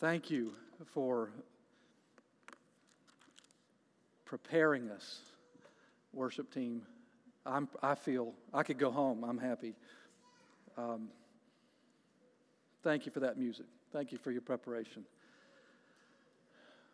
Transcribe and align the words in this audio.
Thank 0.00 0.28
you 0.28 0.54
for 0.86 1.30
preparing 4.24 4.90
us, 4.90 5.20
worship 6.12 6.52
team. 6.52 6.82
I'm, 7.46 7.68
I 7.80 7.94
feel 7.94 8.32
I 8.52 8.64
could 8.64 8.76
go 8.76 8.90
home. 8.90 9.22
I'm 9.22 9.38
happy. 9.38 9.74
Um, 10.76 11.10
thank 12.82 13.06
you 13.06 13.12
for 13.12 13.20
that 13.20 13.38
music. 13.38 13.66
Thank 13.92 14.10
you 14.10 14.18
for 14.18 14.32
your 14.32 14.40
preparation. 14.40 15.04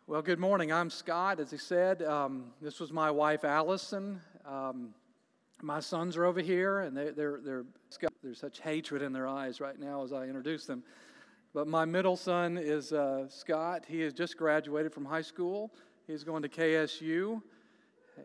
Well, 0.05 0.21
good 0.21 0.39
morning. 0.39 0.71
I'm 0.71 0.91
Scott. 0.91 1.39
As 1.39 1.49
he 1.49 1.57
said, 1.57 2.03
um, 2.03 2.51
this 2.61 2.79
was 2.79 2.91
my 2.91 3.09
wife, 3.09 3.43
Allison. 3.43 4.21
Um, 4.45 4.93
my 5.63 5.79
sons 5.79 6.17
are 6.17 6.25
over 6.25 6.39
here, 6.39 6.81
and 6.81 6.95
they're, 6.95 7.13
they're, 7.13 7.39
they're, 7.43 7.65
there's 8.21 8.39
such 8.39 8.59
hatred 8.59 9.01
in 9.01 9.11
their 9.11 9.27
eyes 9.27 9.59
right 9.59 9.79
now 9.79 10.03
as 10.03 10.13
I 10.13 10.25
introduce 10.25 10.67
them. 10.67 10.83
But 11.53 11.67
my 11.67 11.83
middle 11.83 12.15
son 12.15 12.57
is 12.57 12.93
uh, 12.93 13.27
Scott. 13.27 13.83
He 13.85 13.99
has 14.01 14.13
just 14.13 14.37
graduated 14.37 14.93
from 14.93 15.03
high 15.03 15.21
school. 15.21 15.69
He's 16.07 16.23
going 16.23 16.43
to 16.43 16.49
KSU. 16.49 17.41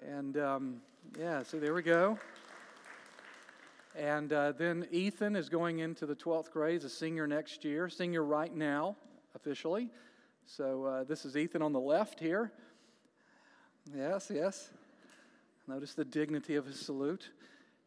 And 0.09 0.37
um, 0.39 0.77
yeah, 1.19 1.43
so 1.43 1.59
there 1.59 1.75
we 1.75 1.83
go. 1.83 2.21
And 3.97 4.33
uh, 4.33 4.53
then 4.53 4.87
Ethan 4.93 5.35
is 5.35 5.49
going 5.49 5.81
into 5.81 6.07
the 6.07 6.15
12th 6.15 6.53
grade. 6.53 6.75
He's 6.75 6.85
a 6.85 6.89
senior 6.89 7.27
next 7.27 7.65
year, 7.65 7.89
senior 7.89 8.23
right 8.23 8.55
now, 8.55 8.95
officially. 9.35 9.91
So 10.47 10.85
uh, 10.85 11.05
this 11.05 11.25
is 11.25 11.37
Ethan 11.37 11.63
on 11.63 11.73
the 11.73 11.81
left 11.81 12.21
here. 12.21 12.53
Yes, 13.93 14.31
yes. 14.33 14.71
Notice 15.67 15.95
the 15.95 16.05
dignity 16.05 16.55
of 16.55 16.65
his 16.65 16.79
salute. 16.79 17.31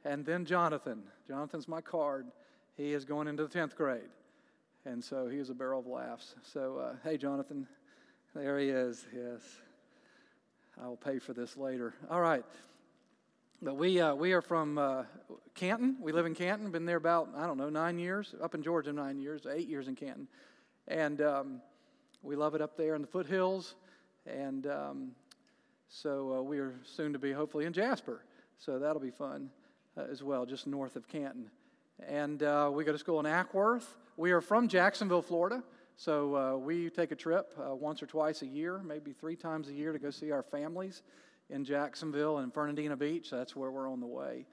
And 0.04 0.26
then 0.26 0.44
Jonathan. 0.44 1.04
Jonathan's 1.26 1.70
my 1.70 1.80
card. 1.80 2.28
He 2.76 2.92
is 2.92 3.06
going 3.06 3.30
into 3.30 3.48
the 3.48 3.58
10th 3.58 3.76
grade. 3.76 4.10
And 4.86 5.04
so 5.04 5.28
he 5.28 5.38
was 5.38 5.50
a 5.50 5.54
barrel 5.54 5.82
of 5.82 5.88
laughs. 5.88 6.36
So, 6.54 6.78
uh, 6.78 6.94
hey, 7.04 7.18
Jonathan, 7.18 7.68
there 8.34 8.58
he 8.60 8.70
is. 8.70 9.06
Yes. 9.14 9.42
I 10.82 10.88
will 10.88 10.96
pay 10.96 11.20
for 11.20 11.34
this 11.34 11.58
later. 11.58 11.94
All 12.10 12.22
right. 12.22 12.46
But 13.62 13.76
we, 13.76 14.00
uh, 14.00 14.16
we 14.16 14.32
are 14.32 14.42
from 14.42 14.78
uh, 14.78 15.04
Canton. 15.54 15.98
We 16.00 16.14
live 16.14 16.26
in 16.26 16.34
Canton. 16.34 16.72
Been 16.72 16.86
there 16.86 16.96
about, 16.96 17.30
I 17.36 17.46
don't 17.46 17.58
know, 17.58 17.70
nine 17.70 18.00
years. 18.00 18.34
Up 18.42 18.56
in 18.56 18.64
Georgia, 18.64 18.94
nine 18.94 19.20
years, 19.20 19.46
eight 19.52 19.68
years 19.68 19.90
in 19.90 19.96
Canton. 19.96 20.30
And 20.88 21.22
um, 21.22 21.62
we 22.24 22.38
love 22.38 22.56
it 22.56 22.62
up 22.62 22.78
there 22.78 22.96
in 22.96 23.02
the 23.02 23.08
foothills. 23.08 23.76
And 24.26 24.66
um, 24.66 25.12
so 25.90 26.38
uh, 26.38 26.42
we 26.42 26.60
are 26.60 26.74
soon 26.86 27.12
to 27.12 27.20
be 27.20 27.34
hopefully 27.34 27.66
in 27.66 27.74
Jasper. 27.74 28.24
So 28.60 28.80
that'll 28.80 29.02
be 29.02 29.12
fun 29.12 29.50
uh, 29.98 30.04
as 30.10 30.24
well, 30.24 30.46
just 30.46 30.66
north 30.66 30.96
of 30.96 31.10
Canton. 31.10 31.52
And 32.08 32.42
uh, 32.44 32.72
we 32.74 32.86
go 32.86 32.94
to 32.94 32.98
school 32.98 33.20
in 33.20 33.26
Acworth. 33.26 33.84
We 34.20 34.32
are 34.32 34.42
from 34.42 34.68
Jacksonville, 34.68 35.22
Florida, 35.22 35.64
so 35.96 36.36
uh, 36.36 36.58
we 36.58 36.90
take 36.90 37.14
a 37.14 37.16
trip 37.16 37.54
uh, 37.58 37.74
once 37.74 38.04
or 38.04 38.06
twice 38.06 38.42
a 38.42 38.46
year, 38.46 38.82
maybe 38.84 39.14
three 39.14 39.38
times 39.38 39.70
a 39.70 39.74
year, 39.74 39.94
to 39.94 39.98
go 39.98 40.10
see 40.10 40.30
our 40.32 40.44
families 40.44 41.04
in 41.50 41.64
Jacksonville 41.64 42.40
and 42.40 42.54
Fernandina 42.54 42.98
Beach. 42.98 43.30
That's 43.30 43.56
where 43.56 43.72
we're 43.72 43.90
on 43.90 44.02
the 44.02 44.08
way. 44.08 44.46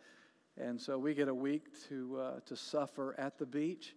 And 0.56 0.80
so 0.80 0.98
we 0.98 1.14
get 1.14 1.26
a 1.26 1.34
week 1.34 1.64
to, 1.88 2.16
uh, 2.16 2.40
to 2.46 2.56
suffer 2.56 3.16
at 3.18 3.38
the 3.38 3.44
beach. 3.44 3.96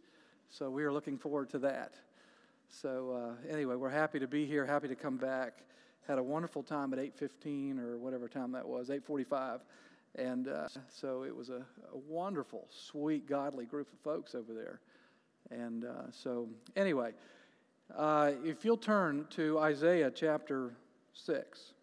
So 0.50 0.72
we 0.72 0.84
are 0.84 0.92
looking 0.92 1.20
forward 1.20 1.52
to 1.52 1.60
that. 1.60 1.94
So 2.68 3.36
uh, 3.38 3.54
anyway, 3.54 3.76
we're 3.76 3.92
happy 3.92 4.18
to 4.18 4.28
be 4.28 4.48
here, 4.48 4.66
happy 4.66 4.88
to 4.88 4.96
come 4.96 5.18
back. 5.18 5.60
Had 6.08 6.18
a 6.18 6.24
wonderful 6.24 6.64
time 6.64 6.94
at 6.94 7.00
8:15 7.00 7.78
or 7.78 8.00
whatever 8.00 8.28
time 8.28 8.54
that 8.54 8.68
was, 8.68 8.90
8:45, 8.90 9.60
and 10.16 10.48
uh, 10.48 10.68
so 10.88 11.22
it 11.26 11.36
was 11.36 11.50
a, 11.50 11.64
a, 11.94 11.98
wonderful, 12.08 12.66
sweet, 12.72 13.30
godly 13.30 13.66
group 13.66 13.94
of 13.94 14.00
folks 14.00 14.34
over 14.34 14.52
there. 14.56 14.80
And 15.52 15.86
uh, 15.86 16.12
so, 16.12 16.48
anyway, 16.76 17.12
uh, 17.96 18.32
if 18.44 18.64
you'll 18.64 18.78
turn 18.78 19.26
to 19.32 19.60
Isaiah 19.60 20.12
chapter 20.12 20.74
6. 21.14 21.74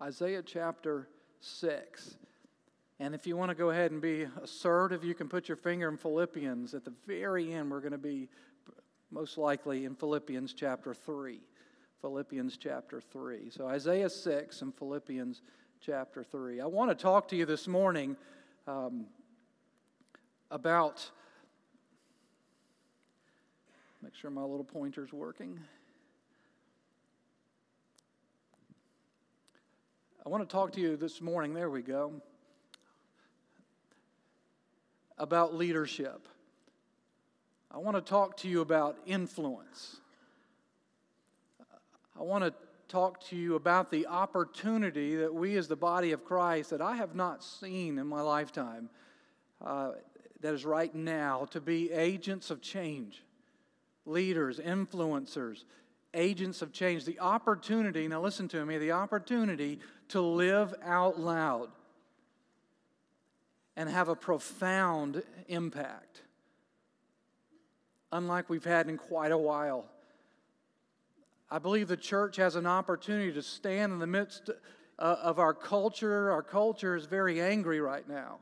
Isaiah 0.00 0.42
chapter 0.42 1.08
6. 1.40 2.16
And 3.00 3.14
if 3.14 3.26
you 3.26 3.36
want 3.36 3.50
to 3.50 3.54
go 3.54 3.70
ahead 3.70 3.90
and 3.90 4.00
be 4.00 4.26
assertive, 4.40 5.02
you 5.04 5.14
can 5.14 5.28
put 5.28 5.48
your 5.48 5.56
finger 5.56 5.88
in 5.88 5.96
Philippians. 5.96 6.74
At 6.74 6.84
the 6.84 6.92
very 7.06 7.52
end, 7.52 7.70
we're 7.70 7.80
going 7.80 7.92
to 7.92 7.98
be 7.98 8.28
most 9.10 9.36
likely 9.38 9.84
in 9.84 9.94
Philippians 9.94 10.54
chapter 10.54 10.94
3. 10.94 11.40
Philippians 12.00 12.56
chapter 12.56 13.00
3. 13.00 13.50
So 13.50 13.66
Isaiah 13.66 14.10
6 14.10 14.62
and 14.62 14.74
Philippians 14.74 15.42
chapter 15.80 16.22
3. 16.22 16.60
I 16.60 16.66
want 16.66 16.90
to 16.90 16.94
talk 16.94 17.28
to 17.28 17.36
you 17.36 17.44
this 17.44 17.66
morning 17.66 18.16
um, 18.66 19.06
about 20.50 21.10
Make 24.02 24.16
sure 24.16 24.32
my 24.32 24.42
little 24.42 24.64
pointer's 24.64 25.12
working. 25.12 25.60
I 30.26 30.28
want 30.28 30.42
to 30.42 30.52
talk 30.52 30.72
to 30.72 30.80
you 30.80 30.96
this 30.96 31.20
morning, 31.20 31.54
there 31.54 31.70
we 31.70 31.82
go, 31.82 32.14
about 35.18 35.54
leadership. 35.54 36.26
I 37.70 37.78
want 37.78 37.96
to 37.96 38.00
talk 38.00 38.36
to 38.38 38.48
you 38.48 38.60
about 38.60 38.98
influence. 39.06 40.00
I 42.18 42.24
want 42.24 42.42
to 42.42 42.52
talk 42.88 43.24
to 43.26 43.36
you 43.36 43.54
about 43.54 43.92
the 43.92 44.08
opportunity 44.08 45.14
that 45.14 45.32
we, 45.32 45.56
as 45.56 45.68
the 45.68 45.76
body 45.76 46.10
of 46.10 46.24
Christ, 46.24 46.70
that 46.70 46.80
I 46.80 46.96
have 46.96 47.14
not 47.14 47.44
seen 47.44 47.98
in 47.98 48.08
my 48.08 48.20
lifetime, 48.20 48.90
uh, 49.64 49.92
that 50.40 50.54
is 50.54 50.64
right 50.64 50.92
now, 50.92 51.46
to 51.52 51.60
be 51.60 51.92
agents 51.92 52.50
of 52.50 52.60
change 52.60 53.22
leaders, 54.04 54.58
influencers, 54.58 55.64
agents 56.14 56.62
of 56.62 56.72
change. 56.72 57.04
The 57.04 57.20
opportunity, 57.20 58.08
now 58.08 58.20
listen 58.20 58.48
to 58.48 58.64
me, 58.64 58.78
the 58.78 58.92
opportunity 58.92 59.80
to 60.08 60.20
live 60.20 60.74
out 60.84 61.18
loud 61.18 61.68
and 63.76 63.88
have 63.88 64.08
a 64.08 64.16
profound 64.16 65.22
impact, 65.48 66.22
unlike 68.10 68.50
we've 68.50 68.64
had 68.64 68.88
in 68.88 68.98
quite 68.98 69.32
a 69.32 69.38
while. 69.38 69.86
I 71.50 71.58
believe 71.58 71.88
the 71.88 71.96
church 71.96 72.36
has 72.36 72.56
an 72.56 72.66
opportunity 72.66 73.32
to 73.32 73.42
stand 73.42 73.92
in 73.92 73.98
the 73.98 74.06
midst 74.06 74.50
uh, 74.98 75.16
of 75.22 75.38
our 75.38 75.54
culture. 75.54 76.30
Our 76.30 76.42
culture 76.42 76.96
is 76.96 77.06
very 77.06 77.40
angry 77.40 77.80
right 77.80 78.08
now. 78.08 78.38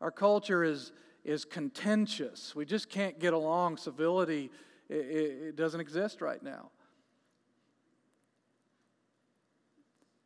Our 0.00 0.10
culture 0.10 0.64
is, 0.64 0.92
is 1.24 1.44
contentious. 1.44 2.54
We 2.54 2.64
just 2.64 2.88
can't 2.88 3.18
get 3.18 3.32
along. 3.32 3.76
Civility 3.76 4.50
it, 4.92 5.48
it 5.48 5.56
doesn't 5.56 5.80
exist 5.80 6.20
right 6.20 6.42
now. 6.42 6.70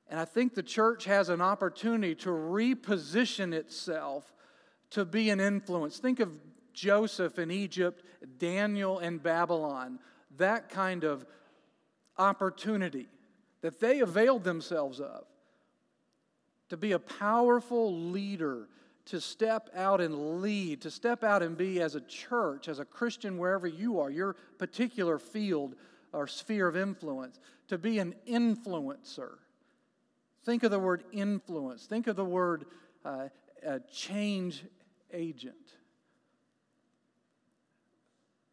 And 0.09 0.21
I 0.21 0.25
think 0.25 0.55
the 0.55 0.63
church 0.63 1.05
has 1.05 1.29
an 1.29 1.41
opportunity 1.41 2.15
to 2.17 2.31
reposition 2.31 3.53
itself 3.53 4.33
to 4.91 5.05
be 5.05 5.31
an 5.31 5.41
influence. 5.41 5.99
Think 5.99 6.21
of 6.21 6.31
Joseph 6.73 7.39
in 7.39 7.51
Egypt, 7.51 8.05
Daniel 8.39 9.01
in 9.01 9.19
Babylon, 9.19 9.99
that 10.37 10.69
kind 10.69 11.05
of 11.05 11.27
opportunity 12.19 13.09
that 13.63 13.81
they 13.81 14.01
availed 14.01 14.45
themselves 14.45 15.01
of 15.01 15.25
to 16.69 16.77
be 16.77 16.93
a 16.93 16.99
powerful 16.99 18.11
leader 18.11 18.69
to 19.07 19.21
step 19.21 19.71
out 19.75 20.01
and 20.01 20.43
lead, 20.43 20.83
to 20.83 20.91
step 20.91 21.23
out 21.23 21.43
and 21.43 21.57
be 21.57 21.81
as 21.81 21.95
a 21.95 22.01
church, 22.03 22.69
as 22.69 22.81
a 22.81 22.85
Christian, 22.85 23.39
wherever 23.39 23.67
you 23.67 24.01
are, 24.01 24.11
your 24.11 24.35
particular 24.59 25.19
field 25.19 25.75
or 26.13 26.27
sphere 26.27 26.67
of 26.67 26.77
influence, 26.77 27.39
to 27.69 27.79
be 27.79 27.99
an 27.99 28.15
influencer. 28.29 29.35
Think 30.45 30.65
of 30.65 30.71
the 30.71 30.79
word 30.79 31.05
influence, 31.13 31.87
think 31.87 32.07
of 32.09 32.17
the 32.17 32.25
word 32.25 32.67
uh, 33.05 33.29
change 33.93 34.65
agent. 35.13 35.55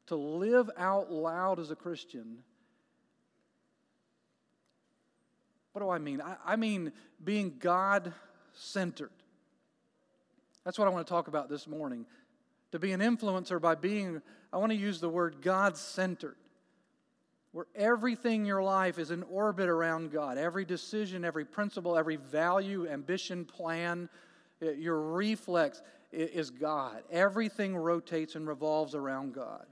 To 0.08 0.16
live 0.16 0.70
out 0.78 1.12
loud 1.12 1.60
as 1.60 1.72
a 1.72 1.76
Christian. 1.76 2.40
What 5.72 5.82
do 5.82 5.90
I 5.90 5.98
mean? 5.98 6.22
I, 6.22 6.36
I 6.46 6.56
mean 6.58 6.92
being 7.24 7.56
God 7.60 8.14
centered 8.54 9.10
that's 10.66 10.78
what 10.78 10.88
I 10.88 10.92
want 10.92 11.06
to 11.06 11.12
talk 11.12 11.28
about 11.28 11.50
this 11.50 11.68
morning. 11.68 12.06
To 12.72 12.80
be 12.80 12.92
an 12.92 13.02
influencer 13.02 13.62
by 13.62 13.76
being, 13.76 14.22
I 14.52 14.58
want 14.58 14.72
to 14.72 14.78
use 14.78 15.00
the 15.00 15.10
word 15.10 15.42
God 15.42 15.78
centered, 15.78 16.38
where 17.52 17.68
everything 17.76 18.42
in 18.42 18.46
your 18.46 18.64
life 18.64 18.98
is 18.98 19.12
in 19.12 19.24
orbit 19.24 19.70
around 19.70 20.12
God. 20.12 20.38
Every 20.38 20.66
decision, 20.66 21.24
every 21.24 21.46
principle, 21.46 21.98
every 21.98 22.16
value, 22.16 22.88
ambition, 22.88 23.46
plan, 23.46 24.10
eh, 24.62 24.72
your 24.72 25.00
reflex 25.00 25.82
is 26.12 26.50
God. 26.50 27.04
Everything 27.12 27.76
rotates 27.76 28.36
and 28.36 28.48
revolves 28.48 28.96
around 28.96 29.34
God. 29.34 29.66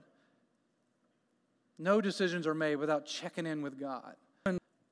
No 1.78 2.02
decisions 2.02 2.46
are 2.46 2.54
made 2.54 2.76
without 2.76 3.06
checking 3.06 3.48
in 3.48 3.62
with 3.62 3.80
God. 3.80 4.16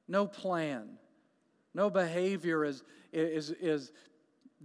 No 0.08 0.26
plan, 0.26 0.98
no 1.76 1.92
behavior 1.92 2.66
is, 2.66 2.84
is, 3.14 3.52
is 3.52 3.92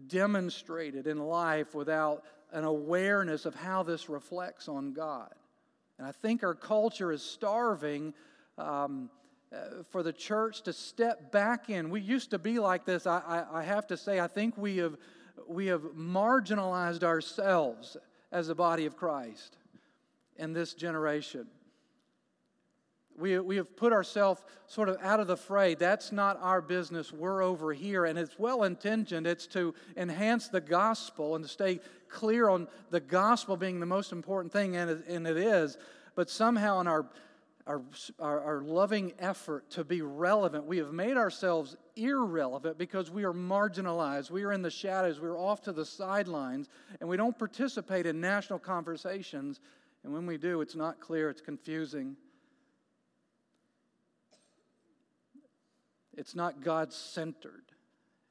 demonstrated 0.07 1.07
in 1.07 1.19
life 1.19 1.75
without 1.75 2.25
an 2.53 2.65
awareness 2.65 3.47
of 3.47 3.55
how 3.55 3.83
this 3.83 4.09
reflects 4.09 4.69
on 4.69 4.93
God. 4.93 5.33
And 5.99 6.07
I 6.07 6.13
think 6.13 6.43
our 6.43 6.55
culture 6.55 7.13
is 7.13 7.23
starving 7.23 8.15
um, 8.59 9.11
uh, 9.53 9.83
for 9.91 10.03
the 10.03 10.13
church 10.13 10.63
to 10.63 10.73
step 10.73 11.31
back 11.31 11.71
in. 11.71 11.91
We 11.91 12.01
used 12.01 12.31
to 12.31 12.39
be 12.39 12.59
like 12.59 12.85
this. 12.85 13.07
I, 13.07 13.21
I, 13.27 13.61
I 13.61 13.63
have 13.63 13.87
to 13.89 13.97
say, 13.97 14.21
I 14.21 14.27
think 14.27 14.57
we 14.59 14.79
have, 14.79 14.97
we 15.47 15.67
have 15.67 15.83
marginalized 15.97 17.05
ourselves 17.05 17.97
as 18.33 18.49
the 18.49 18.55
body 18.55 18.87
of 18.87 18.97
Christ 18.97 19.57
in 20.37 20.53
this 20.53 20.75
generation. 20.75 21.47
We, 23.17 23.39
we 23.39 23.57
have 23.57 23.77
put 23.77 23.93
ourselves 23.93 24.43
sort 24.67 24.89
of 24.89 24.97
out 25.01 25.21
of 25.21 25.27
the 25.27 25.37
fray. 25.37 25.75
That's 25.75 26.11
not 26.11 26.39
our 26.41 26.61
business. 26.61 27.13
We're 27.13 27.43
over 27.43 27.73
here. 27.73 28.07
And 28.07 28.19
it's 28.19 28.39
well 28.39 28.65
intentioned. 28.65 29.27
It's 29.27 29.47
to 29.49 29.75
enhance 29.97 30.49
the 30.49 30.61
gospel 30.61 31.37
and 31.37 31.45
to 31.45 31.49
stay 31.49 31.81
clear 32.09 32.49
on 32.49 32.69
the 32.91 33.01
gospel 33.01 33.57
being 33.57 33.81
the 33.81 33.87
most 33.87 34.13
important 34.13 34.53
thing, 34.53 34.77
and 34.77 34.91
it, 34.91 35.07
and 35.09 35.27
it 35.27 35.37
is. 35.37 35.77
But 36.15 36.31
somehow, 36.31 36.81
in 36.81 36.87
our, 36.87 37.07
our, 37.67 37.83
our, 38.21 38.41
our 38.41 38.63
loving 38.63 39.13
effort 39.19 39.69
to 39.71 39.85
be 39.85 40.01
relevant, 40.03 40.65
we 40.65 40.79
have 40.79 40.93
made 40.93 41.17
ourselves 41.17 41.77
irrelevant 41.97 42.79
because 42.79 43.11
we 43.11 43.25
are 43.25 43.33
marginalized. 43.33 44.31
We 44.31 44.45
are 44.45 44.53
in 44.53 44.63
the 44.63 44.71
shadows. 44.71 45.21
We're 45.21 45.39
off 45.39 45.63
to 45.63 45.73
the 45.73 45.85
sidelines, 45.85 46.69
and 47.01 47.09
we 47.09 47.17
don't 47.17 47.39
participate 47.39 48.07
in 48.07 48.21
national 48.21 48.61
conversations. 48.61 49.61
And 50.05 50.13
when 50.13 50.27
we 50.27 50.37
do, 50.37 50.61
it's 50.61 50.77
not 50.77 51.01
clear, 51.01 51.31
it's 51.31 51.41
confusing. 51.41 52.17
It's 56.17 56.35
not 56.35 56.63
God 56.63 56.93
centered. 56.93 57.65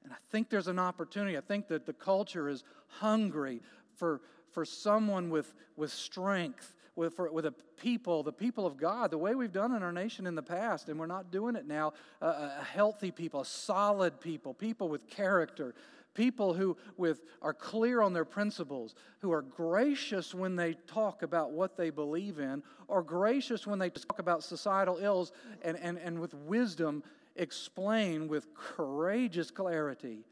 And 0.04 0.12
I 0.12 0.18
think 0.32 0.50
there's 0.50 0.68
an 0.68 0.80
opportunity. 0.80 1.38
I 1.38 1.42
think 1.42 1.68
that 1.70 1.86
the 1.86 1.94
culture 1.94 2.50
is 2.50 2.64
hungry 2.88 3.62
for, 3.96 4.22
for 4.52 4.66
someone 4.66 5.30
with, 5.30 5.54
with 5.78 5.92
strength, 5.92 6.76
with, 6.96 7.14
for, 7.16 7.32
with 7.32 7.46
a 7.46 7.54
people, 7.78 8.24
the 8.24 8.34
people 8.34 8.66
of 8.66 8.78
God, 8.78 9.12
the 9.12 9.18
way 9.18 9.36
we've 9.36 9.52
done 9.52 9.74
in 9.74 9.82
our 9.82 9.92
nation 9.92 10.28
in 10.28 10.36
the 10.36 10.44
past, 10.44 10.90
and 10.90 11.00
we're 11.00 11.06
not 11.06 11.32
doing 11.32 11.56
it 11.56 11.68
now. 11.68 11.94
Uh, 12.22 12.50
a 12.60 12.64
healthy 12.64 13.12
people, 13.12 13.42
a 13.42 13.46
solid 13.46 14.20
people, 14.20 14.54
people 14.54 14.90
with 14.90 15.08
character, 15.08 15.74
people 16.14 16.54
who 16.54 16.78
with, 16.98 17.22
are 17.42 17.54
clear 17.54 18.02
on 18.02 18.14
their 18.14 18.26
principles, 18.26 18.96
who 19.20 19.32
are 19.32 19.42
gracious 19.42 20.36
when 20.36 20.56
they 20.56 20.74
talk 20.86 21.24
about 21.24 21.52
what 21.52 21.78
they 21.78 21.90
believe 21.90 22.40
in, 22.40 22.62
or 22.88 23.02
gracious 23.02 23.66
when 23.66 23.80
they 23.80 23.90
talk 23.90 24.20
about 24.20 24.44
societal 24.44 24.98
ills, 24.98 25.32
and, 25.64 25.78
and, 25.78 25.98
and 25.98 26.20
with 26.20 26.34
wisdom 26.34 27.04
explain 27.36 28.28
with 28.28 28.54
courageous 28.54 29.52
clarity 29.52 30.26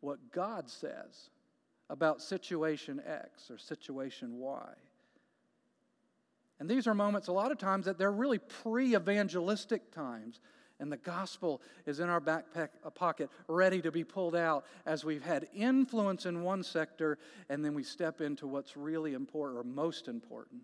what 0.00 0.32
God 0.32 0.68
says 0.68 1.30
about 1.88 2.22
situation 2.22 3.00
X 3.06 3.50
or 3.50 3.58
situation 3.58 4.38
Y. 4.38 4.72
And 6.58 6.68
these 6.68 6.86
are 6.86 6.94
moments, 6.94 7.28
a 7.28 7.32
lot 7.32 7.50
of 7.50 7.58
times, 7.58 7.86
that 7.86 7.98
they're 7.98 8.12
really 8.12 8.38
pre 8.38 8.94
evangelistic 8.94 9.92
times. 9.92 10.40
And 10.80 10.90
the 10.90 10.96
gospel 10.96 11.60
is 11.86 12.00
in 12.00 12.08
our 12.08 12.18
back 12.18 12.44
uh, 12.56 12.90
pocket, 12.90 13.30
ready 13.46 13.80
to 13.82 13.92
be 13.92 14.02
pulled 14.02 14.34
out 14.34 14.64
as 14.84 15.04
we've 15.04 15.22
had 15.22 15.46
influence 15.54 16.26
in 16.26 16.42
one 16.42 16.64
sector, 16.64 17.18
and 17.48 17.64
then 17.64 17.74
we 17.74 17.84
step 17.84 18.20
into 18.20 18.48
what's 18.48 18.76
really 18.76 19.14
important 19.14 19.60
or 19.60 19.64
most 19.64 20.08
important 20.08 20.62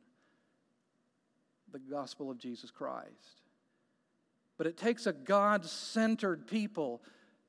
the 1.72 1.78
gospel 1.78 2.30
of 2.30 2.38
Jesus 2.38 2.70
Christ. 2.70 3.42
But 4.58 4.66
it 4.66 4.76
takes 4.76 5.06
a 5.06 5.12
God 5.12 5.64
centered 5.64 6.46
people 6.46 7.00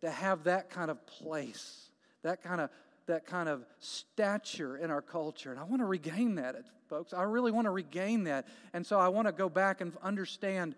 to 0.02 0.10
have 0.10 0.46
that 0.46 0.70
kind 0.70 0.90
of 0.90 1.06
place, 1.06 1.90
that 2.22 2.42
kind 2.42 2.62
of, 2.62 2.70
that 3.08 3.26
kind 3.26 3.50
of 3.50 3.66
stature 3.80 4.78
in 4.78 4.92
our 4.92 5.02
culture. 5.02 5.52
And 5.52 5.60
I 5.60 5.64
want 5.64 5.82
to 5.82 5.86
regain 5.86 6.36
that, 6.36 6.56
folks. 6.88 7.12
I 7.12 7.24
really 7.24 7.52
want 7.52 7.66
to 7.66 7.72
regain 7.72 8.26
that. 8.26 8.48
And 8.74 8.86
so 8.86 9.00
I 9.00 9.08
want 9.10 9.28
to 9.28 9.32
go 9.32 9.50
back 9.50 9.82
and 9.82 9.92
understand 10.02 10.76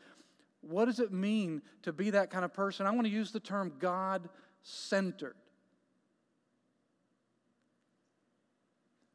what 0.61 0.85
does 0.85 0.99
it 0.99 1.11
mean 1.11 1.61
to 1.83 1.91
be 1.91 2.11
that 2.11 2.29
kind 2.29 2.45
of 2.45 2.53
person? 2.53 2.85
I 2.85 2.91
want 2.91 3.05
to 3.05 3.11
use 3.11 3.31
the 3.31 3.39
term 3.39 3.73
God 3.79 4.29
centered. 4.63 5.35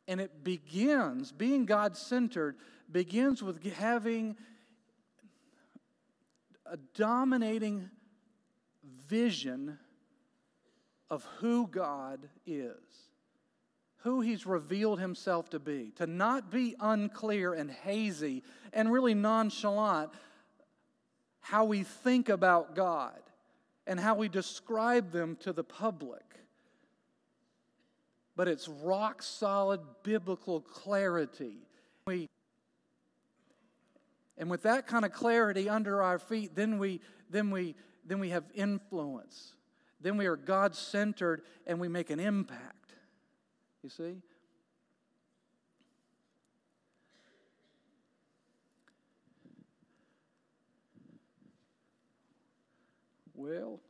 And 0.08 0.20
it 0.20 0.44
begins, 0.44 1.32
being 1.32 1.64
God 1.64 1.96
centered, 1.96 2.56
begins 2.90 3.42
with 3.42 3.64
having 3.72 4.36
a 6.70 6.76
dominating 6.94 7.90
vision 9.08 9.78
of 11.10 11.24
who 11.38 11.66
God 11.68 12.28
is, 12.46 12.76
who 13.98 14.20
He's 14.20 14.46
revealed 14.46 15.00
Himself 15.00 15.50
to 15.50 15.58
be, 15.58 15.92
to 15.96 16.06
not 16.06 16.50
be 16.50 16.74
unclear 16.80 17.52
and 17.52 17.70
hazy 17.70 18.42
and 18.72 18.92
really 18.92 19.14
nonchalant 19.14 20.10
how 21.40 21.64
we 21.64 21.84
think 21.84 22.28
about 22.28 22.74
God 22.74 23.20
and 23.86 24.00
how 24.00 24.16
we 24.16 24.28
describe 24.28 25.12
them 25.12 25.36
to 25.40 25.52
the 25.52 25.62
public. 25.62 26.22
But 28.34 28.48
it's 28.48 28.68
rock 28.68 29.22
solid 29.22 29.80
biblical 30.02 30.60
clarity. 30.60 31.58
We 32.06 32.28
and 34.38 34.50
with 34.50 34.62
that 34.62 34.86
kind 34.86 35.04
of 35.04 35.12
clarity 35.12 35.68
under 35.68 36.02
our 36.02 36.18
feet, 36.18 36.54
then 36.54 36.78
we, 36.78 37.00
then 37.30 37.50
we, 37.50 37.74
then 38.04 38.20
we 38.20 38.30
have 38.30 38.44
influence. 38.54 39.54
Then 40.00 40.16
we 40.16 40.26
are 40.26 40.36
God 40.36 40.74
centered 40.74 41.42
and 41.66 41.80
we 41.80 41.88
make 41.88 42.10
an 42.10 42.20
impact. 42.20 42.92
You 43.82 43.90
see? 43.90 44.16
Well, 53.34 53.80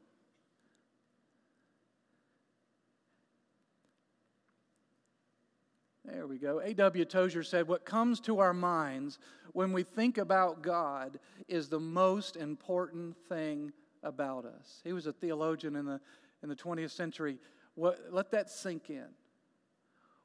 there 6.06 6.26
we 6.26 6.38
go. 6.38 6.60
A.W. 6.60 7.04
Tozer 7.04 7.42
said, 7.42 7.68
What 7.68 7.84
comes 7.84 8.20
to 8.20 8.38
our 8.38 8.54
minds 8.54 9.18
when 9.52 9.72
we 9.72 9.82
think 9.82 10.18
about 10.18 10.62
God 10.62 11.18
is 11.48 11.68
the 11.68 11.80
most 11.80 12.36
important 12.36 13.16
thing 13.28 13.72
about 14.02 14.44
us. 14.44 14.80
He 14.84 14.92
was 14.92 15.06
a 15.06 15.12
theologian 15.12 15.76
in 15.76 15.84
the, 15.84 16.00
in 16.42 16.48
the 16.48 16.56
20th 16.56 16.92
century. 16.92 17.38
What, 17.74 17.98
let 18.10 18.30
that 18.30 18.50
sink 18.50 18.90
in. 18.90 19.06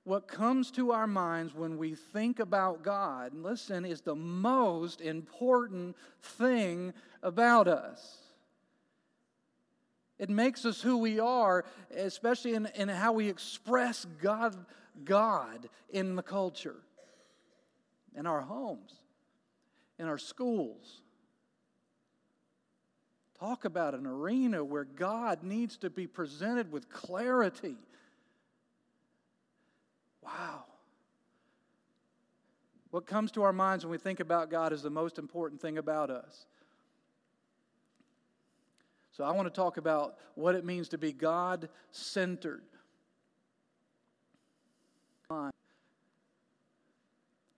What 0.04 0.28
comes 0.28 0.72
to 0.72 0.92
our 0.92 1.08
minds 1.08 1.54
when 1.54 1.78
we 1.78 1.94
think 1.96 2.40
about 2.40 2.84
God, 2.84 3.34
listen, 3.36 3.86
is 3.86 4.02
the 4.02 4.16
most 4.16 5.00
important 5.00 5.96
thing 6.22 6.94
about 7.22 7.68
us. 7.68 8.18
It 10.18 10.30
makes 10.30 10.66
us 10.66 10.82
who 10.82 10.98
we 10.98 11.20
are, 11.20 11.66
especially 11.96 12.54
in, 12.54 12.68
in 12.76 12.90
how 12.90 13.12
we 13.14 13.28
express 13.28 14.06
God, 14.22 14.56
God 15.04 15.70
in 15.90 16.16
the 16.16 16.24
culture, 16.24 16.78
in 18.16 18.26
our 18.26 18.42
homes 18.42 19.02
in 20.02 20.08
our 20.08 20.18
schools. 20.18 21.02
Talk 23.40 23.66
about 23.66 23.94
an 23.94 24.08
arena 24.08 24.64
where 24.64 24.84
God 24.84 25.44
needs 25.44 25.78
to 25.78 25.92
be 25.92 26.08
presented 26.08 26.72
with 26.72 26.90
clarity. 26.90 27.76
Wow. 30.24 30.66
What 32.90 33.06
comes 33.06 33.32
to 33.34 33.44
our 33.44 33.54
minds 33.54 33.86
when 33.86 33.92
we 33.92 34.00
think 34.00 34.20
about 34.20 34.50
God 34.50 34.74
is 34.74 34.82
the 34.82 34.90
most 34.90 35.20
important 35.20 35.62
thing 35.62 35.78
about 35.78 36.10
us. 36.10 36.48
So, 39.12 39.24
I 39.24 39.32
want 39.32 39.48
to 39.48 39.54
talk 39.54 39.78
about 39.78 40.16
what 40.36 40.56
it 40.56 40.66
means 40.66 40.90
to 40.90 40.98
be 40.98 41.12
God 41.12 41.70
centered. 41.92 42.64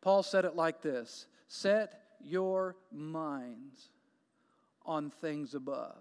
Paul 0.01 0.21
said 0.23 0.45
it 0.45 0.55
like 0.55 0.81
this 0.81 1.27
Set 1.47 2.01
your 2.23 2.75
minds 2.91 3.89
on 4.85 5.09
things 5.09 5.55
above. 5.55 5.95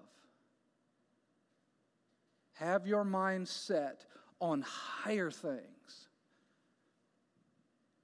Have 2.55 2.87
your 2.87 3.05
mind 3.05 3.49
set 3.49 4.05
on 4.41 4.63
higher 4.63 5.31
things. 5.31 6.09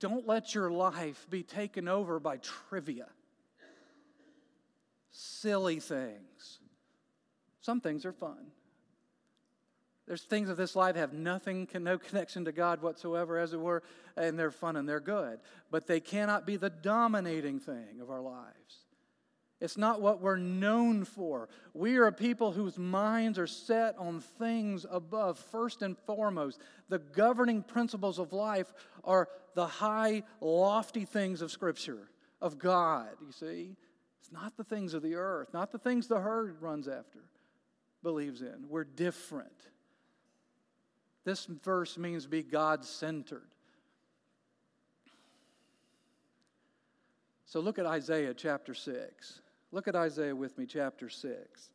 Don't 0.00 0.26
let 0.26 0.54
your 0.54 0.70
life 0.70 1.26
be 1.28 1.42
taken 1.42 1.88
over 1.88 2.20
by 2.20 2.36
trivia, 2.36 3.08
silly 5.10 5.80
things. 5.80 6.60
Some 7.60 7.80
things 7.80 8.06
are 8.06 8.12
fun. 8.12 8.52
There's 10.08 10.22
things 10.22 10.48
of 10.48 10.56
this 10.56 10.74
life 10.74 10.96
have 10.96 11.12
nothing, 11.12 11.68
no 11.78 11.98
connection 11.98 12.46
to 12.46 12.52
God 12.52 12.80
whatsoever, 12.80 13.38
as 13.38 13.52
it 13.52 13.60
were, 13.60 13.82
and 14.16 14.38
they're 14.38 14.50
fun 14.50 14.76
and 14.76 14.88
they're 14.88 15.00
good. 15.00 15.38
But 15.70 15.86
they 15.86 16.00
cannot 16.00 16.46
be 16.46 16.56
the 16.56 16.70
dominating 16.70 17.60
thing 17.60 18.00
of 18.00 18.10
our 18.10 18.22
lives. 18.22 18.86
It's 19.60 19.76
not 19.76 20.00
what 20.00 20.22
we're 20.22 20.36
known 20.36 21.04
for. 21.04 21.50
We 21.74 21.98
are 21.98 22.06
a 22.06 22.12
people 22.12 22.52
whose 22.52 22.78
minds 22.78 23.38
are 23.38 23.46
set 23.46 23.98
on 23.98 24.20
things 24.20 24.86
above. 24.90 25.38
First 25.38 25.82
and 25.82 25.94
foremost, 25.98 26.58
the 26.88 27.00
governing 27.00 27.62
principles 27.62 28.18
of 28.18 28.32
life 28.32 28.72
are 29.04 29.28
the 29.54 29.66
high, 29.66 30.22
lofty 30.40 31.04
things 31.04 31.42
of 31.42 31.50
Scripture 31.50 32.08
of 32.40 32.58
God, 32.58 33.08
you 33.20 33.32
see. 33.32 33.76
It's 34.20 34.32
not 34.32 34.56
the 34.56 34.64
things 34.64 34.94
of 34.94 35.02
the 35.02 35.16
earth, 35.16 35.48
not 35.52 35.70
the 35.70 35.78
things 35.78 36.08
the 36.08 36.20
herd 36.20 36.62
runs 36.62 36.88
after, 36.88 37.20
believes 38.02 38.40
in. 38.40 38.68
We're 38.70 38.84
different. 38.84 39.52
This 41.28 41.44
verse 41.44 41.98
means 41.98 42.24
be 42.24 42.42
God 42.42 42.86
centered. 42.86 43.50
So 47.44 47.60
look 47.60 47.78
at 47.78 47.84
Isaiah 47.84 48.32
chapter 48.32 48.72
6. 48.72 49.42
Look 49.70 49.88
at 49.88 49.94
Isaiah 49.94 50.34
with 50.34 50.56
me, 50.56 50.64
chapter 50.64 51.10
6. 51.10 51.68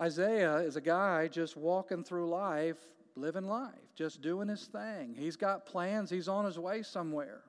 Isaiah 0.00 0.56
is 0.56 0.76
a 0.76 0.80
guy 0.80 1.28
just 1.28 1.54
walking 1.54 2.02
through 2.02 2.30
life, 2.30 2.78
living 3.14 3.46
life, 3.46 3.74
just 3.94 4.22
doing 4.22 4.48
his 4.48 4.64
thing. 4.68 5.14
He's 5.18 5.36
got 5.36 5.66
plans, 5.66 6.08
he's 6.08 6.28
on 6.28 6.46
his 6.46 6.58
way 6.58 6.82
somewhere. 6.82 7.42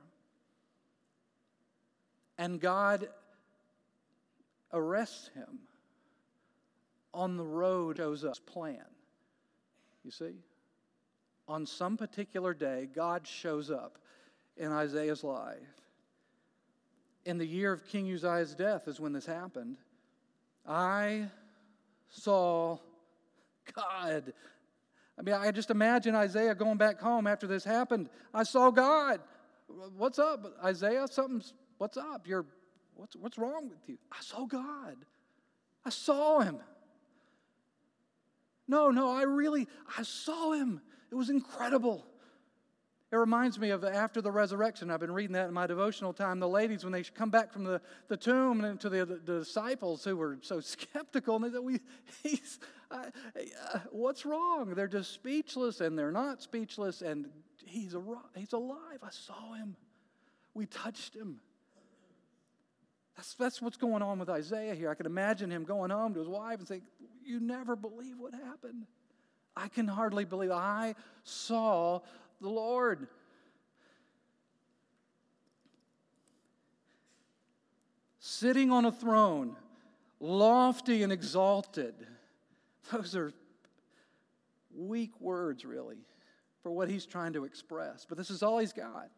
And 2.38 2.60
God 2.60 3.08
arrests 4.74 5.30
him 5.34 5.60
on 7.14 7.38
the 7.38 7.46
road, 7.46 7.98
shows 7.98 8.24
us 8.24 8.40
plan. 8.40 8.86
You 10.04 10.12
see? 10.12 10.36
On 11.48 11.66
some 11.66 11.98
particular 11.98 12.54
day, 12.54 12.88
God 12.94 13.28
shows 13.28 13.72
up 13.72 13.98
in 14.58 14.72
Isaiah's 14.72 15.24
life. 15.24 15.58
In 17.26 17.38
the 17.38 17.46
year 17.46 17.74
of 17.74 17.86
King 17.88 18.12
Uzziah's 18.12 18.56
death 18.56 18.88
is 18.88 19.00
when 19.00 19.14
this 19.14 19.26
happened. 19.26 19.78
I 20.68 21.26
saw 22.10 22.78
God. 23.76 24.34
I 25.18 25.22
mean, 25.22 25.36
I 25.36 25.52
just 25.52 25.70
imagine 25.70 26.16
Isaiah 26.16 26.56
going 26.56 26.78
back 26.78 27.00
home 27.00 27.28
after 27.28 27.48
this 27.48 27.64
happened. 27.64 28.10
I 28.34 28.44
saw 28.44 28.72
God. 28.72 29.20
What's 29.98 30.18
up, 30.18 30.54
Isaiah? 30.64 31.08
Something's, 31.10 31.54
what's 31.78 31.98
up? 31.98 32.28
You're, 32.28 32.46
what's, 32.96 33.16
what's 33.16 33.38
wrong 33.38 33.70
with 33.70 33.88
you? 33.88 33.98
I 34.12 34.22
saw 34.22 34.46
God. 34.46 34.96
I 35.86 35.90
saw 35.90 36.40
him. 36.40 36.60
No, 38.70 38.92
no, 38.92 39.10
I 39.10 39.24
really, 39.24 39.68
I 39.98 40.04
saw 40.04 40.52
him. 40.52 40.80
It 41.12 41.16
was 41.16 41.32
incredible. 41.32 42.06
It 43.12 43.16
reminds 43.16 43.58
me 43.58 43.72
of 43.72 43.84
after 43.84 44.22
the 44.22 44.32
resurrection. 44.32 44.92
I've 44.92 45.00
been 45.00 45.12
reading 45.12 45.34
that 45.34 45.48
in 45.48 45.54
my 45.56 45.66
devotional 45.66 46.14
time. 46.14 46.40
The 46.40 46.48
ladies, 46.48 46.84
when 46.84 46.94
they 46.94 47.02
come 47.02 47.32
back 47.32 47.52
from 47.52 47.64
the, 47.64 47.82
the 48.10 48.16
tomb 48.16 48.64
and 48.64 48.80
to 48.80 48.90
the, 48.90 49.06
the, 49.06 49.16
the 49.16 49.40
disciples 49.40 50.04
who 50.04 50.16
were 50.16 50.38
so 50.42 50.60
skeptical, 50.60 51.38
and 51.38 51.46
they 51.46 51.50
said, 51.50 51.64
we, 51.64 51.80
he's, 52.22 52.60
uh, 52.92 53.06
What's 53.90 54.24
wrong? 54.24 54.76
They're 54.76 54.88
just 54.88 55.14
speechless 55.14 55.82
and 55.82 55.98
they're 55.98 56.12
not 56.12 56.44
speechless, 56.44 57.02
and 57.02 57.26
he's, 57.66 57.96
a, 57.96 58.04
he's 58.36 58.54
alive. 58.54 59.00
I 59.02 59.10
saw 59.10 59.54
him. 59.54 59.76
We 60.54 60.68
touched 60.68 61.16
him. 61.16 61.42
That's, 63.20 63.34
that's 63.34 63.62
what's 63.62 63.76
going 63.76 64.02
on 64.02 64.18
with 64.18 64.30
Isaiah 64.30 64.74
here. 64.74 64.90
I 64.90 64.96
can 64.96 65.06
imagine 65.06 65.52
him 65.52 65.66
going 65.66 65.92
home 65.92 66.14
to 66.14 66.22
his 66.22 66.30
wife 66.30 66.60
and 66.60 66.66
saying, 66.66 66.84
You 67.22 67.42
never 67.42 67.76
believe 67.76 68.18
what 68.18 68.34
happened. 68.34 68.86
I 69.58 69.68
can 69.68 69.90
hardly 69.90 70.24
believe 70.24 70.52
I 70.52 70.96
saw 71.26 72.00
the 72.40 72.48
Lord. 72.48 73.10
Sitting 78.20 78.72
on 78.72 78.86
a 78.86 78.92
throne, 78.94 79.58
lofty 80.22 81.04
and 81.04 81.12
exalted. 81.12 81.96
Those 82.90 83.18
are 83.18 83.34
weak 84.74 85.20
words, 85.20 85.66
really, 85.66 85.98
for 86.64 86.72
what 86.72 86.90
he's 86.90 87.06
trying 87.06 87.34
to 87.34 87.44
express. 87.44 88.06
But 88.08 88.18
this 88.18 88.30
is 88.30 88.42
all 88.42 88.60
he's 88.60 88.72
got. 88.72 89.10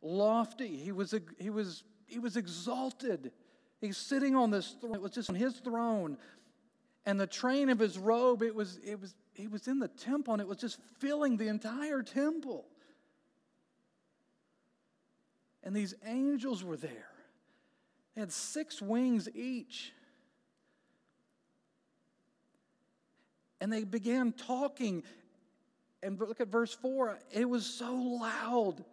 Lofty. 0.00 0.76
He 0.76 0.92
was, 0.92 1.12
he 1.40 1.50
was, 1.50 1.82
he 2.08 2.18
was 2.18 2.36
exalted. 2.36 3.32
He's 3.80 3.96
sitting 3.96 4.34
on 4.34 4.50
this 4.50 4.74
throne. 4.80 4.96
It 4.96 5.02
was 5.02 5.12
just 5.12 5.30
on 5.30 5.36
his 5.36 5.54
throne. 5.54 6.18
And 7.06 7.18
the 7.20 7.26
train 7.26 7.68
of 7.68 7.78
his 7.78 7.96
robe, 7.98 8.42
it 8.42 8.54
was, 8.54 8.78
it 8.84 9.00
was 9.00 9.14
he 9.38 9.46
was 9.46 9.68
in 9.68 9.78
the 9.78 9.88
temple 9.88 10.34
and 10.34 10.42
it 10.42 10.48
was 10.48 10.58
just 10.58 10.78
filling 10.98 11.36
the 11.36 11.46
entire 11.46 12.02
temple. 12.02 12.66
And 15.62 15.74
these 15.76 15.94
angels 16.04 16.64
were 16.64 16.76
there. 16.76 17.10
They 18.14 18.20
had 18.20 18.32
six 18.32 18.82
wings 18.82 19.28
each. 19.32 19.92
And 23.60 23.72
they 23.72 23.84
began 23.84 24.32
talking. 24.32 25.04
And 26.02 26.18
look 26.18 26.40
at 26.40 26.48
verse 26.48 26.74
4. 26.74 27.18
It 27.30 27.48
was 27.48 27.64
so 27.64 27.94
loud. 27.94 28.84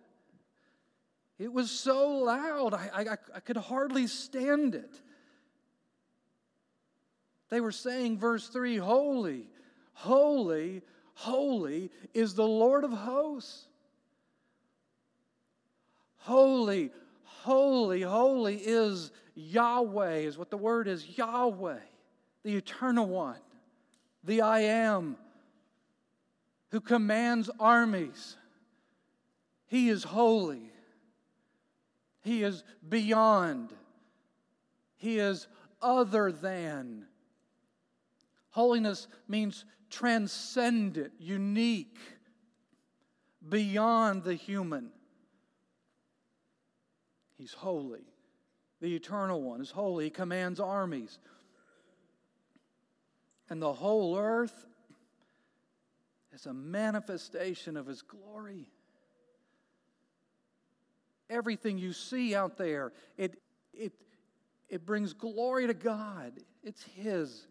It 1.37 1.51
was 1.51 1.69
so 1.69 2.09
loud, 2.19 2.73
I, 2.73 2.89
I, 2.93 3.17
I 3.35 3.39
could 3.41 3.57
hardly 3.57 4.07
stand 4.07 4.73
it. 4.75 5.01
They 7.49 7.61
were 7.61 7.73
saying, 7.73 8.19
verse 8.19 8.47
3 8.47 8.77
Holy, 8.77 9.47
Holy, 9.95 10.81
holy 11.13 11.89
is 12.13 12.35
the 12.35 12.47
Lord 12.47 12.83
of 12.83 12.91
hosts. 12.91 13.65
Holy, 16.17 16.91
holy, 17.23 18.01
holy 18.01 18.55
is 18.57 19.11
Yahweh, 19.35 20.17
is 20.17 20.37
what 20.37 20.49
the 20.49 20.57
word 20.57 20.87
is 20.87 21.17
Yahweh, 21.17 21.79
the 22.43 22.55
eternal 22.55 23.07
one, 23.07 23.39
the 24.23 24.41
I 24.41 24.61
am, 24.61 25.17
who 26.71 26.81
commands 26.81 27.49
armies. 27.59 28.35
He 29.67 29.89
is 29.89 30.03
holy. 30.03 30.71
He 32.25 32.41
is 32.41 32.63
beyond. 32.89 33.71
He 34.97 35.19
is 35.19 35.47
other 35.79 36.31
than. 36.31 37.05
Holiness 38.49 39.07
means 39.27 39.63
transcendent, 39.91 41.13
unique, 41.19 41.99
beyond 43.47 44.23
the 44.23 44.33
human. 44.33 44.89
He's 47.37 47.53
holy. 47.53 48.07
The 48.81 48.95
eternal 48.95 49.43
one 49.43 49.61
is 49.61 49.69
holy. 49.69 50.05
He 50.05 50.09
commands 50.09 50.59
armies. 50.59 51.19
And 53.51 53.61
the 53.61 53.73
whole 53.73 54.17
earth 54.17 54.65
is 56.33 56.47
a 56.47 56.53
manifestation 56.53 57.77
of 57.77 57.85
his 57.85 58.01
glory. 58.01 58.67
Everything 61.29 61.77
you 61.77 61.93
see 61.93 62.35
out 62.35 62.57
there, 62.57 62.93
it, 63.17 63.39
it, 63.73 63.93
it 64.69 64.85
brings 64.85 65.13
glory 65.13 65.67
to 65.67 65.73
God. 65.73 66.33
It's 66.63 66.83
his. 66.95 67.47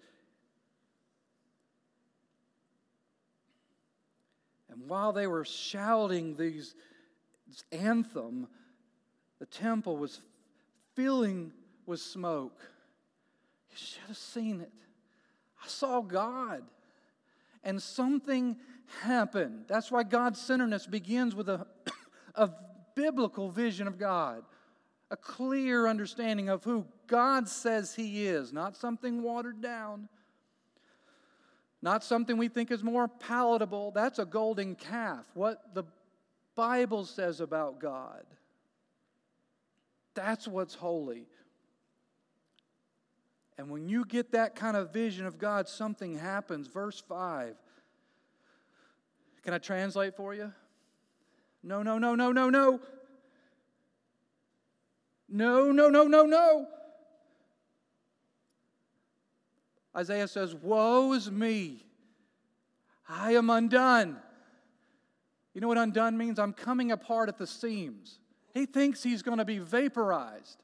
And 4.71 4.88
while 4.88 5.12
they 5.12 5.26
were 5.26 5.45
shouting 5.45 6.37
these 6.37 6.75
this 7.47 7.64
anthem, 7.73 8.49
the 9.38 9.47
temple 9.47 9.97
was 9.97 10.21
filling 10.95 11.52
with 11.87 12.00
smoke. 12.00 12.59
You 13.71 13.76
should 13.76 14.02
have 14.09 14.16
seen 14.16 14.61
it. 14.61 14.73
I 15.62 15.69
saw 15.69 16.00
God. 16.00 16.62
And 17.62 17.83
something 17.83 18.57
happened. 19.02 19.64
That's 19.69 19.90
why 19.90 20.02
God 20.02 20.37
centeredness 20.37 20.87
begins 20.87 21.35
with 21.35 21.49
a, 21.49 21.66
a 22.35 22.50
biblical 22.94 23.50
vision 23.50 23.86
of 23.86 23.98
God, 23.98 24.44
a 25.10 25.16
clear 25.16 25.86
understanding 25.86 26.48
of 26.48 26.64
who 26.64 26.86
God 27.06 27.48
says 27.48 27.94
He 27.94 28.26
is, 28.26 28.52
not 28.52 28.76
something 28.76 29.22
watered 29.22 29.60
down 29.60 30.08
not 31.84 32.02
something 32.02 32.38
we 32.38 32.48
think 32.48 32.70
is 32.70 32.82
more 32.82 33.06
palatable. 33.06 33.90
That's 33.90 34.18
a 34.18 34.24
golden 34.24 34.74
calf. 34.74 35.26
What 35.34 35.74
the 35.74 35.84
Bible 36.54 37.04
says 37.04 37.42
about 37.42 37.78
God. 37.78 38.24
That's 40.14 40.48
what's 40.48 40.74
holy. 40.74 41.26
And 43.58 43.68
when 43.68 43.86
you 43.86 44.06
get 44.06 44.32
that 44.32 44.56
kind 44.56 44.78
of 44.78 44.94
vision 44.94 45.26
of 45.26 45.36
God, 45.36 45.68
something 45.68 46.16
happens. 46.16 46.68
Verse 46.68 46.98
5. 47.06 47.54
Can 49.42 49.52
I 49.52 49.58
translate 49.58 50.16
for 50.16 50.34
you? 50.34 50.54
No, 51.64 51.83
no, 51.83 51.99
no, 51.99 52.14
no, 52.14 52.30
no, 52.30 52.50
no. 52.50 52.80
No, 55.28 55.73
no, 55.73 55.88
no, 55.88 56.04
no, 56.04 56.26
no. 56.26 56.66
Isaiah 59.97 60.28
says, 60.28 60.54
Woe 60.54 61.14
is 61.14 61.30
me! 61.30 61.87
I 63.09 63.33
am 63.33 63.49
undone. 63.49 64.18
You 65.54 65.61
know 65.61 65.68
what 65.68 65.78
undone 65.78 66.18
means? 66.18 66.38
I'm 66.38 66.52
coming 66.52 66.92
apart 66.92 67.28
at 67.28 67.38
the 67.38 67.47
seams. 67.47 68.18
He 68.52 68.66
thinks 68.66 69.02
he's 69.02 69.23
going 69.23 69.38
to 69.38 69.44
be 69.44 69.59
vaporized 69.59 70.59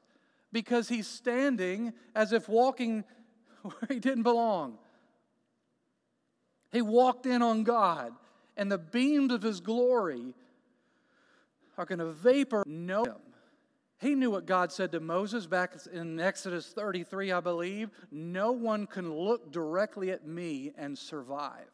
because 0.51 0.87
he's 0.87 1.07
standing 1.07 1.93
as 2.13 2.31
if 2.31 2.47
walking 2.47 3.03
where 3.63 3.87
he 3.89 3.99
didn't 3.99 4.23
belong. 4.23 4.77
He 6.71 6.81
walked 6.81 7.25
in 7.25 7.41
on 7.41 7.63
God, 7.63 8.13
and 8.55 8.71
the 8.71 8.77
beams 8.77 9.33
of 9.33 9.41
his 9.41 9.59
glory 9.59 10.33
are 11.77 11.85
going 11.85 11.99
to 11.99 12.11
vapor 12.11 12.63
know 12.65 13.03
him. 13.03 13.15
He 13.99 14.15
knew 14.15 14.31
what 14.31 14.47
God 14.47 14.71
said 14.71 14.91
to 14.93 14.99
Moses 14.99 15.45
back 15.45 15.75
in 15.93 16.19
Exodus 16.19 16.67
33, 16.67 17.31
I 17.31 17.39
believe. 17.39 17.91
No 18.09 18.51
one 18.51 18.87
can 18.87 19.13
look 19.13 19.51
directly 19.51 20.09
at 20.09 20.25
me 20.25 20.71
and 20.75 20.97
survive. 20.97 21.69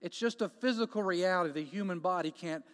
It's 0.00 0.18
just 0.18 0.40
a 0.40 0.48
physical 0.48 1.02
reality. 1.02 1.52
The 1.52 1.64
human 1.64 1.98
body 1.98 2.30
can't, 2.30 2.64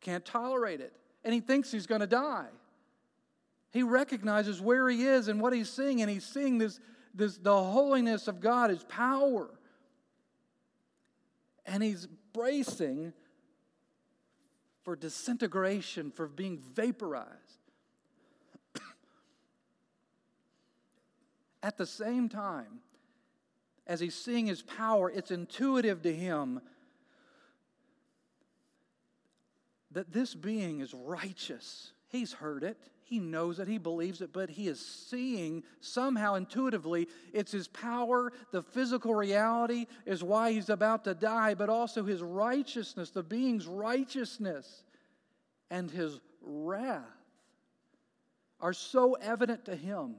can't 0.00 0.24
tolerate 0.24 0.80
it. 0.80 0.92
And 1.24 1.32
he 1.32 1.40
thinks 1.40 1.70
he's 1.70 1.86
going 1.86 2.00
to 2.00 2.06
die. 2.08 2.48
He 3.70 3.84
recognizes 3.84 4.60
where 4.60 4.88
he 4.88 5.06
is 5.06 5.28
and 5.28 5.40
what 5.40 5.52
he's 5.52 5.68
seeing, 5.68 6.00
and 6.00 6.10
he's 6.10 6.24
seeing 6.24 6.58
this, 6.58 6.80
this 7.14 7.36
the 7.36 7.62
holiness 7.62 8.26
of 8.26 8.40
God, 8.40 8.70
his 8.70 8.82
power. 8.84 9.50
And 11.64 11.82
he's 11.82 12.08
bracing 12.32 13.12
for 14.86 14.94
disintegration, 14.94 16.12
for 16.12 16.28
being 16.28 16.58
vaporized. 16.58 17.26
At 21.60 21.76
the 21.76 21.86
same 21.86 22.28
time, 22.28 22.78
as 23.88 23.98
he's 23.98 24.14
seeing 24.14 24.46
his 24.46 24.62
power, 24.62 25.10
it's 25.10 25.32
intuitive 25.32 26.02
to 26.02 26.14
him 26.14 26.60
that 29.90 30.12
this 30.12 30.36
being 30.36 30.78
is 30.78 30.94
righteous. 30.94 31.90
He's 32.06 32.34
heard 32.34 32.62
it, 32.62 32.78
he 33.06 33.20
knows 33.20 33.60
it, 33.60 33.68
he 33.68 33.78
believes 33.78 34.20
it, 34.20 34.32
but 34.32 34.50
he 34.50 34.66
is 34.66 34.84
seeing 34.84 35.62
somehow 35.80 36.34
intuitively 36.34 37.06
it's 37.32 37.52
his 37.52 37.68
power, 37.68 38.32
the 38.50 38.62
physical 38.62 39.14
reality 39.14 39.86
is 40.06 40.24
why 40.24 40.50
he's 40.50 40.70
about 40.70 41.04
to 41.04 41.14
die, 41.14 41.54
but 41.54 41.68
also 41.68 42.02
his 42.02 42.20
righteousness, 42.20 43.10
the 43.10 43.22
being's 43.22 43.68
righteousness 43.68 44.82
and 45.70 45.88
his 45.88 46.18
wrath 46.42 47.04
are 48.60 48.72
so 48.72 49.14
evident 49.14 49.66
to 49.66 49.76
him 49.76 50.16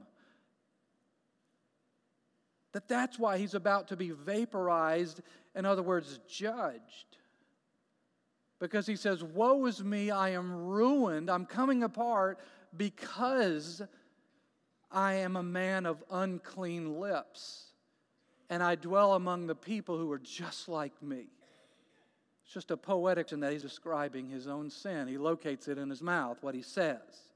that 2.72 2.88
that's 2.88 3.18
why 3.18 3.36
he's 3.36 3.54
about 3.54 3.88
to 3.88 3.96
be 3.96 4.12
vaporized, 4.12 5.20
in 5.54 5.66
other 5.66 5.82
words, 5.82 6.20
judged. 6.26 7.18
Because 8.60 8.86
he 8.86 8.96
says, 8.96 9.22
Woe 9.22 9.66
is 9.66 9.84
me, 9.84 10.10
I 10.10 10.30
am 10.30 10.52
ruined, 10.52 11.30
I'm 11.30 11.44
coming 11.44 11.82
apart 11.82 12.38
because 12.76 13.82
I 14.90 15.14
am 15.14 15.36
a 15.36 15.42
man 15.42 15.86
of 15.86 16.02
unclean 16.10 16.98
lips, 16.98 17.66
and 18.50 18.62
I 18.62 18.74
dwell 18.74 19.14
among 19.14 19.46
the 19.46 19.54
people 19.54 19.98
who 19.98 20.10
are 20.12 20.18
just 20.18 20.68
like 20.68 21.02
me. 21.02 21.26
It's 22.44 22.54
just 22.54 22.70
a 22.70 22.76
poetic 22.76 23.32
in 23.32 23.40
that 23.40 23.52
he's 23.52 23.62
describing 23.62 24.28
his 24.28 24.46
own 24.46 24.70
sin. 24.70 25.06
He 25.06 25.18
locates 25.18 25.68
it 25.68 25.76
in 25.76 25.90
his 25.90 26.00
mouth, 26.00 26.38
what 26.42 26.54
he 26.54 26.62
says 26.62 27.28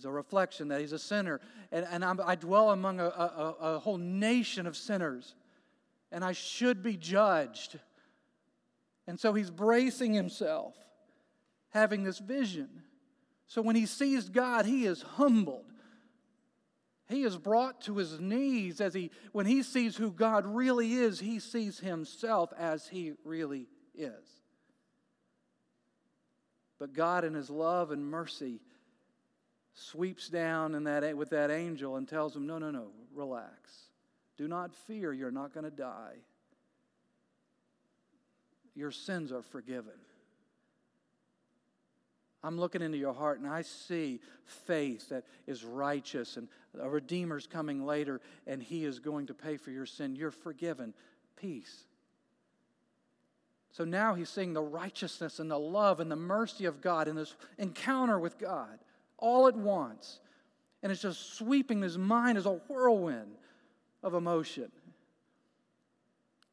is 0.00 0.06
a 0.06 0.10
reflection 0.10 0.68
that 0.68 0.80
he's 0.80 0.92
a 0.92 0.98
sinner. 0.98 1.40
And, 1.70 1.86
and 1.90 2.04
i 2.04 2.34
dwell 2.34 2.70
among 2.70 3.00
a, 3.00 3.04
a, 3.04 3.56
a 3.60 3.78
whole 3.78 3.98
nation 3.98 4.66
of 4.66 4.76
sinners, 4.76 5.34
and 6.10 6.24
I 6.24 6.32
should 6.32 6.82
be 6.82 6.96
judged. 6.96 7.78
And 9.06 9.20
so 9.20 9.34
he's 9.34 9.50
bracing 9.50 10.14
himself, 10.14 10.74
having 11.68 12.02
this 12.02 12.18
vision. 12.18 12.68
So 13.50 13.62
when 13.62 13.74
he 13.74 13.86
sees 13.86 14.28
God, 14.28 14.64
he 14.64 14.86
is 14.86 15.02
humbled. 15.02 15.64
He 17.08 17.24
is 17.24 17.36
brought 17.36 17.80
to 17.82 17.96
his 17.96 18.20
knees 18.20 18.80
as 18.80 18.94
he, 18.94 19.10
when 19.32 19.44
he 19.44 19.64
sees 19.64 19.96
who 19.96 20.12
God 20.12 20.46
really 20.46 20.92
is, 20.92 21.18
he 21.18 21.40
sees 21.40 21.80
himself 21.80 22.52
as 22.56 22.86
he 22.86 23.14
really 23.24 23.66
is. 23.92 24.24
But 26.78 26.92
God, 26.92 27.24
in 27.24 27.34
his 27.34 27.50
love 27.50 27.90
and 27.90 28.08
mercy, 28.08 28.60
sweeps 29.74 30.28
down 30.28 30.76
in 30.76 30.84
that, 30.84 31.16
with 31.16 31.30
that 31.30 31.50
angel 31.50 31.96
and 31.96 32.06
tells 32.06 32.36
him, 32.36 32.46
No, 32.46 32.58
no, 32.58 32.70
no, 32.70 32.92
relax. 33.12 33.88
Do 34.36 34.46
not 34.46 34.76
fear, 34.86 35.12
you're 35.12 35.32
not 35.32 35.52
going 35.52 35.64
to 35.64 35.72
die. 35.72 36.18
Your 38.76 38.92
sins 38.92 39.32
are 39.32 39.42
forgiven. 39.42 39.98
I'm 42.42 42.58
looking 42.58 42.82
into 42.82 42.96
your 42.96 43.12
heart 43.12 43.38
and 43.38 43.48
I 43.48 43.62
see 43.62 44.20
faith 44.44 45.10
that 45.10 45.24
is 45.46 45.64
righteous 45.64 46.36
and 46.36 46.48
a 46.80 46.88
Redeemer's 46.88 47.46
coming 47.46 47.84
later 47.84 48.20
and 48.46 48.62
he 48.62 48.84
is 48.84 48.98
going 48.98 49.26
to 49.26 49.34
pay 49.34 49.56
for 49.56 49.70
your 49.70 49.86
sin. 49.86 50.16
You're 50.16 50.30
forgiven. 50.30 50.94
Peace. 51.36 51.84
So 53.72 53.84
now 53.84 54.14
he's 54.14 54.28
seeing 54.28 54.52
the 54.52 54.62
righteousness 54.62 55.38
and 55.38 55.50
the 55.50 55.58
love 55.58 56.00
and 56.00 56.10
the 56.10 56.16
mercy 56.16 56.64
of 56.64 56.80
God 56.80 57.08
in 57.08 57.14
this 57.14 57.34
encounter 57.58 58.18
with 58.18 58.38
God 58.38 58.78
all 59.20 59.46
at 59.46 59.56
once. 59.56 60.18
And 60.82 60.90
it's 60.90 61.02
just 61.02 61.34
sweeping 61.34 61.82
his 61.82 61.98
mind 61.98 62.38
as 62.38 62.46
a 62.46 62.52
whirlwind 62.52 63.36
of 64.02 64.14
emotion. 64.14 64.72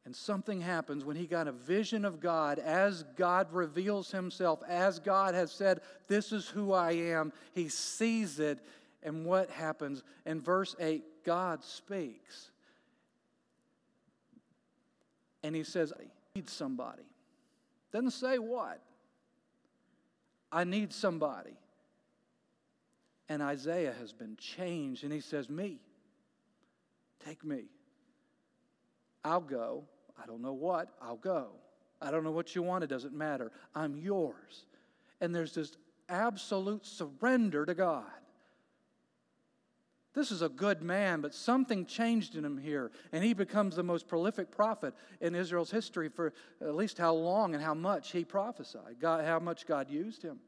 And 0.08 0.16
something 0.16 0.62
happens 0.62 1.04
when 1.04 1.16
he 1.16 1.26
got 1.26 1.48
a 1.48 1.52
vision 1.52 2.06
of 2.06 2.18
God 2.18 2.58
as 2.58 3.02
God 3.14 3.52
reveals 3.52 4.10
himself, 4.10 4.62
as 4.66 4.98
God 4.98 5.34
has 5.34 5.52
said, 5.52 5.82
This 6.06 6.32
is 6.32 6.48
who 6.48 6.72
I 6.72 6.92
am. 6.92 7.30
He 7.52 7.68
sees 7.68 8.40
it. 8.40 8.58
And 9.02 9.26
what 9.26 9.50
happens? 9.50 10.02
In 10.24 10.40
verse 10.40 10.74
8, 10.80 11.04
God 11.26 11.62
speaks. 11.62 12.52
And 15.42 15.54
he 15.54 15.62
says, 15.62 15.92
I 15.92 16.04
need 16.34 16.48
somebody. 16.48 17.04
Doesn't 17.92 18.12
say 18.12 18.38
what. 18.38 18.80
I 20.50 20.64
need 20.64 20.94
somebody. 20.94 21.58
And 23.28 23.42
Isaiah 23.42 23.92
has 24.00 24.14
been 24.14 24.38
changed. 24.38 25.04
And 25.04 25.12
he 25.12 25.20
says, 25.20 25.50
Me. 25.50 25.80
Take 27.26 27.44
me. 27.44 27.64
I'll 29.22 29.42
go. 29.42 29.84
I 30.22 30.26
don't 30.26 30.42
know 30.42 30.52
what. 30.52 30.88
I'll 31.00 31.16
go. 31.16 31.48
I 32.00 32.10
don't 32.10 32.24
know 32.24 32.30
what 32.30 32.54
you 32.54 32.62
want. 32.62 32.84
It 32.84 32.88
doesn't 32.88 33.14
matter. 33.14 33.50
I'm 33.74 33.96
yours. 33.96 34.66
And 35.20 35.34
there's 35.34 35.54
this 35.54 35.76
absolute 36.08 36.86
surrender 36.86 37.66
to 37.66 37.74
God. 37.74 38.04
This 40.14 40.32
is 40.32 40.42
a 40.42 40.48
good 40.48 40.82
man, 40.82 41.20
but 41.20 41.34
something 41.34 41.86
changed 41.86 42.34
in 42.34 42.44
him 42.44 42.58
here, 42.58 42.90
and 43.12 43.22
he 43.22 43.34
becomes 43.34 43.76
the 43.76 43.84
most 43.84 44.08
prolific 44.08 44.50
prophet 44.50 44.94
in 45.20 45.34
Israel's 45.34 45.70
history 45.70 46.08
for 46.08 46.32
at 46.60 46.74
least 46.74 46.98
how 46.98 47.14
long 47.14 47.54
and 47.54 47.62
how 47.62 47.74
much 47.74 48.10
he 48.10 48.24
prophesied, 48.24 48.96
God, 49.00 49.24
how 49.24 49.38
much 49.38 49.66
God 49.66 49.88
used 49.88 50.22
him. 50.22 50.40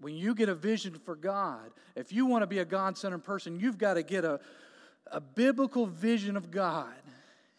When 0.00 0.14
you 0.14 0.34
get 0.34 0.48
a 0.48 0.54
vision 0.54 0.94
for 0.94 1.16
God, 1.16 1.70
if 1.96 2.12
you 2.12 2.26
want 2.26 2.42
to 2.42 2.46
be 2.46 2.58
a 2.58 2.64
God 2.64 2.98
centered 2.98 3.24
person, 3.24 3.58
you've 3.58 3.78
got 3.78 3.94
to 3.94 4.02
get 4.02 4.24
a, 4.24 4.40
a 5.10 5.20
biblical 5.20 5.86
vision 5.86 6.36
of 6.36 6.50
God. 6.50 6.92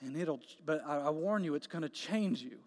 And 0.01 0.15
it'll, 0.15 0.39
but 0.65 0.83
I, 0.85 1.09
warn 1.09 1.43
you, 1.43 1.55
it's 1.55 1.67
going 1.67 1.81
to 1.81 1.89
change 1.89 2.41
you 2.41 2.57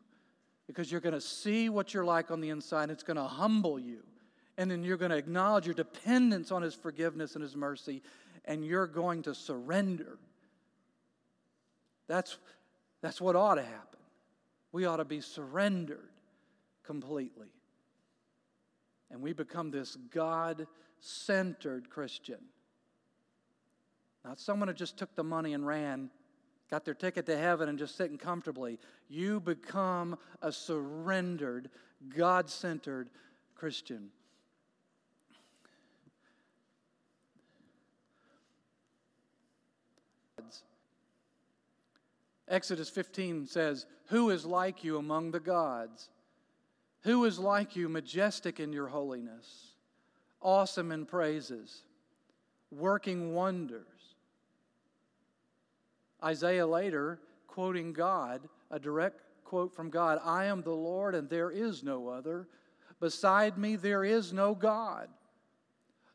because 0.66 0.92
you're 0.92 1.01
going 1.01 1.14
to 1.14 1.21
see 1.21 1.68
what 1.68 1.95
you're 1.95 2.05
like 2.05 2.31
on 2.31 2.40
the 2.40 2.51
inside. 2.51 2.90
It's 2.90 3.03
going 3.03 3.16
to 3.16 3.25
humble 3.25 3.79
you. 3.79 4.03
And 4.59 4.71
then 4.71 4.85
you're 4.85 4.99
going 4.99 5.11
to 5.11 5.16
acknowledge 5.16 5.66
your 5.66 5.75
dependence 5.75 6.53
on 6.53 6.61
His 6.62 6.75
forgiveness 6.75 7.35
and 7.35 7.42
His 7.42 7.57
mercy, 7.57 8.03
and 8.45 8.64
you're 8.64 8.87
going 8.87 9.23
to 9.23 9.35
surrender. 9.35 10.18
That's, 12.07 12.37
that's 13.01 13.21
what 13.21 13.35
ought 13.35 13.55
to 13.55 13.62
happen. 13.62 14.01
We 14.73 14.85
ought 14.85 14.97
to 14.97 15.05
be 15.05 15.23
surrendered 15.23 16.11
completely 16.85 17.49
and 19.12 19.21
we 19.21 19.33
become 19.33 19.71
this 19.71 19.97
God 20.11 20.66
centered 20.99 21.90
Christian. 21.90 22.38
Not 24.25 24.40
someone 24.40 24.68
who 24.68 24.75
just 24.75 24.97
took 24.97 25.14
the 25.14 25.23
money 25.23 25.53
and 25.53 25.66
ran, 25.66 26.11
got 26.73 26.87
their 26.87 26.95
ticket 26.95 27.27
to 27.27 27.37
heaven 27.37 27.69
and 27.69 27.79
just 27.79 27.99
sitting 27.99 28.17
comfortably. 28.17 28.79
You 29.11 29.41
become 29.41 30.19
a 30.41 30.51
surrendered, 30.51 31.69
God 32.17 32.49
centered 32.49 33.11
Christian. 33.55 34.09
Exodus 42.49 42.89
15 42.89 43.47
says, 43.47 43.85
Who 44.07 44.31
is 44.31 44.47
like 44.47 44.83
you 44.83 44.97
among 44.97 45.33
the 45.33 45.41
gods? 45.41 46.09
Who 47.03 47.27
is 47.27 47.39
like 47.39 47.77
you, 47.77 47.91
majestic 47.91 48.61
in 48.61 48.73
your 48.73 48.89
holiness, 48.89 49.75
awesome 50.41 50.91
in 50.91 51.05
praises, 51.05 51.83
working 52.71 53.35
wonders? 53.35 53.85
Isaiah 56.23 56.67
later, 56.67 57.21
quoting 57.47 57.93
God, 57.93 58.49
a 58.71 58.79
direct 58.79 59.23
quote 59.45 59.75
from 59.75 59.91
God 59.91 60.19
I 60.25 60.47
am 60.47 60.63
the 60.63 60.71
Lord 60.71 61.15
and 61.15 61.29
there 61.29 61.51
is 61.51 61.83
no 61.83 62.09
other. 62.09 62.49
Beside 63.01 63.59
me 63.59 63.77
there 63.77 64.05
is 64.05 64.33
no 64.33 64.55
God. 64.55 65.09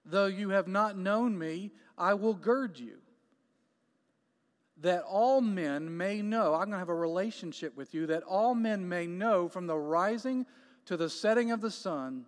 Though 0.06 0.28
you 0.28 0.50
have 0.50 0.68
not 0.68 0.98
known 0.98 1.38
me, 1.38 1.72
I 1.98 2.14
will 2.14 2.34
gird 2.34 2.80
you. 2.80 2.98
That 4.82 5.04
all 5.04 5.42
men 5.42 5.98
may 5.98 6.22
know, 6.22 6.54
I'm 6.54 6.62
going 6.62 6.72
to 6.72 6.78
have 6.78 6.90
a 6.90 6.96
relationship 6.96 7.76
with 7.76 7.94
you, 7.94 8.08
that 8.08 8.24
all 8.24 8.56
men 8.56 8.88
may 8.88 9.06
know 9.06 9.50
from 9.50 9.68
the 9.68 9.78
rising 9.78 10.46
to 10.86 10.96
the 10.96 11.10
setting 11.10 11.52
of 11.52 11.62
the 11.62 11.72
sun, 11.72 12.26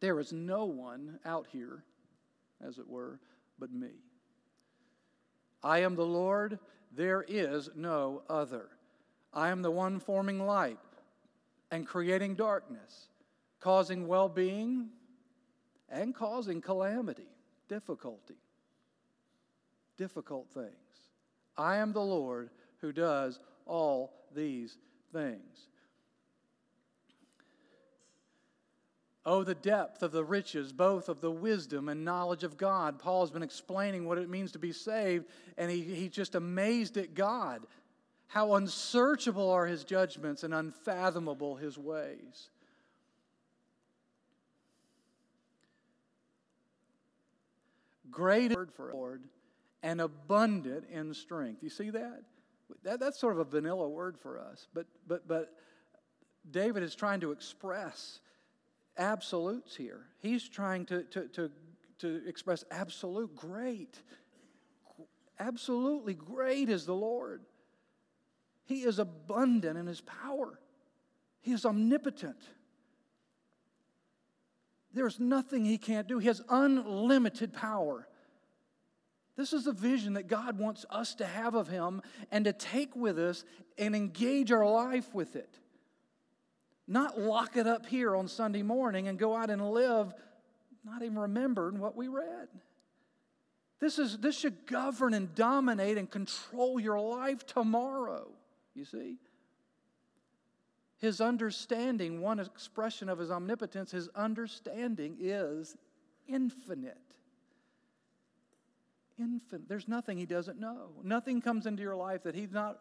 there 0.00 0.18
is 0.18 0.32
no 0.32 0.64
one 0.64 1.18
out 1.24 1.46
here, 1.50 1.84
as 2.60 2.78
it 2.78 2.88
were, 2.88 3.20
but 3.58 3.72
me. 3.72 3.90
I 5.62 5.80
am 5.80 5.94
the 5.94 6.06
Lord, 6.06 6.58
there 6.94 7.24
is 7.26 7.70
no 7.74 8.22
other. 8.28 8.68
I 9.32 9.48
am 9.50 9.62
the 9.62 9.70
one 9.70 10.00
forming 10.00 10.44
light 10.44 10.78
and 11.70 11.86
creating 11.86 12.34
darkness, 12.34 13.08
causing 13.60 14.08
well 14.08 14.28
being 14.28 14.88
and 15.88 16.14
causing 16.14 16.60
calamity, 16.60 17.28
difficulty, 17.68 18.38
difficult 19.96 20.48
things. 20.50 20.74
I 21.56 21.76
am 21.76 21.92
the 21.92 22.00
Lord 22.00 22.50
who 22.80 22.92
does 22.92 23.38
all 23.66 24.12
these 24.34 24.76
things. 25.12 25.68
Oh, 29.26 29.44
the 29.44 29.54
depth 29.54 30.02
of 30.02 30.12
the 30.12 30.24
riches, 30.24 30.72
both 30.72 31.10
of 31.10 31.20
the 31.20 31.30
wisdom 31.30 31.90
and 31.90 32.04
knowledge 32.04 32.42
of 32.42 32.56
God. 32.56 32.98
Paul 32.98 33.20
has 33.20 33.30
been 33.30 33.42
explaining 33.42 34.06
what 34.06 34.16
it 34.16 34.30
means 34.30 34.52
to 34.52 34.58
be 34.58 34.72
saved, 34.72 35.26
and 35.58 35.70
he, 35.70 35.82
he's 35.82 36.10
just 36.10 36.34
amazed 36.34 36.96
at 36.96 37.14
God. 37.14 37.66
How 38.28 38.54
unsearchable 38.54 39.50
are 39.50 39.66
his 39.66 39.84
judgments 39.84 40.42
and 40.42 40.54
unfathomable 40.54 41.56
his 41.56 41.76
ways. 41.76 42.48
Great 48.10 48.52
word 48.52 48.72
for 48.72 48.90
Lord 48.92 49.22
and 49.82 50.00
abundant 50.00 50.84
in 50.90 51.12
strength. 51.12 51.62
You 51.62 51.70
see 51.70 51.90
that? 51.90 52.22
that? 52.84 53.00
That's 53.00 53.18
sort 53.18 53.34
of 53.34 53.38
a 53.40 53.44
vanilla 53.44 53.88
word 53.88 54.18
for 54.18 54.38
us, 54.38 54.66
but, 54.74 54.86
but, 55.06 55.28
but 55.28 55.52
David 56.50 56.82
is 56.82 56.94
trying 56.94 57.20
to 57.20 57.32
express 57.32 58.20
absolutes 58.96 59.76
here. 59.76 60.06
He's 60.20 60.48
trying 60.48 60.86
to, 60.86 61.04
to, 61.04 61.28
to, 61.28 61.50
to 61.98 62.22
express 62.26 62.64
absolute 62.70 63.34
great. 63.34 64.00
Absolutely 65.38 66.14
great 66.14 66.68
is 66.68 66.84
the 66.86 66.94
Lord. 66.94 67.42
He 68.64 68.82
is 68.82 68.98
abundant 68.98 69.76
in 69.78 69.86
his 69.86 70.00
power, 70.00 70.60
he 71.40 71.52
is 71.52 71.64
omnipotent. 71.64 72.42
There's 74.92 75.20
nothing 75.20 75.64
he 75.64 75.78
can't 75.78 76.08
do. 76.08 76.18
He 76.18 76.26
has 76.26 76.42
unlimited 76.48 77.52
power. 77.52 78.08
This 79.36 79.52
is 79.52 79.64
the 79.64 79.72
vision 79.72 80.14
that 80.14 80.26
God 80.26 80.58
wants 80.58 80.84
us 80.90 81.14
to 81.14 81.24
have 81.24 81.54
of 81.54 81.68
him 81.68 82.02
and 82.30 82.44
to 82.44 82.52
take 82.52 82.96
with 82.96 83.16
us 83.18 83.44
and 83.78 83.94
engage 83.94 84.50
our 84.50 84.68
life 84.68 85.14
with 85.14 85.36
it. 85.36 85.58
Not 86.90 87.20
lock 87.20 87.56
it 87.56 87.68
up 87.68 87.86
here 87.86 88.16
on 88.16 88.26
Sunday 88.26 88.64
morning 88.64 89.06
and 89.06 89.16
go 89.16 89.36
out 89.36 89.48
and 89.48 89.70
live 89.70 90.12
not 90.84 91.02
even 91.02 91.20
remembering 91.20 91.78
what 91.78 91.94
we 91.94 92.08
read. 92.08 92.48
This, 93.78 94.00
is, 94.00 94.18
this 94.18 94.36
should 94.36 94.66
govern 94.66 95.14
and 95.14 95.32
dominate 95.32 95.98
and 95.98 96.10
control 96.10 96.80
your 96.80 96.98
life 96.98 97.46
tomorrow, 97.46 98.26
you 98.74 98.84
see. 98.84 99.18
His 100.98 101.20
understanding, 101.20 102.20
one 102.20 102.40
expression 102.40 103.08
of 103.08 103.20
his 103.20 103.30
omnipotence, 103.30 103.92
his 103.92 104.08
understanding 104.16 105.16
is 105.20 105.76
infinite. 106.26 106.98
Infinite. 109.16 109.68
There's 109.68 109.86
nothing 109.86 110.18
he 110.18 110.26
doesn't 110.26 110.58
know. 110.58 110.90
Nothing 111.04 111.40
comes 111.40 111.66
into 111.66 111.82
your 111.82 111.96
life 111.96 112.24
that 112.24 112.34
he's 112.34 112.50
not, 112.50 112.80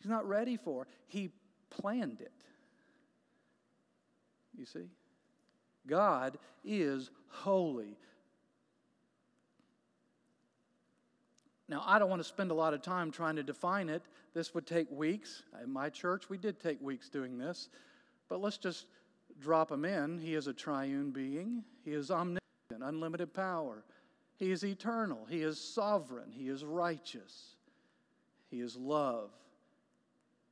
he's 0.00 0.08
not 0.08 0.26
ready 0.26 0.56
for. 0.56 0.86
He 1.06 1.32
planned 1.68 2.22
it. 2.22 2.32
You 4.58 4.66
see? 4.66 4.88
God 5.86 6.38
is 6.64 7.10
holy. 7.28 7.96
Now, 11.68 11.82
I 11.84 11.98
don't 11.98 12.08
want 12.08 12.20
to 12.20 12.28
spend 12.28 12.50
a 12.50 12.54
lot 12.54 12.74
of 12.74 12.82
time 12.82 13.10
trying 13.10 13.36
to 13.36 13.42
define 13.42 13.88
it. 13.88 14.02
This 14.34 14.54
would 14.54 14.66
take 14.66 14.90
weeks. 14.90 15.42
In 15.62 15.72
my 15.72 15.90
church, 15.90 16.28
we 16.28 16.38
did 16.38 16.60
take 16.60 16.80
weeks 16.80 17.08
doing 17.08 17.38
this. 17.38 17.68
But 18.28 18.40
let's 18.40 18.58
just 18.58 18.86
drop 19.40 19.70
him 19.70 19.84
in. 19.84 20.18
He 20.18 20.34
is 20.34 20.46
a 20.46 20.52
triune 20.52 21.10
being, 21.10 21.64
he 21.84 21.92
is 21.92 22.10
omnipotent, 22.10 22.82
unlimited 22.82 23.34
power. 23.34 23.84
He 24.36 24.50
is 24.50 24.64
eternal, 24.64 25.26
he 25.28 25.42
is 25.42 25.58
sovereign, 25.58 26.30
he 26.30 26.48
is 26.48 26.62
righteous, 26.62 27.56
he 28.50 28.60
is 28.60 28.76
love, 28.76 29.30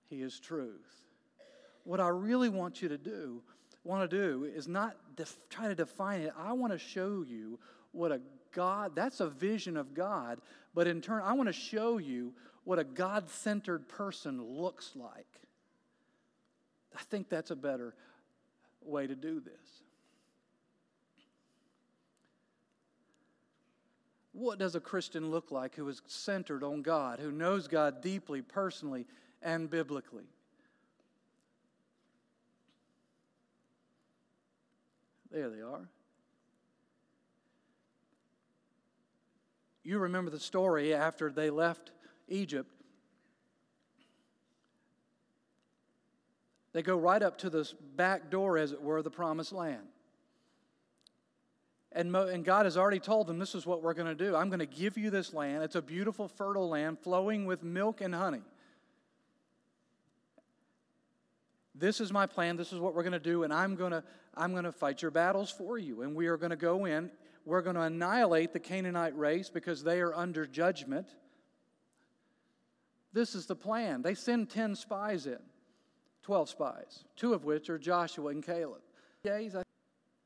he 0.09 0.23
is 0.23 0.41
truth. 0.41 1.05
What 1.85 2.01
I 2.01 2.09
really 2.09 2.49
want 2.49 2.81
you 2.81 2.89
to 2.89 2.97
do 2.97 3.43
want 3.85 4.11
to 4.11 4.17
do 4.17 4.45
is 4.45 4.67
not 4.67 4.97
def- 5.15 5.39
try 5.51 5.69
to 5.69 5.75
define 5.75 6.23
it. 6.23 6.33
I 6.37 6.53
want 6.53 6.73
to 6.73 6.79
show 6.79 7.25
you 7.27 7.59
what 7.93 8.11
a 8.11 8.21
God, 8.53 8.93
that's 8.95 9.21
a 9.21 9.29
vision 9.29 9.77
of 9.77 9.95
God, 9.95 10.41
but 10.75 10.87
in 10.87 11.01
turn, 11.01 11.23
I 11.23 11.35
want 11.35 11.49
to 11.49 11.53
show 11.53 11.99
you 11.99 12.33
what 12.65 12.79
a 12.79 12.85
God 12.85 13.29
centered 13.29 13.89
person 13.89 14.43
looks 14.43 14.93
like. 14.95 15.27
I 16.97 17.03
think 17.03 17.29
that's 17.29 17.51
a 17.51 17.57
better 17.57 17.95
way 18.83 19.07
to 19.07 19.15
do 19.15 19.41
this. 19.41 19.55
What 24.33 24.59
does 24.59 24.75
a 24.75 24.81
Christian 24.81 25.31
look 25.31 25.53
like 25.53 25.77
who 25.77 25.89
is 25.89 26.03
centered 26.07 26.65
on 26.65 26.83
God, 26.83 27.21
who 27.21 27.31
knows 27.31 27.69
God 27.69 28.03
deeply, 28.03 28.43
personally, 28.43 29.07
and 29.43 29.71
biblically? 29.71 30.25
There 35.35 35.51
they 35.51 35.63
are. 35.63 35.89
You 39.83 39.99
remember 39.99 40.31
the 40.31 40.39
story 40.39 40.95
after 40.95 41.29
they 41.29 41.51
left 41.51 41.91
Egypt. 42.29 42.71
They 46.73 46.83
go 46.83 46.97
right 46.97 47.21
up 47.21 47.39
to 47.39 47.51
this 47.51 47.75
back 47.97 48.31
door, 48.31 48.59
as 48.59 48.71
it 48.71 48.81
were, 48.81 49.03
the 49.03 49.11
promised 49.11 49.53
land. 49.53 49.83
And, 51.91 52.13
Mo, 52.13 52.29
and 52.29 52.45
God 52.45 52.65
has 52.65 52.77
already 52.77 53.01
told 53.01 53.27
them, 53.27 53.41
This 53.41 53.57
is 53.57 53.67
what 53.67 53.83
we're 53.83 53.95
going 53.95 54.07
to 54.07 54.15
do. 54.15 54.37
I'm 54.37 54.51
going 54.51 54.61
to 54.61 54.67
give 54.67 54.97
you 54.97 55.11
this 55.11 55.35
land. 55.35 55.65
It's 55.65 55.77
a 55.77 55.83
beautiful, 55.83 56.29
fertile 56.29 56.69
land 56.69 57.01
flowing 57.01 57.45
with 57.45 57.65
milk 57.65 58.01
and 58.01 58.15
honey. 58.15 58.43
This 61.75 62.01
is 62.01 62.13
my 62.13 62.27
plan. 62.27 62.57
This 62.57 62.73
is 62.73 62.79
what 62.79 62.95
we're 62.95 63.03
going 63.03 63.13
to 63.13 63.19
do. 63.19 63.43
And 63.43 63.53
I'm 63.53 63.75
going 63.75 63.93
to, 63.93 64.05
I'm 64.37 64.53
going 64.53 64.65
to 64.65 64.73
fight 64.73 65.03
your 65.03 65.11
battles 65.11 65.51
for 65.51 65.79
you. 65.79 66.03
And 66.03 66.15
we 66.15 66.27
are 66.29 66.37
going 66.37 66.51
to 66.51 66.57
go 66.57 66.85
in. 66.85 67.11
We're 67.45 67.63
going 67.63 67.77
to 67.77 67.83
annihilate 67.83 68.53
the 68.53 68.61
Canaanite 68.61 69.17
race 69.19 69.51
because 69.51 69.83
they 69.83 70.01
are 70.01 70.15
under 70.15 70.47
judgment. 70.47 71.09
This 73.13 73.35
is 73.35 73.47
the 73.47 73.57
plan. 73.57 74.03
They 74.03 74.15
send 74.15 74.51
10 74.51 74.75
spies 74.75 75.27
in, 75.27 75.39
12 76.23 76.49
spies, 76.49 77.05
two 77.17 77.33
of 77.33 77.45
which 77.45 77.71
are 77.71 77.79
Joshua 77.79 78.31
and 78.31 78.43
Caleb. 78.43 78.81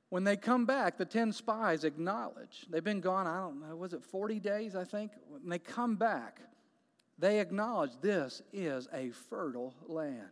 When 0.08 0.24
they 0.24 0.36
come 0.36 0.64
back, 0.64 0.96
the 0.96 1.04
10 1.04 1.32
spies 1.32 1.84
acknowledge. 1.84 2.66
They've 2.70 2.82
been 2.82 3.00
gone, 3.02 3.26
I 3.26 3.40
don't 3.40 3.60
know, 3.60 3.76
was 3.76 3.92
it 3.92 4.02
40 4.02 4.40
days, 4.40 4.74
I 4.74 4.84
think? 4.84 5.12
When 5.28 5.50
they 5.50 5.58
come 5.58 5.96
back, 5.96 6.40
they 7.18 7.40
acknowledge 7.40 7.90
this 8.00 8.40
is 8.52 8.88
a 8.92 9.10
fertile 9.10 9.74
land. 9.86 10.30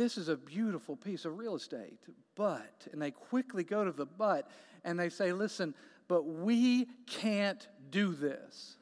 This 0.00 0.16
is 0.16 0.30
a 0.30 0.36
beautiful 0.36 0.96
piece 0.96 1.26
of 1.26 1.36
real 1.36 1.54
estate, 1.54 1.98
but, 2.34 2.88
and 2.90 3.02
they 3.02 3.10
quickly 3.10 3.62
go 3.62 3.84
to 3.84 3.92
the 3.92 4.06
but 4.06 4.48
and 4.82 4.98
they 4.98 5.10
say, 5.10 5.34
listen, 5.34 5.74
but 6.08 6.22
we 6.22 6.86
can't 7.06 7.68
do 7.90 8.14
this. 8.14 8.78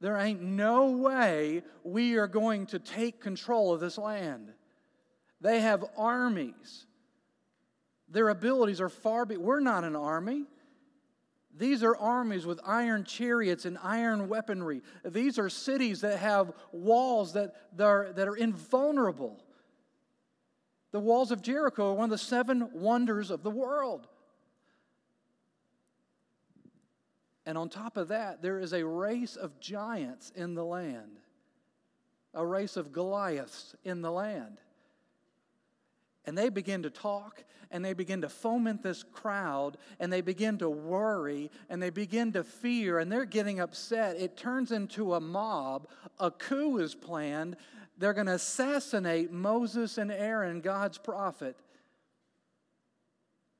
There 0.00 0.16
ain't 0.16 0.40
no 0.40 0.92
way 0.92 1.64
we 1.82 2.16
are 2.16 2.26
going 2.26 2.64
to 2.68 2.78
take 2.78 3.20
control 3.20 3.74
of 3.74 3.80
this 3.80 3.98
land. 3.98 4.54
They 5.42 5.60
have 5.60 5.84
armies. 5.98 6.86
Their 8.08 8.30
abilities 8.30 8.80
are 8.80 8.88
far 8.88 9.26
beyond. 9.26 9.44
We're 9.44 9.60
not 9.60 9.84
an 9.84 9.96
army. 9.96 10.46
These 11.54 11.82
are 11.82 11.94
armies 11.94 12.46
with 12.46 12.58
iron 12.64 13.04
chariots 13.04 13.66
and 13.66 13.76
iron 13.82 14.30
weaponry. 14.30 14.80
These 15.04 15.38
are 15.38 15.50
cities 15.50 16.00
that 16.00 16.20
have 16.20 16.54
walls 16.72 17.34
that, 17.34 17.54
that, 17.76 17.84
are, 17.84 18.12
that 18.14 18.26
are 18.26 18.36
invulnerable. 18.36 19.43
The 20.94 21.00
walls 21.00 21.32
of 21.32 21.42
Jericho 21.42 21.90
are 21.90 21.94
one 21.94 22.04
of 22.04 22.10
the 22.10 22.18
seven 22.18 22.70
wonders 22.72 23.32
of 23.32 23.42
the 23.42 23.50
world. 23.50 24.06
And 27.44 27.58
on 27.58 27.68
top 27.68 27.96
of 27.96 28.06
that, 28.08 28.42
there 28.42 28.60
is 28.60 28.72
a 28.72 28.86
race 28.86 29.34
of 29.34 29.58
giants 29.58 30.30
in 30.36 30.54
the 30.54 30.64
land, 30.64 31.18
a 32.32 32.46
race 32.46 32.76
of 32.76 32.92
Goliaths 32.92 33.74
in 33.82 34.02
the 34.02 34.12
land. 34.12 34.60
And 36.26 36.38
they 36.38 36.48
begin 36.48 36.84
to 36.84 36.90
talk 36.90 37.42
and 37.72 37.84
they 37.84 37.92
begin 37.92 38.20
to 38.20 38.28
foment 38.28 38.80
this 38.84 39.02
crowd 39.02 39.78
and 39.98 40.12
they 40.12 40.20
begin 40.20 40.58
to 40.58 40.70
worry 40.70 41.50
and 41.68 41.82
they 41.82 41.90
begin 41.90 42.30
to 42.34 42.44
fear 42.44 43.00
and 43.00 43.10
they're 43.10 43.24
getting 43.24 43.58
upset. 43.58 44.16
It 44.16 44.36
turns 44.36 44.70
into 44.70 45.14
a 45.14 45.20
mob. 45.20 45.88
A 46.20 46.30
coup 46.30 46.78
is 46.78 46.94
planned. 46.94 47.56
They're 47.98 48.12
going 48.12 48.26
to 48.26 48.34
assassinate 48.34 49.30
Moses 49.32 49.98
and 49.98 50.10
Aaron, 50.10 50.60
God's 50.60 50.98
prophet. 50.98 51.56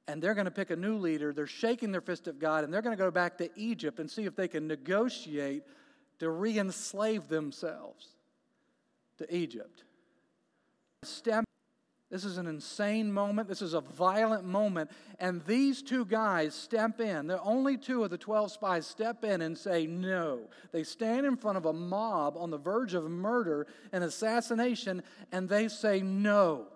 And 0.07 0.23
they're 0.23 0.35
going 0.35 0.45
to 0.45 0.51
pick 0.51 0.71
a 0.71 0.77
new 0.77 0.97
leader. 0.97 1.33
They're 1.33 1.47
shaking 1.47 1.93
their 1.93 2.01
fist 2.01 2.29
at 2.29 2.39
God, 2.39 2.65
and 2.65 2.73
they're 2.73 2.83
going 2.83 2.97
to 2.97 3.03
go 3.03 3.11
back 3.11 3.39
to 3.39 3.49
Egypt 3.57 4.01
and 4.01 4.11
see 4.11 4.25
if 4.25 4.37
they 4.37 4.49
can 4.49 4.67
negotiate 4.67 5.63
to 6.19 6.31
re 6.31 6.59
enslave 6.59 7.29
themselves 7.29 8.09
to 9.19 9.35
Egypt. 9.35 9.85
Step 11.03 11.45
this 12.15 12.25
is 12.25 12.39
an 12.39 12.47
insane 12.47 13.13
moment. 13.13 13.49
This 13.49 13.61
is 13.61 13.75
a 13.75 13.81
violent 13.81 14.45
moment. 14.45 14.89
And 15.19 15.45
these 15.47 15.83
two 15.83 16.05
guys 16.05 16.55
step 16.55 17.01
in. 17.01 17.27
The 17.27 17.43
only 17.43 17.77
two 17.77 18.05
of 18.05 18.11
the 18.11 18.17
12 18.17 18.53
spies 18.53 18.87
step 18.87 19.25
in 19.25 19.43
and 19.43 19.59
say 19.59 19.89
no. 19.89 20.43
They 20.71 20.85
stand 20.85 21.27
in 21.27 21.37
front 21.37 21.59
of 21.59 21.67
a 21.67 21.73
mob 21.73 22.37
on 22.37 22.51
the 22.51 22.57
verge 22.57 22.95
of 22.95 23.11
murder 23.11 23.67
and 23.91 24.05
assassination, 24.05 25.03
and 25.33 25.49
they 25.49 25.67
say 25.67 26.03
no. 26.03 26.69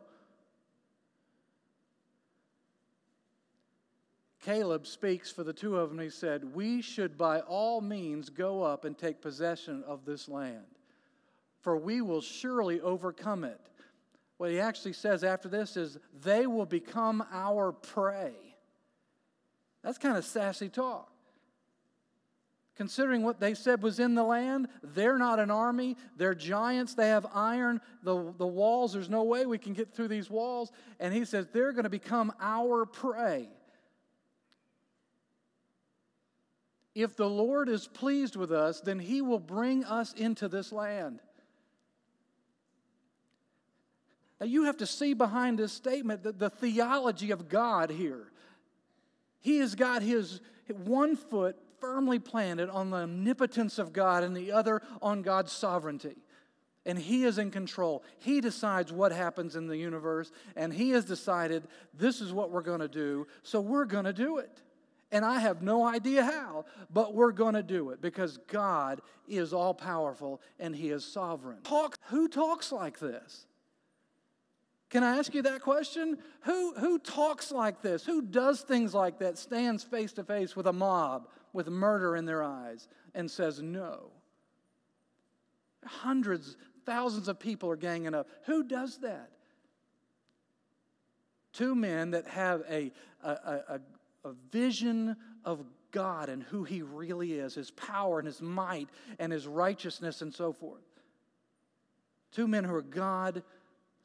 Caleb 4.41 4.89
speaks 4.89 5.31
for 5.31 5.45
the 5.45 5.53
two 5.53 5.77
of 5.77 5.91
them. 5.91 6.01
He 6.01 6.11
said, 6.11 6.53
We 6.53 6.83
should 6.83 7.17
by 7.17 7.43
all 7.43 7.81
means 7.81 8.29
go 8.29 8.65
up 8.65 8.85
and 8.85 8.99
take 8.99 9.23
possession 9.23 9.85
of 9.87 10.05
this 10.05 10.29
land, 10.29 10.67
for 11.61 11.77
we 11.77 12.01
will 12.01 12.23
surely 12.23 12.81
overcome 12.81 13.45
it 13.45 13.68
what 14.39 14.51
he 14.51 14.61
actually 14.61 14.95
says 14.95 15.23
after 15.23 15.49
this 15.49 15.77
is, 15.77 15.99
they 16.23 16.47
will 16.47 16.67
become 16.67 17.25
our 17.33 17.73
prey. 17.73 18.33
That's 19.83 19.99
kind 19.99 20.17
of 20.17 20.25
sassy 20.25 20.69
talk. 20.69 21.11
Considering 22.77 23.25
what 23.25 23.41
they 23.41 23.55
said 23.55 23.83
was 23.83 23.99
in 23.99 24.15
the 24.15 24.23
land, 24.23 24.69
they're 24.85 25.19
not 25.19 25.41
an 25.41 25.51
army. 25.51 25.97
They're 26.17 26.37
giants. 26.37 26.95
They 26.95 27.09
have 27.09 27.27
iron. 27.35 27.81
The, 28.05 28.33
the 28.39 28.47
walls, 28.47 28.93
there's 28.93 29.11
no 29.11 29.25
way 29.25 29.45
we 29.47 29.59
can 29.59 29.73
get 29.73 29.93
through 29.93 30.07
these 30.07 30.31
walls. 30.31 30.71
And 31.01 31.13
he 31.13 31.25
says 31.25 31.49
they're 31.53 31.73
going 31.73 31.85
to 31.85 31.91
become 31.91 32.33
our 32.41 32.87
prey. 32.87 33.49
If 36.95 37.17
the 37.17 37.29
Lord 37.29 37.69
is 37.69 37.89
pleased 37.89 38.37
with 38.37 38.53
us, 38.53 38.81
then 38.81 39.01
he 39.01 39.23
will 39.23 39.41
bring 39.41 39.85
us 39.85 40.13
into 40.13 40.47
this 40.47 40.71
land. 40.71 41.19
Now, 44.41 44.47
you 44.47 44.65
have 44.65 44.77
to 44.79 44.87
see 44.87 45.15
behind 45.15 45.59
this 45.59 45.73
statement 45.73 46.23
the, 46.23 46.33
the 46.33 46.51
theology 46.51 47.31
of 47.31 47.49
God 47.49 47.91
here. 47.91 48.31
He 49.41 49.59
has 49.59 49.75
got 49.75 50.03
his 50.03 50.41
one 50.85 51.17
foot 51.17 51.57
firmly 51.81 52.19
planted 52.19 52.69
on 52.69 52.91
the 52.91 52.99
omnipotence 52.99 53.79
of 53.79 53.93
God 53.93 54.25
and 54.25 54.37
the 54.37 54.53
other 54.53 54.83
on 55.01 55.23
God's 55.23 55.53
sovereignty. 55.53 56.17
And 56.87 56.99
He 56.99 57.25
is 57.25 57.39
in 57.39 57.51
control. 57.51 58.03
He 58.19 58.41
decides 58.41 58.93
what 58.93 59.13
happens 59.13 59.57
in 59.57 59.67
the 59.67 59.77
universe, 59.77 60.31
and 60.57 60.73
He 60.73 60.91
has 60.91 61.05
decided 61.05 61.65
this 61.93 62.21
is 62.21 62.33
what 62.33 62.51
we're 62.51 62.63
going 62.63 62.81
to 62.81 62.89
do, 62.89 63.27
so 63.43 63.61
we're 63.61 63.85
going 63.85 64.07
to 64.07 64.13
do 64.13 64.39
it. 64.39 64.63
And 65.11 65.25
I 65.25 65.39
have 65.39 65.63
no 65.63 65.85
idea 65.85 66.23
how, 66.23 66.67
but 66.93 67.15
we're 67.15 67.33
going 67.33 67.55
to 67.55 67.63
do 67.63 67.91
it 67.91 68.03
because 68.03 68.39
God 68.47 69.01
is 69.27 69.53
all 69.55 69.73
powerful 69.73 70.41
and 70.59 70.77
He 70.77 70.91
is 70.91 71.05
sovereign. 71.05 71.59
Talk, 71.63 71.99
who 72.09 72.29
talks 72.29 72.73
like 72.73 72.99
this? 72.99 73.47
Can 74.91 75.05
I 75.05 75.19
ask 75.19 75.35
you 75.35 75.43
that 75.43 75.61
question? 75.61 76.17
Who, 76.43 76.75
who 76.75 76.99
talks 76.99 77.53
like 77.53 77.83
this? 77.83 78.07
Who 78.07 78.23
does 78.23 78.63
things 78.63 78.95
like 78.95 79.19
that, 79.19 79.37
stands 79.37 79.85
face 79.85 80.13
to 80.13 80.25
face 80.25 80.57
with 80.57 80.67
a 80.67 80.73
mob 80.73 81.29
with 81.53 81.69
murder 81.69 82.17
in 82.17 82.25
their 82.25 82.43
eyes 82.43 82.89
and 83.15 83.31
says 83.31 83.61
no? 83.61 84.11
Hundreds, 85.85 86.57
thousands 86.87 87.29
of 87.29 87.39
people 87.39 87.71
are 87.71 87.77
ganging 87.77 88.15
up. 88.15 88.29
Who 88.47 88.65
does 88.65 88.99
that? 88.99 89.31
Two 91.53 91.75
men 91.75 92.13
that 92.13 92.27
have 92.27 92.63
a, 92.71 92.91
a, 93.23 93.31
a, 93.31 93.81
a 94.25 94.33
vision 94.51 95.17
of 95.45 95.65
God 95.91 96.29
and 96.31 96.43
who 96.43 96.65
He 96.65 96.81
really 96.83 97.33
is, 97.33 97.55
His 97.55 97.71
power 97.73 98.19
and 98.19 98.27
His 98.27 98.41
might 98.41 98.89
and 99.19 99.33
His 99.33 99.47
righteousness 99.47 100.23
and 100.23 100.33
so 100.33 100.53
forth. 100.53 100.83
Two 102.33 102.49
men 102.49 102.65
who 102.65 102.75
are 102.75 102.83
God 102.83 103.43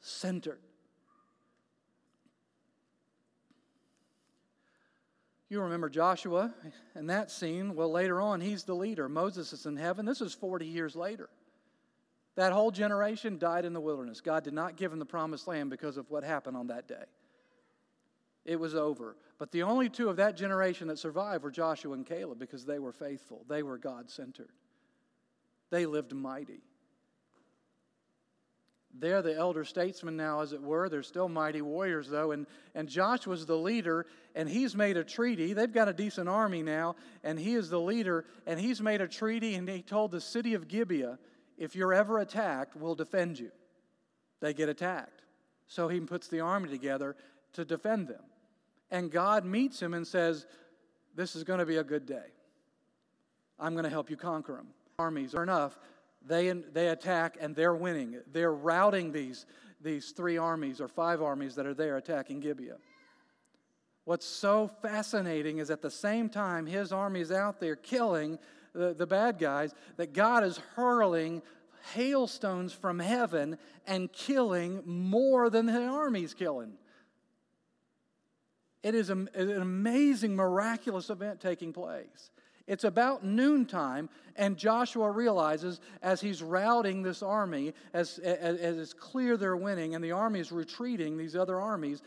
centered. 0.00 0.58
You 5.54 5.60
remember 5.60 5.88
Joshua 5.88 6.52
and 6.96 7.08
that 7.10 7.30
scene. 7.30 7.76
Well, 7.76 7.88
later 7.88 8.20
on, 8.20 8.40
he's 8.40 8.64
the 8.64 8.74
leader. 8.74 9.08
Moses 9.08 9.52
is 9.52 9.66
in 9.66 9.76
heaven. 9.76 10.04
This 10.04 10.20
is 10.20 10.34
40 10.34 10.66
years 10.66 10.96
later. 10.96 11.30
That 12.34 12.52
whole 12.52 12.72
generation 12.72 13.38
died 13.38 13.64
in 13.64 13.72
the 13.72 13.80
wilderness. 13.80 14.20
God 14.20 14.42
did 14.42 14.52
not 14.52 14.74
give 14.74 14.90
them 14.90 14.98
the 14.98 15.06
promised 15.06 15.46
land 15.46 15.70
because 15.70 15.96
of 15.96 16.10
what 16.10 16.24
happened 16.24 16.56
on 16.56 16.66
that 16.66 16.88
day. 16.88 17.04
It 18.44 18.58
was 18.58 18.74
over. 18.74 19.14
But 19.38 19.52
the 19.52 19.62
only 19.62 19.88
two 19.88 20.08
of 20.08 20.16
that 20.16 20.36
generation 20.36 20.88
that 20.88 20.98
survived 20.98 21.44
were 21.44 21.52
Joshua 21.52 21.94
and 21.94 22.04
Caleb 22.04 22.40
because 22.40 22.64
they 22.64 22.80
were 22.80 22.90
faithful, 22.90 23.44
they 23.48 23.62
were 23.62 23.78
God 23.78 24.10
centered, 24.10 24.50
they 25.70 25.86
lived 25.86 26.12
mighty. 26.12 26.62
They're 28.96 29.22
the 29.22 29.34
elder 29.34 29.64
statesmen 29.64 30.16
now, 30.16 30.40
as 30.40 30.52
it 30.52 30.62
were. 30.62 30.88
They're 30.88 31.02
still 31.02 31.28
mighty 31.28 31.62
warriors, 31.62 32.08
though. 32.08 32.30
And, 32.30 32.46
and 32.74 32.88
Joshua's 32.88 33.44
the 33.44 33.56
leader, 33.56 34.06
and 34.36 34.48
he's 34.48 34.76
made 34.76 34.96
a 34.96 35.02
treaty. 35.02 35.52
They've 35.52 35.72
got 35.72 35.88
a 35.88 35.92
decent 35.92 36.28
army 36.28 36.62
now, 36.62 36.94
and 37.24 37.38
he 37.38 37.54
is 37.54 37.68
the 37.70 37.80
leader, 37.80 38.24
and 38.46 38.60
he's 38.60 38.80
made 38.80 39.00
a 39.00 39.08
treaty, 39.08 39.56
and 39.56 39.68
he 39.68 39.82
told 39.82 40.12
the 40.12 40.20
city 40.20 40.54
of 40.54 40.68
Gibeah, 40.68 41.18
if 41.58 41.74
you're 41.74 41.92
ever 41.92 42.18
attacked, 42.18 42.76
we'll 42.76 42.94
defend 42.94 43.38
you. 43.38 43.50
They 44.40 44.54
get 44.54 44.68
attacked. 44.68 45.22
So 45.66 45.88
he 45.88 45.98
puts 46.00 46.28
the 46.28 46.40
army 46.40 46.68
together 46.68 47.16
to 47.54 47.64
defend 47.64 48.08
them. 48.08 48.22
And 48.90 49.10
God 49.10 49.44
meets 49.44 49.80
him 49.80 49.94
and 49.94 50.06
says, 50.06 50.46
This 51.16 51.34
is 51.34 51.42
going 51.42 51.58
to 51.58 51.66
be 51.66 51.76
a 51.76 51.84
good 51.84 52.06
day. 52.06 52.32
I'm 53.58 53.72
going 53.72 53.84
to 53.84 53.90
help 53.90 54.10
you 54.10 54.16
conquer 54.16 54.54
them. 54.54 54.68
Armies 54.98 55.34
are 55.34 55.42
enough 55.42 55.78
they, 56.26 56.50
they 56.50 56.88
attack 56.88 57.36
and 57.40 57.54
they're 57.54 57.74
winning. 57.74 58.20
They're 58.32 58.52
routing 58.52 59.12
these, 59.12 59.46
these 59.80 60.10
three 60.10 60.38
armies 60.38 60.80
or 60.80 60.88
five 60.88 61.22
armies 61.22 61.54
that 61.56 61.66
are 61.66 61.74
there 61.74 61.96
attacking 61.96 62.40
Gibeah. 62.40 62.78
What's 64.04 64.26
so 64.26 64.68
fascinating 64.82 65.58
is 65.58 65.70
at 65.70 65.80
the 65.80 65.90
same 65.90 66.28
time 66.28 66.66
his 66.66 66.92
army 66.92 67.20
is 67.20 67.32
out 67.32 67.60
there 67.60 67.76
killing 67.76 68.38
the, 68.74 68.92
the 68.92 69.06
bad 69.06 69.38
guys, 69.38 69.72
that 69.96 70.12
God 70.12 70.44
is 70.44 70.58
hurling 70.74 71.42
hailstones 71.92 72.72
from 72.72 72.98
heaven 72.98 73.58
and 73.86 74.12
killing 74.12 74.82
more 74.84 75.48
than 75.48 75.66
the 75.66 75.86
army's 75.86 76.34
killing. 76.34 76.72
It 78.82 78.94
is 78.94 79.08
an 79.08 79.28
amazing, 79.34 80.36
miraculous 80.36 81.08
event 81.08 81.40
taking 81.40 81.72
place. 81.72 82.30
It's 82.66 82.84
about 82.84 83.24
noontime, 83.24 84.08
and 84.36 84.56
Joshua 84.56 85.10
realizes 85.10 85.80
as 86.02 86.20
he's 86.20 86.42
routing 86.42 87.02
this 87.02 87.22
army, 87.22 87.74
as, 87.92 88.18
as, 88.18 88.58
as 88.58 88.78
it's 88.78 88.94
clear 88.94 89.36
they're 89.36 89.56
winning, 89.56 89.94
and 89.94 90.02
the 90.02 90.12
army 90.12 90.40
is 90.40 90.50
retreating, 90.50 91.18
these 91.18 91.36
other 91.36 91.60
armies, 91.60 92.02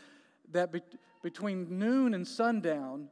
that 0.50 0.72
be, 0.72 0.80
between 1.22 1.78
noon 1.78 2.12
and 2.12 2.26
sundown, 2.26 3.08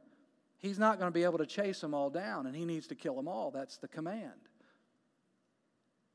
he's 0.57 0.77
not 0.77 0.99
going 0.99 1.07
to 1.07 1.13
be 1.13 1.23
able 1.23 1.37
to 1.37 1.45
chase 1.45 1.79
them 1.79 1.93
all 1.93 2.09
down, 2.09 2.47
and 2.47 2.55
he 2.55 2.65
needs 2.65 2.87
to 2.87 2.95
kill 2.95 3.15
them 3.15 3.29
all. 3.29 3.49
That's 3.49 3.77
the 3.77 3.87
command. 3.87 4.31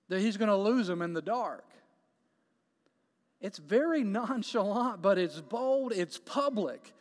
That 0.09 0.21
he's 0.21 0.37
going 0.37 0.51
to 0.51 0.57
lose 0.57 0.87
them 0.87 1.01
in 1.01 1.15
the 1.15 1.23
dark. 1.23 1.65
It's 3.41 3.59
very 3.59 4.05
nonchalant, 4.05 5.01
but 5.01 5.17
it's 5.17 5.41
bold, 5.41 5.93
it's 5.93 6.19
public. 6.19 6.93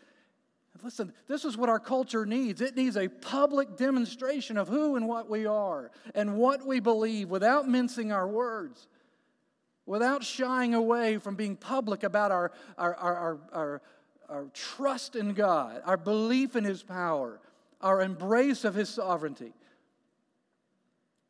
Listen, 0.83 1.13
this 1.27 1.45
is 1.45 1.57
what 1.57 1.69
our 1.69 1.79
culture 1.79 2.25
needs. 2.25 2.61
It 2.61 2.75
needs 2.75 2.97
a 2.97 3.07
public 3.07 3.77
demonstration 3.77 4.57
of 4.57 4.67
who 4.67 4.95
and 4.95 5.07
what 5.07 5.29
we 5.29 5.45
are 5.45 5.91
and 6.15 6.37
what 6.37 6.65
we 6.65 6.79
believe 6.79 7.29
without 7.29 7.67
mincing 7.67 8.11
our 8.11 8.27
words, 8.27 8.87
without 9.85 10.23
shying 10.23 10.73
away 10.73 11.17
from 11.17 11.35
being 11.35 11.55
public 11.55 12.03
about 12.03 12.31
our, 12.31 12.51
our, 12.77 12.95
our, 12.95 13.39
our, 13.51 13.81
our, 14.29 14.45
trust 14.53 15.15
in 15.15 15.33
God, 15.33 15.81
our 15.85 15.97
belief 15.97 16.55
in 16.55 16.63
His 16.63 16.81
power, 16.81 17.39
our 17.79 18.01
embrace 18.01 18.63
of 18.63 18.73
His 18.73 18.89
sovereignty. 18.89 19.53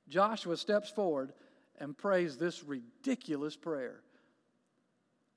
Joshua 0.08 0.56
steps 0.56 0.90
forward 0.90 1.34
and 1.80 1.98
prays 1.98 2.38
this 2.38 2.64
ridiculous 2.64 3.56
prayer 3.56 4.02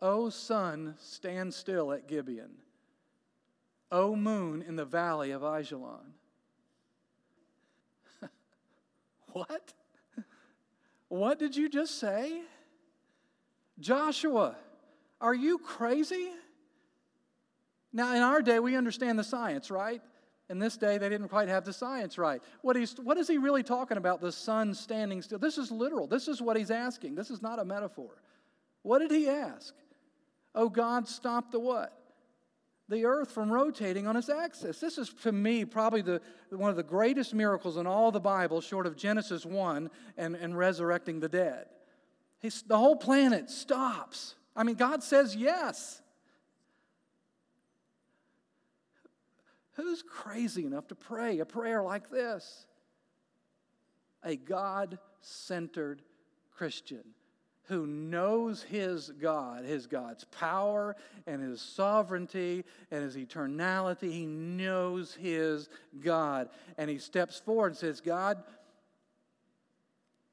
O 0.02 0.28
sun, 0.28 0.94
stand 0.98 1.54
still 1.54 1.92
at 1.92 2.06
Gibeon 2.06 2.50
O 3.90 4.16
moon 4.16 4.62
in 4.66 4.76
the 4.76 4.84
valley 4.84 5.30
of 5.30 5.42
Ajalon. 5.42 6.14
what? 9.32 9.72
What 11.08 11.38
did 11.38 11.54
you 11.54 11.68
just 11.68 11.98
say? 11.98 12.42
Joshua, 13.78 14.56
are 15.20 15.34
you 15.34 15.58
crazy? 15.58 16.30
Now, 17.92 18.14
in 18.14 18.22
our 18.22 18.42
day, 18.42 18.58
we 18.58 18.76
understand 18.76 19.18
the 19.18 19.24
science, 19.24 19.70
right? 19.70 20.02
In 20.50 20.58
this 20.58 20.76
day, 20.76 20.98
they 20.98 21.08
didn't 21.08 21.28
quite 21.28 21.48
have 21.48 21.64
the 21.64 21.72
science 21.72 22.18
right. 22.18 22.42
What, 22.62 22.76
he's, 22.76 22.94
what 22.94 23.16
is 23.16 23.28
he 23.28 23.38
really 23.38 23.62
talking 23.62 23.96
about, 23.96 24.20
the 24.20 24.32
sun 24.32 24.74
standing 24.74 25.22
still? 25.22 25.38
This 25.38 25.56
is 25.56 25.70
literal. 25.70 26.06
This 26.06 26.28
is 26.28 26.42
what 26.42 26.56
he's 26.56 26.70
asking. 26.70 27.14
This 27.14 27.30
is 27.30 27.40
not 27.40 27.58
a 27.58 27.64
metaphor. 27.64 28.10
What 28.82 28.98
did 28.98 29.10
he 29.10 29.28
ask? 29.28 29.74
Oh, 30.54 30.68
God, 30.68 31.08
stop 31.08 31.50
the 31.50 31.60
what? 31.60 31.98
The 32.88 33.06
earth 33.06 33.30
from 33.30 33.50
rotating 33.50 34.06
on 34.06 34.16
its 34.16 34.28
axis. 34.28 34.78
This 34.78 34.98
is, 34.98 35.08
to 35.22 35.32
me, 35.32 35.64
probably 35.64 36.02
the, 36.02 36.20
one 36.50 36.70
of 36.70 36.76
the 36.76 36.82
greatest 36.82 37.32
miracles 37.32 37.78
in 37.78 37.86
all 37.86 38.12
the 38.12 38.20
Bible, 38.20 38.60
short 38.60 38.86
of 38.86 38.94
Genesis 38.94 39.46
1 39.46 39.90
and, 40.18 40.34
and 40.36 40.56
resurrecting 40.56 41.20
the 41.20 41.28
dead. 41.28 41.66
He's, 42.40 42.62
the 42.62 42.76
whole 42.76 42.96
planet 42.96 43.48
stops. 43.48 44.34
I 44.54 44.64
mean, 44.64 44.74
God 44.74 45.02
says 45.02 45.34
yes. 45.34 46.02
Who's 49.76 50.02
crazy 50.02 50.66
enough 50.66 50.88
to 50.88 50.94
pray 50.94 51.38
a 51.38 51.46
prayer 51.46 51.82
like 51.82 52.10
this? 52.10 52.66
A 54.22 54.36
God 54.36 54.98
centered 55.20 56.02
Christian 56.54 57.13
who 57.66 57.86
knows 57.86 58.62
his 58.62 59.10
God, 59.20 59.64
his 59.64 59.86
God's 59.86 60.24
power 60.24 60.96
and 61.26 61.42
his 61.42 61.62
sovereignty 61.62 62.64
and 62.90 63.02
his 63.02 63.16
eternality. 63.16 64.10
He 64.10 64.26
knows 64.26 65.14
his 65.14 65.68
God. 66.00 66.50
And 66.76 66.90
he 66.90 66.98
steps 66.98 67.38
forward 67.38 67.68
and 67.68 67.76
says, 67.76 68.00
God, 68.00 68.42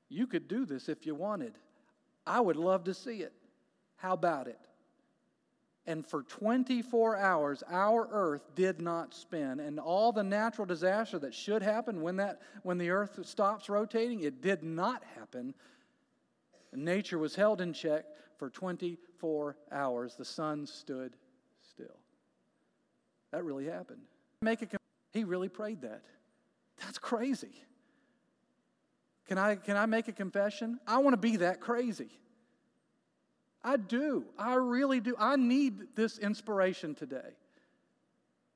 you 0.10 0.28
could 0.28 0.50
do 0.50 0.66
this 0.66 0.90
if 0.90 1.06
you 1.06 1.16
wanted. 1.16 1.54
I 2.28 2.42
would 2.42 2.58
love 2.58 2.84
to 2.84 2.94
see 2.94 3.22
it. 3.22 3.34
How 3.96 4.14
about 4.14 4.48
it? 4.48 4.60
And 5.88 6.06
for 6.06 6.24
24 6.24 7.18
hours, 7.18 7.64
our 7.70 8.08
earth 8.12 8.44
did 8.56 8.82
not 8.82 9.16
spin. 9.16 9.60
And 9.60 9.80
all 9.80 10.12
the 10.12 10.24
natural 10.24 10.66
disaster 10.66 11.18
that 11.20 11.34
should 11.34 11.64
happen 11.64 12.02
when, 12.02 12.18
that, 12.18 12.42
when 12.64 12.78
the 12.78 12.92
earth 12.92 13.26
stops 13.26 13.70
rotating, 13.70 14.22
it 14.22 14.42
did 14.42 14.64
not 14.64 15.04
happen. 15.18 15.56
Nature 16.74 17.18
was 17.18 17.36
held 17.36 17.62
in 17.62 17.74
check 17.74 18.06
for 18.38 18.50
24 18.50 19.58
hours. 19.72 20.16
The 20.16 20.26
sun 20.26 20.66
stood 20.66 21.14
still. 21.70 21.98
That 23.32 23.44
really 23.44 23.66
happened. 23.66 24.02
Make 24.42 24.62
a, 24.62 24.68
he 25.12 25.24
really 25.24 25.50
prayed 25.50 25.82
that. 25.82 26.04
That's 26.80 26.98
crazy. 26.98 27.54
Can 29.28 29.38
I, 29.38 29.56
can 29.56 29.78
I 29.78 29.86
make 29.86 30.08
a 30.08 30.12
confession? 30.12 30.80
I 30.88 30.98
want 31.00 31.14
to 31.14 31.18
be 31.18 31.38
that 31.38 31.62
crazy. 31.62 32.10
I 33.64 33.78
do. 33.78 34.26
I 34.38 34.56
really 34.56 35.00
do. 35.00 35.16
I 35.20 35.36
need 35.36 35.96
this 35.96 36.18
inspiration 36.18 36.96
today. 36.96 37.36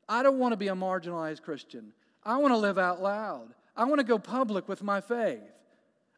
I 0.10 0.24
don't 0.24 0.40
want 0.40 0.54
to 0.54 0.58
be 0.58 0.68
a 0.68 0.74
marginalized 0.74 1.44
Christian. 1.44 1.94
I 2.24 2.38
want 2.38 2.54
to 2.54 2.58
live 2.58 2.78
out 2.78 3.02
loud. 3.02 3.54
I 3.76 3.86
want 3.86 4.00
to 4.00 4.04
go 4.06 4.18
public 4.18 4.68
with 4.68 4.82
my 4.82 5.02
faith. 5.02 5.42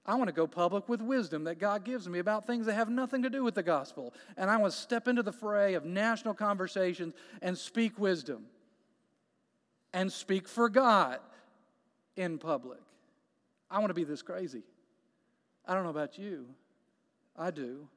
I 0.08 0.16
want 0.16 0.30
to 0.30 0.34
go 0.34 0.48
public 0.48 0.88
with 0.88 1.02
wisdom 1.02 1.44
that 1.44 1.60
God 1.60 1.84
gives 1.84 2.08
me 2.08 2.20
about 2.20 2.48
things 2.48 2.66
that 2.66 2.76
have 2.76 2.90
nothing 2.90 3.24
to 3.24 3.30
do 3.30 3.44
with 3.44 3.56
the 3.56 3.64
gospel. 3.64 4.14
And 4.38 4.50
I 4.50 4.56
want 4.56 4.72
to 4.72 4.80
step 4.80 5.08
into 5.08 5.22
the 5.22 5.34
fray 5.34 5.74
of 5.74 5.84
national 5.84 6.34
conversations 6.34 7.14
and 7.42 7.58
speak 7.58 8.00
wisdom 8.00 8.46
and 9.94 10.12
speak 10.12 10.48
for 10.48 10.70
God 10.70 11.20
in 12.16 12.38
public. 12.38 12.80
I 13.70 13.80
want 13.80 13.90
to 13.90 13.94
be 13.94 14.06
this 14.06 14.22
crazy. 14.22 14.64
I 15.66 15.74
don't 15.74 15.84
know 15.84 15.90
about 15.90 16.18
you. 16.18 16.46
I 17.36 17.52
do. 17.52 17.88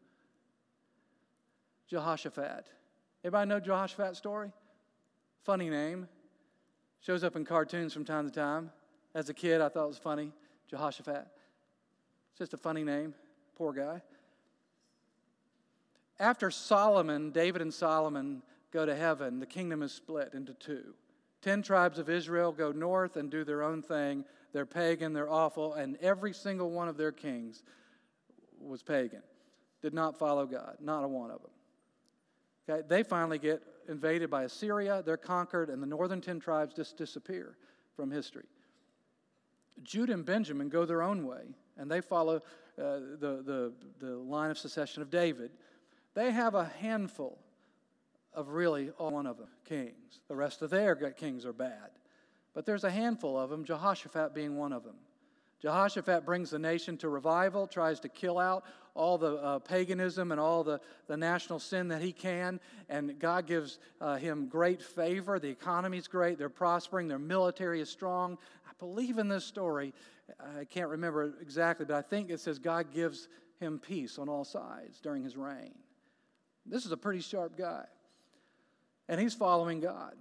Jehoshaphat. 1.87 2.67
Everybody 3.23 3.49
know 3.49 3.61
Jehoshaphat's 3.61 4.19
story? 4.19 4.51
Funny 5.45 5.71
name. 5.71 6.09
Shows 7.01 7.23
up 7.23 7.37
in 7.37 7.45
cartoons 7.45 7.93
from 7.93 8.05
time 8.05 8.29
to 8.29 8.35
time. 8.35 8.71
As 9.15 9.29
a 9.29 9.35
kid, 9.35 9.61
I 9.61 9.69
thought 9.69 9.85
it 9.85 9.89
was 9.89 9.99
funny. 9.99 10.33
Jehoshaphat. 10.69 11.27
Just 12.41 12.55
a 12.55 12.57
funny 12.57 12.85
name. 12.85 13.13
Poor 13.55 13.75
guy. 13.75 14.01
After 16.19 16.51
Solomon, 16.51 17.33
David 17.33 17.61
and 17.61 17.73
Solomon 17.73 18.41
go 18.73 18.87
to 18.87 18.95
heaven, 18.95 19.41
the 19.41 19.47
kingdom 19.47 19.83
is 19.83 19.93
split 19.93 20.31
into 20.33 20.55
two. 20.55 20.95
Ten 21.43 21.61
tribes 21.61 21.99
of 21.99 22.09
Israel 22.09 22.51
go 22.51 22.73
north 22.73 23.17
and 23.19 23.31
do 23.31 23.45
their 23.45 23.63
own 23.63 23.83
thing. 23.83 24.25
They're 24.55 24.65
pagan, 24.65 25.13
they're 25.13 25.29
awful, 25.29 25.75
and 25.75 25.99
every 26.01 26.33
single 26.33 26.71
one 26.71 26.89
of 26.89 26.97
their 26.97 27.13
kings 27.13 27.63
was 28.59 28.83
pagan, 28.83 29.23
did 29.83 29.93
not 29.93 30.19
follow 30.19 30.47
God, 30.47 30.79
not 30.81 31.05
a 31.05 31.09
one 31.09 31.31
of 31.31 31.43
them. 31.43 31.51
Okay, 32.67 32.87
they 32.89 33.03
finally 33.03 33.39
get 33.39 33.63
invaded 33.87 34.31
by 34.31 34.45
Assyria, 34.45 35.03
they're 35.05 35.19
conquered, 35.19 35.69
and 35.69 35.83
the 35.83 35.87
northern 35.87 36.23
10 36.23 36.41
tribes 36.41 36.73
just 36.73 36.97
disappear 36.97 37.59
from 37.95 38.11
history. 38.11 38.47
Judah 39.83 40.15
and 40.15 40.25
Benjamin 40.25 40.71
go 40.71 40.87
their 40.87 41.03
own 41.03 41.27
way, 41.27 41.55
and 41.81 41.91
they 41.91 42.01
follow 42.01 42.37
uh, 42.37 43.01
the, 43.19 43.43
the, 43.45 43.73
the 43.99 44.17
line 44.17 44.51
of 44.51 44.59
succession 44.59 45.03
of 45.03 45.11
David. 45.11 45.51
They 46.15 46.31
have 46.31 46.55
a 46.55 46.65
handful 46.65 47.39
of 48.35 48.49
really 48.49 48.91
all 48.99 49.11
one 49.11 49.27
of 49.27 49.39
them 49.39 49.49
kings. 49.65 50.21
The 50.29 50.37
rest 50.37 50.63
of 50.63 50.71
their 50.71 50.95
kings 50.95 51.45
are 51.45 51.53
bad. 51.53 51.91
But 52.55 52.67
there's 52.67 52.85
a 52.85 52.91
handful 52.91 53.39
of 53.39 53.51
them, 53.51 53.65
Jehoshaphat 53.65 54.35
being 54.35 54.57
one 54.57 54.73
of 54.73 54.85
them. 54.85 54.97
Jehoshaphat 55.61 56.25
brings 56.25 56.51
the 56.51 56.59
nation 56.59 56.97
to 56.99 57.09
revival, 57.09 57.67
tries 57.67 58.01
to 58.01 58.09
kill 58.09 58.39
out 58.39 58.65
all 58.95 59.19
the 59.19 59.35
uh, 59.37 59.59
paganism 59.59 60.33
and 60.33 60.41
all 60.41 60.65
the, 60.65 60.81
the 61.07 61.17
national 61.17 61.59
sin 61.59 61.89
that 61.89 62.03
he 62.03 62.13
can, 62.13 62.59
and 62.89 63.19
God 63.19 63.47
gives 63.47 63.79
uh, 64.01 64.17
him 64.17 64.47
great 64.49 64.83
favor. 64.83 65.39
The 65.39 65.51
economy's 65.51 66.09
great, 66.09 66.39
they're 66.39 66.49
prospering, 66.49 67.09
their 67.09 67.19
military 67.19 67.81
is 67.81 67.91
strong. 67.91 68.39
Believe 68.81 69.19
in 69.19 69.29
this 69.29 69.45
story, 69.45 69.95
I 70.59 70.65
can't 70.65 70.89
remember 70.89 71.35
exactly, 71.41 71.85
but 71.87 71.95
I 71.95 72.03
think 72.03 72.31
it 72.31 72.41
says 72.41 72.59
God 72.59 72.93
gives 72.93 73.29
him 73.61 73.79
peace 73.79 74.19
on 74.19 74.29
all 74.29 74.45
sides 74.45 75.01
during 75.01 75.23
his 75.23 75.37
reign. 75.37 75.75
This 76.67 76.87
is 76.87 76.93
a 76.93 76.97
pretty 76.97 77.21
sharp 77.21 77.57
guy, 77.57 77.85
and 79.09 79.21
he's 79.21 79.35
following 79.35 79.81
God. 79.81 80.15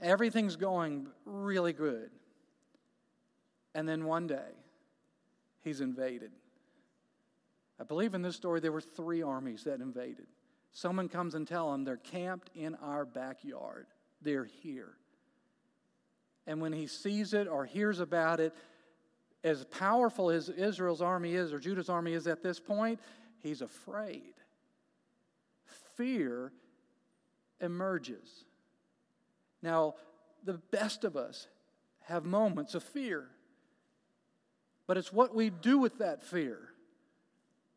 Everything's 0.00 0.56
going 0.56 1.08
really 1.24 1.72
good. 1.72 2.10
And 3.74 3.88
then 3.88 4.04
one 4.04 4.26
day, 4.26 4.52
he's 5.62 5.80
invaded. 5.80 6.30
I 7.80 7.84
believe 7.84 8.14
in 8.14 8.22
this 8.22 8.36
story 8.36 8.60
there 8.60 8.72
were 8.72 8.80
three 8.80 9.22
armies 9.22 9.64
that 9.64 9.80
invaded. 9.80 10.26
Someone 10.72 11.08
comes 11.08 11.34
and 11.34 11.46
tell 11.46 11.72
him 11.74 11.84
they're 11.84 11.96
camped 11.96 12.50
in 12.54 12.76
our 12.76 13.04
backyard. 13.04 13.86
They're 14.20 14.44
here. 14.44 14.94
And 16.46 16.60
when 16.60 16.72
he 16.72 16.86
sees 16.86 17.34
it 17.34 17.48
or 17.48 17.64
hears 17.64 18.00
about 18.00 18.40
it, 18.40 18.54
as 19.44 19.64
powerful 19.64 20.30
as 20.30 20.48
Israel's 20.48 21.02
army 21.02 21.34
is 21.34 21.52
or 21.52 21.58
Judah's 21.58 21.88
army 21.88 22.12
is 22.12 22.26
at 22.26 22.42
this 22.42 22.60
point, 22.60 23.00
he's 23.40 23.62
afraid. 23.62 24.34
Fear 25.96 26.52
emerges. 27.60 28.44
Now, 29.62 29.94
the 30.44 30.54
best 30.70 31.04
of 31.04 31.16
us 31.16 31.46
have 32.02 32.24
moments 32.24 32.74
of 32.74 32.82
fear 32.82 33.28
but 34.86 34.98
it's 34.98 35.12
what 35.12 35.34
we 35.34 35.50
do 35.50 35.78
with 35.78 35.98
that 35.98 36.22
fear 36.22 36.58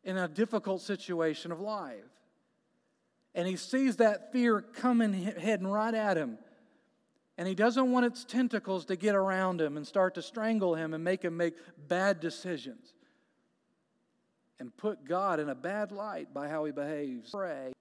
in 0.04 0.16
a 0.16 0.28
difficult 0.28 0.82
situation 0.82 1.52
of 1.52 1.60
life. 1.60 2.04
And 3.34 3.46
he 3.46 3.56
sees 3.56 3.96
that 3.96 4.32
fear 4.32 4.60
coming, 4.60 5.12
heading 5.12 5.66
right 5.66 5.94
at 5.94 6.16
him. 6.16 6.38
And 7.38 7.46
he 7.46 7.54
doesn't 7.54 7.92
want 7.92 8.06
its 8.06 8.24
tentacles 8.24 8.86
to 8.86 8.96
get 8.96 9.14
around 9.14 9.60
him 9.60 9.76
and 9.76 9.86
start 9.86 10.14
to 10.14 10.22
strangle 10.22 10.74
him 10.74 10.94
and 10.94 11.04
make 11.04 11.22
him 11.22 11.36
make 11.36 11.54
bad 11.88 12.20
decisions 12.20 12.94
and 14.58 14.74
put 14.76 15.04
God 15.04 15.38
in 15.38 15.48
a 15.48 15.54
bad 15.54 15.92
light 15.92 16.32
by 16.32 16.48
how 16.48 16.64
he 16.64 16.72
behaves. 16.72 17.30
Pray. 17.30 17.72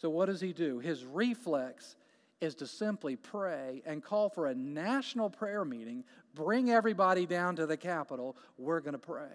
So, 0.00 0.08
what 0.08 0.26
does 0.26 0.40
he 0.40 0.52
do? 0.52 0.78
His 0.78 1.04
reflex 1.04 1.96
is 2.40 2.56
to 2.56 2.66
simply 2.66 3.14
pray 3.14 3.82
and 3.86 4.02
call 4.02 4.28
for 4.28 4.46
a 4.46 4.54
national 4.54 5.30
prayer 5.30 5.64
meeting, 5.64 6.02
bring 6.34 6.70
everybody 6.70 7.26
down 7.26 7.56
to 7.56 7.66
the 7.66 7.76
Capitol. 7.76 8.36
We're 8.58 8.80
going 8.80 8.94
to 8.94 8.98
pray. 8.98 9.28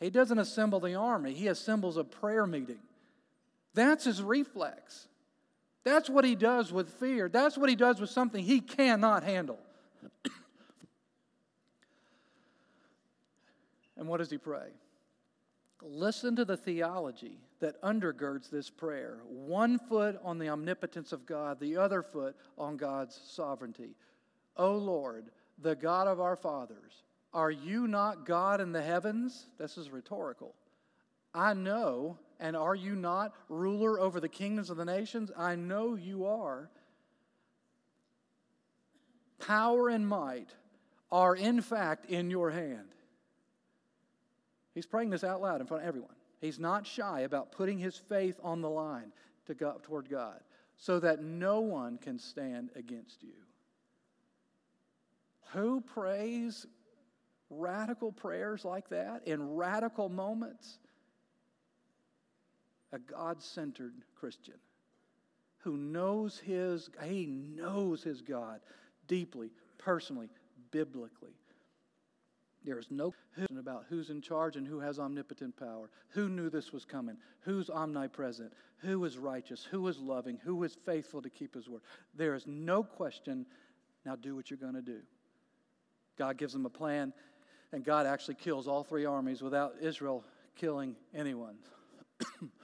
He 0.00 0.10
doesn't 0.10 0.38
assemble 0.38 0.80
the 0.80 0.94
army, 0.94 1.32
he 1.32 1.48
assembles 1.48 1.96
a 1.96 2.04
prayer 2.04 2.46
meeting. 2.46 2.80
That's 3.74 4.04
his 4.04 4.22
reflex. 4.22 5.06
That's 5.86 6.10
what 6.10 6.24
he 6.24 6.34
does 6.34 6.72
with 6.72 6.90
fear. 6.94 7.28
That's 7.28 7.56
what 7.56 7.70
he 7.70 7.76
does 7.76 8.00
with 8.00 8.10
something 8.10 8.42
he 8.42 8.60
cannot 8.60 9.22
handle. 9.22 9.60
and 13.96 14.08
what 14.08 14.16
does 14.16 14.28
he 14.28 14.36
pray? 14.36 14.70
Listen 15.80 16.34
to 16.34 16.44
the 16.44 16.56
theology 16.56 17.38
that 17.60 17.80
undergirds 17.82 18.50
this 18.50 18.68
prayer. 18.68 19.18
One 19.28 19.78
foot 19.78 20.18
on 20.24 20.40
the 20.40 20.48
omnipotence 20.48 21.12
of 21.12 21.24
God, 21.24 21.60
the 21.60 21.76
other 21.76 22.02
foot 22.02 22.34
on 22.58 22.76
God's 22.76 23.20
sovereignty. 23.24 23.94
O 24.56 24.74
Lord, 24.74 25.26
the 25.62 25.76
God 25.76 26.08
of 26.08 26.18
our 26.18 26.34
fathers, 26.34 27.04
are 27.32 27.52
you 27.52 27.86
not 27.86 28.26
God 28.26 28.60
in 28.60 28.72
the 28.72 28.82
heavens? 28.82 29.46
This 29.56 29.78
is 29.78 29.88
rhetorical. 29.90 30.52
I 31.32 31.54
know, 31.54 32.18
and 32.38 32.56
are 32.56 32.74
you 32.74 32.94
not 32.94 33.34
ruler 33.48 33.98
over 34.00 34.20
the 34.20 34.28
kingdoms 34.28 34.70
of 34.70 34.76
the 34.76 34.84
nations? 34.84 35.30
I 35.36 35.56
know 35.56 35.94
you 35.94 36.26
are. 36.26 36.70
Power 39.38 39.88
and 39.88 40.06
might 40.08 40.50
are, 41.10 41.34
in 41.34 41.60
fact, 41.60 42.06
in 42.06 42.30
your 42.30 42.50
hand. 42.50 42.88
He's 44.74 44.86
praying 44.86 45.10
this 45.10 45.24
out 45.24 45.40
loud 45.40 45.60
in 45.60 45.66
front 45.66 45.82
of 45.82 45.88
everyone. 45.88 46.14
He's 46.40 46.58
not 46.58 46.86
shy 46.86 47.20
about 47.20 47.52
putting 47.52 47.78
his 47.78 47.96
faith 47.96 48.38
on 48.42 48.60
the 48.60 48.68
line 48.68 49.12
to 49.46 49.54
go 49.54 49.80
toward 49.82 50.08
God 50.08 50.40
so 50.76 51.00
that 51.00 51.22
no 51.22 51.60
one 51.60 51.96
can 51.96 52.18
stand 52.18 52.70
against 52.76 53.22
you. 53.22 53.32
Who 55.52 55.80
prays 55.80 56.66
radical 57.48 58.12
prayers 58.12 58.64
like 58.64 58.90
that 58.90 59.26
in 59.26 59.54
radical 59.54 60.08
moments? 60.08 60.78
A 62.96 62.98
God 62.98 63.42
centered 63.42 63.92
Christian 64.18 64.54
who 65.58 65.76
knows 65.76 66.38
his, 66.38 66.88
he 67.04 67.26
knows 67.26 68.02
his 68.02 68.22
God 68.22 68.60
deeply, 69.06 69.50
personally, 69.76 70.30
biblically. 70.70 71.34
There 72.64 72.78
is 72.78 72.86
no 72.90 73.12
question 73.34 73.58
about 73.58 73.84
who's 73.90 74.08
in 74.08 74.22
charge 74.22 74.56
and 74.56 74.66
who 74.66 74.80
has 74.80 74.98
omnipotent 74.98 75.58
power. 75.58 75.90
Who 76.10 76.30
knew 76.30 76.48
this 76.48 76.72
was 76.72 76.86
coming? 76.86 77.18
Who's 77.40 77.68
omnipresent? 77.68 78.52
Who 78.78 79.04
is 79.04 79.18
righteous? 79.18 79.66
Who 79.70 79.86
is 79.88 79.98
loving? 79.98 80.38
Who 80.42 80.64
is 80.64 80.78
faithful 80.86 81.20
to 81.20 81.28
keep 81.28 81.54
his 81.54 81.68
word? 81.68 81.82
There 82.14 82.34
is 82.34 82.46
no 82.46 82.82
question. 82.82 83.44
Now 84.06 84.16
do 84.16 84.34
what 84.34 84.50
you're 84.50 84.56
going 84.56 84.74
to 84.74 84.82
do. 84.82 85.00
God 86.16 86.38
gives 86.38 86.54
them 86.54 86.64
a 86.64 86.70
plan, 86.70 87.12
and 87.72 87.84
God 87.84 88.06
actually 88.06 88.36
kills 88.36 88.66
all 88.66 88.84
three 88.84 89.04
armies 89.04 89.42
without 89.42 89.74
Israel 89.82 90.24
killing 90.54 90.96
anyone. 91.14 91.56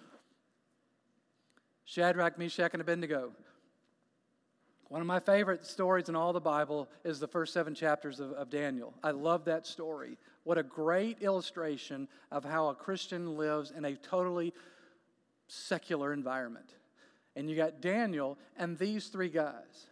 Shadrach, 1.93 2.38
Meshach, 2.38 2.70
and 2.72 2.80
Abednego 2.80 3.32
one 4.93 5.01
of 5.01 5.07
my 5.07 5.20
favorite 5.20 5.64
stories 5.64 6.11
in 6.11 6.14
all 6.14 6.34
the 6.34 6.40
Bible 6.40 6.86
is 7.03 7.18
the 7.18 7.26
first 7.26 7.55
seven 7.55 7.74
chapters 7.74 8.20
of, 8.20 8.32
of, 8.32 8.51
Daniel. 8.51 8.93
I 9.03 9.12
love 9.12 9.47
that 9.47 9.66
story. 9.66 10.18
What 10.45 10.59
a 10.59 10.62
great 10.62 11.22
illustration 11.22 12.09
of 12.30 12.45
how 12.45 12.68
a 12.68 12.74
Christian 12.74 13.38
lives 13.38 13.72
in 13.74 13.86
a 13.86 13.97
totally 13.97 14.53
secular 15.49 16.12
environment. 16.12 16.74
And 17.36 17.49
you 17.49 17.57
got 17.57 17.80
Daniel 17.80 18.36
and 18.59 18.76
these 18.76 19.07
three 19.07 19.30
guys. 19.30 19.86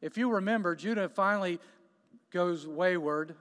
If 0.00 0.16
you 0.16 0.30
remember, 0.30 0.76
Judah 0.76 1.08
finally 1.08 1.58
goes 2.30 2.68
wayward 2.68 3.34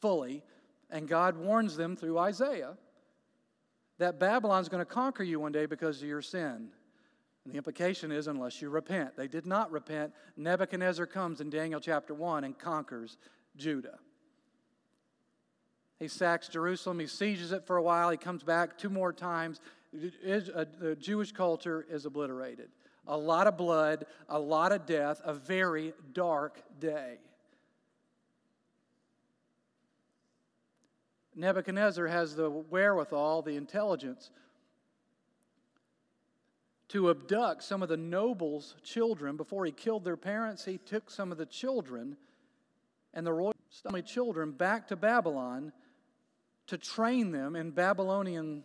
fully, 0.00 0.42
and 0.90 1.06
God 1.06 1.36
warns 1.36 1.76
them 1.76 1.94
through 1.94 2.18
Isaiah 2.18 2.76
that 3.98 4.18
Babylon's 4.18 4.68
going 4.68 4.84
to 4.84 4.92
conquer 4.92 5.22
you 5.22 5.38
one 5.38 5.52
day 5.52 5.66
because 5.66 6.02
of 6.02 6.08
your 6.08 6.20
sin. 6.20 6.70
And 7.48 7.54
the 7.54 7.56
implication 7.56 8.12
is, 8.12 8.26
unless 8.26 8.60
you 8.60 8.68
repent. 8.68 9.16
They 9.16 9.26
did 9.26 9.46
not 9.46 9.72
repent. 9.72 10.12
Nebuchadnezzar 10.36 11.06
comes 11.06 11.40
in 11.40 11.48
Daniel 11.48 11.80
chapter 11.80 12.12
1 12.12 12.44
and 12.44 12.58
conquers 12.58 13.16
Judah. 13.56 13.98
He 15.98 16.08
sacks 16.08 16.48
Jerusalem, 16.48 16.98
he 16.98 17.06
sieges 17.06 17.52
it 17.52 17.66
for 17.66 17.78
a 17.78 17.82
while, 17.82 18.10
he 18.10 18.18
comes 18.18 18.42
back 18.42 18.76
two 18.76 18.90
more 18.90 19.14
times. 19.14 19.62
Uh, 19.94 20.66
the 20.78 20.94
Jewish 21.00 21.32
culture 21.32 21.86
is 21.88 22.04
obliterated. 22.04 22.68
A 23.06 23.16
lot 23.16 23.46
of 23.46 23.56
blood, 23.56 24.04
a 24.28 24.38
lot 24.38 24.70
of 24.70 24.84
death, 24.84 25.22
a 25.24 25.32
very 25.32 25.94
dark 26.12 26.62
day. 26.78 27.16
Nebuchadnezzar 31.34 32.08
has 32.08 32.36
the 32.36 32.50
wherewithal, 32.50 33.40
the 33.40 33.56
intelligence 33.56 34.30
to 36.88 37.10
abduct 37.10 37.62
some 37.62 37.82
of 37.82 37.88
the 37.88 37.96
nobles' 37.96 38.74
children. 38.82 39.36
Before 39.36 39.64
he 39.64 39.72
killed 39.72 40.04
their 40.04 40.16
parents, 40.16 40.64
he 40.64 40.78
took 40.78 41.10
some 41.10 41.30
of 41.32 41.38
the 41.38 41.46
children 41.46 42.16
and 43.14 43.26
the 43.26 43.32
royal 43.32 43.54
family 43.82 44.02
children 44.02 44.52
back 44.52 44.88
to 44.88 44.96
Babylon 44.96 45.72
to 46.66 46.78
train 46.78 47.32
them 47.32 47.56
in 47.56 47.70
Babylonian 47.70 48.62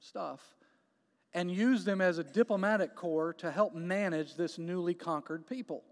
stuff 0.00 0.40
and 1.34 1.50
use 1.50 1.84
them 1.84 2.00
as 2.00 2.18
a 2.18 2.24
diplomatic 2.24 2.94
corps 2.94 3.32
to 3.34 3.50
help 3.50 3.74
manage 3.74 4.34
this 4.34 4.58
newly 4.58 4.94
conquered 4.94 5.46
people, 5.46 5.82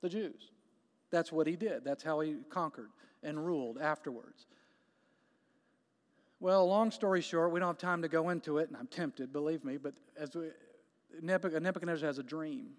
the 0.00 0.08
Jews. 0.08 0.50
That's 1.10 1.30
what 1.30 1.46
he 1.46 1.56
did. 1.56 1.84
That's 1.84 2.02
how 2.02 2.20
he 2.20 2.36
conquered 2.50 2.90
and 3.22 3.44
ruled 3.44 3.78
afterwards. 3.78 4.46
Well, 6.40 6.66
long 6.68 6.90
story 6.90 7.20
short, 7.20 7.52
we 7.52 7.58
don't 7.58 7.68
have 7.68 7.78
time 7.78 8.02
to 8.02 8.08
go 8.08 8.28
into 8.28 8.58
it, 8.58 8.68
and 8.68 8.76
I'm 8.76 8.86
tempted, 8.86 9.32
believe 9.32 9.64
me, 9.64 9.76
but 9.76 9.94
as 10.16 10.36
we, 10.36 10.48
Nebuchadnezzar 11.20 12.06
has 12.06 12.18
a 12.18 12.22
dream. 12.22 12.70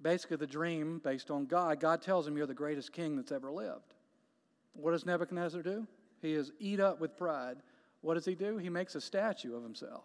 Basically, 0.00 0.36
the 0.36 0.46
dream 0.46 1.00
based 1.02 1.30
on 1.30 1.46
God. 1.46 1.80
God 1.80 2.02
tells 2.02 2.26
him, 2.26 2.36
You're 2.36 2.46
the 2.46 2.54
greatest 2.54 2.92
king 2.92 3.16
that's 3.16 3.32
ever 3.32 3.50
lived. 3.50 3.94
What 4.74 4.92
does 4.92 5.04
Nebuchadnezzar 5.04 5.62
do? 5.62 5.86
He 6.22 6.32
is 6.32 6.52
eat 6.58 6.80
up 6.80 7.00
with 7.00 7.16
pride. 7.16 7.58
What 8.00 8.14
does 8.14 8.24
he 8.24 8.34
do? 8.34 8.58
He 8.58 8.68
makes 8.68 8.94
a 8.94 9.00
statue 9.00 9.56
of 9.56 9.62
himself. 9.62 10.04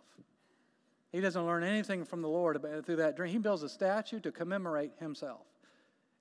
He 1.11 1.21
doesn't 1.21 1.45
learn 1.45 1.63
anything 1.63 2.05
from 2.05 2.24
the 2.24 2.28
Lord 2.28 2.59
through 2.86 2.95
that 2.95 3.15
dream. 3.15 3.32
He 3.32 3.38
builds 3.38 3.61
a 3.61 3.69
statue 3.69 4.19
to 4.21 4.32
commemorate 4.32 4.93
himself. 4.99 5.45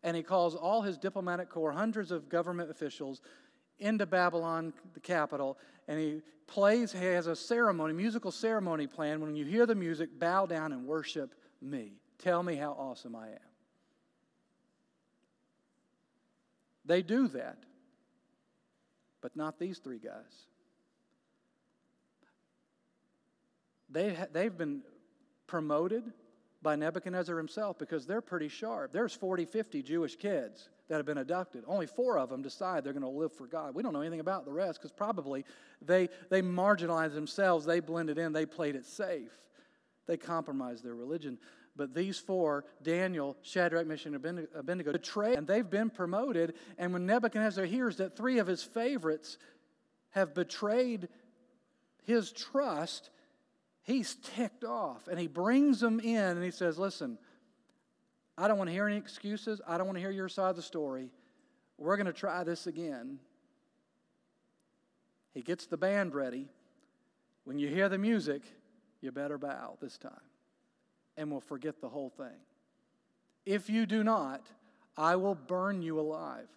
And 0.03 0.17
he 0.17 0.23
calls 0.23 0.55
all 0.55 0.83
his 0.83 0.99
diplomatic 0.99 1.49
corps, 1.49 1.73
hundreds 1.73 2.11
of 2.11 2.29
government 2.29 2.71
officials, 2.71 3.23
into 3.83 4.07
Babylon, 4.07 4.73
the 4.95 5.01
capital, 5.01 5.59
and 5.89 5.99
he 5.99 6.23
plays, 6.47 6.93
he 6.93 7.05
has 7.05 7.27
a 7.27 7.37
ceremony, 7.37 7.93
musical 7.93 8.31
ceremony 8.31 8.87
planned. 8.87 9.21
When 9.21 9.35
you 9.35 9.45
hear 9.45 9.67
the 9.67 9.75
music, 9.75 10.19
bow 10.19 10.47
down 10.47 10.73
and 10.73 10.87
worship 10.87 11.35
me. 11.61 11.95
Tell 12.19 12.43
me 12.43 12.55
how 12.57 12.73
awesome 12.73 13.17
I 13.17 13.29
am. 13.29 13.39
They 16.85 17.03
do 17.03 17.29
that, 17.29 17.59
but 19.21 19.37
not 19.37 19.59
these 19.59 19.79
three 19.79 19.99
guys. 19.99 20.47
They, 23.89 24.17
they've 24.33 24.57
been 24.57 24.83
promoted 25.47 26.05
by 26.63 26.77
Nebuchadnezzar 26.77 27.37
himself 27.37 27.79
because 27.79 28.07
they're 28.07 28.21
pretty 28.21 28.49
sharp. 28.49 28.93
There's 28.93 29.15
40, 29.15 29.45
50 29.45 29.83
Jewish 29.83 30.17
kids 30.17 30.69
that 30.93 30.99
have 30.99 31.07
been 31.07 31.17
adopted. 31.17 31.65
Only 31.67 31.87
four 31.87 32.19
of 32.19 32.29
them 32.29 32.43
decide 32.43 32.85
they're 32.85 32.93
going 32.93 33.03
to 33.03 33.09
live 33.09 33.33
for 33.33 33.47
God. 33.47 33.75
We 33.75 33.83
don't 33.83 33.95
know 33.95 34.03
anything 34.03 34.21
about 34.21 34.45
the 34.45 34.53
rest 34.53 34.79
because 34.79 34.93
probably 34.93 35.47
they, 35.81 36.11
they 36.29 36.43
marginalized 36.43 37.15
themselves, 37.15 37.65
they 37.65 37.81
blended 37.81 38.19
in, 38.19 38.35
they 38.35 38.45
played 38.45 38.77
it 38.77 38.85
safe, 38.85 39.31
they 40.07 40.19
compromised 40.19 40.85
their 40.85 40.95
religion. 40.95 41.39
But 41.77 41.95
these 41.95 42.19
four, 42.19 42.67
Daniel, 42.83 43.39
Shadrach, 43.41 43.87
Meshach, 43.87 44.13
and 44.13 44.17
Abednego, 44.55 44.93
betrayed, 44.93 45.39
and 45.39 45.47
they've 45.47 45.69
been 45.69 45.89
promoted. 45.89 46.57
And 46.77 46.93
when 46.93 47.07
Nebuchadnezzar 47.07 47.65
hears 47.65 47.97
that 47.97 48.15
three 48.15 48.39
of 48.39 48.47
his 48.47 48.63
favorites 48.63 49.39
have 50.11 50.35
betrayed 50.35 51.09
his 52.05 52.33
trust, 52.33 53.09
he's 53.83 54.17
ticked 54.17 54.63
off 54.63 55.09
and 55.09 55.19
he 55.19 55.27
brings 55.27 55.81
them 55.81 56.01
in 56.01 56.37
and 56.37 56.45
he 56.45 56.51
says, 56.51 56.79
Listen, 56.79 57.17
I 58.43 58.49
don't 58.49 58.59
want 58.59 58.71
to 58.71 58.75
hear 58.75 58.89
any 58.89 58.97
excuses. 58.97 59.61
I 59.69 59.79
don't 59.79 59.87
want 59.87 59.99
to 59.99 60.01
hear 60.01 60.11
your 60.11 60.29
side 60.29 60.51
of 60.51 60.57
the 60.57 60.63
story. 60.63 61.11
We're 61.79 61.97
going 61.97 62.09
to 62.09 62.13
try 62.13 62.43
this 62.43 62.67
again. 62.67 63.21
He 65.33 65.43
gets 65.43 65.67
the 65.67 65.77
band 65.77 66.13
ready. 66.13 66.49
When 67.45 67.61
you 67.61 67.69
hear 67.69 67.89
the 67.89 67.99
music, 67.99 68.43
you 69.01 69.13
better 69.13 69.39
bow 69.39 69.79
this 69.81 69.97
time 69.97 70.11
and 71.17 71.31
we'll 71.31 71.39
forget 71.39 71.81
the 71.81 71.89
whole 71.89 72.11
thing. 72.11 72.41
If 73.47 73.71
you 73.71 73.87
do 73.87 74.03
not, 74.03 74.45
I 74.97 75.15
will 75.15 75.37
burn 75.37 75.81
you 75.81 76.01
alive. 76.01 76.49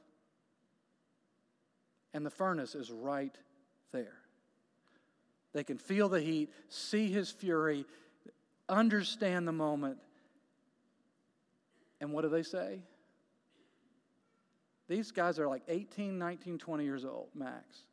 And 2.16 2.26
the 2.26 2.32
furnace 2.32 2.74
is 2.74 2.90
right 2.90 3.38
there. 3.92 4.18
They 5.54 5.64
can 5.64 5.78
feel 5.78 6.10
the 6.10 6.22
heat, 6.22 6.50
see 6.68 7.12
his 7.12 7.30
fury, 7.30 7.86
understand 8.68 9.48
the 9.48 9.52
moment. 9.52 10.00
And 12.02 12.12
what 12.12 12.22
do 12.22 12.30
they 12.30 12.44
say? 12.44 12.82
These 14.88 15.12
guys 15.12 15.40
are 15.40 15.48
like 15.48 15.64
18, 15.68 16.18
19, 16.18 16.58
20 16.58 16.84
years 16.84 17.06
old, 17.06 17.30
max. 17.34 17.86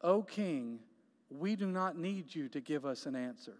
O 0.00 0.22
king, 0.22 0.78
we 1.30 1.56
do 1.56 1.66
not 1.66 1.98
need 1.98 2.34
you 2.34 2.48
to 2.50 2.60
give 2.60 2.86
us 2.86 3.06
an 3.06 3.14
answer. 3.16 3.56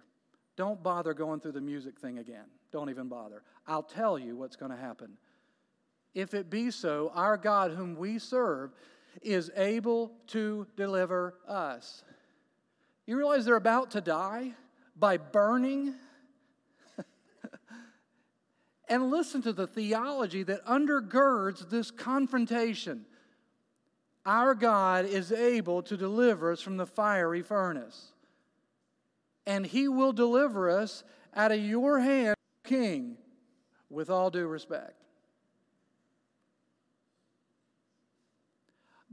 Don't 0.56 0.82
bother 0.82 1.14
going 1.14 1.40
through 1.40 1.52
the 1.52 1.60
music 1.60 1.98
thing 1.98 2.18
again. 2.18 2.46
Don't 2.70 2.90
even 2.90 3.08
bother. 3.08 3.42
I'll 3.66 3.82
tell 3.82 4.18
you 4.18 4.36
what's 4.36 4.56
going 4.56 4.70
to 4.70 4.76
happen. 4.76 5.16
If 6.14 6.32
it 6.32 6.48
be 6.48 6.70
so, 6.70 7.10
our 7.14 7.36
God, 7.36 7.72
whom 7.72 7.96
we 7.96 8.18
serve, 8.18 8.70
is 9.20 9.50
able 9.56 10.12
to 10.28 10.66
deliver 10.76 11.34
us. 11.48 12.04
You 13.06 13.16
realize 13.16 13.44
they're 13.44 13.56
about 13.56 13.90
to 13.92 14.00
die 14.00 14.52
by 14.96 15.16
burning? 15.16 15.94
And 18.88 19.10
listen 19.10 19.42
to 19.42 19.52
the 19.52 19.66
theology 19.66 20.42
that 20.42 20.64
undergirds 20.66 21.70
this 21.70 21.90
confrontation. 21.90 23.06
Our 24.26 24.54
God 24.54 25.04
is 25.04 25.32
able 25.32 25.82
to 25.82 25.96
deliver 25.96 26.52
us 26.52 26.60
from 26.60 26.76
the 26.76 26.86
fiery 26.86 27.42
furnace, 27.42 28.12
and 29.46 29.66
He 29.66 29.88
will 29.88 30.12
deliver 30.12 30.70
us 30.70 31.04
out 31.34 31.52
of 31.52 31.60
your 31.60 32.00
hand, 32.00 32.36
King, 32.64 33.16
with 33.90 34.10
all 34.10 34.30
due 34.30 34.46
respect. 34.46 35.04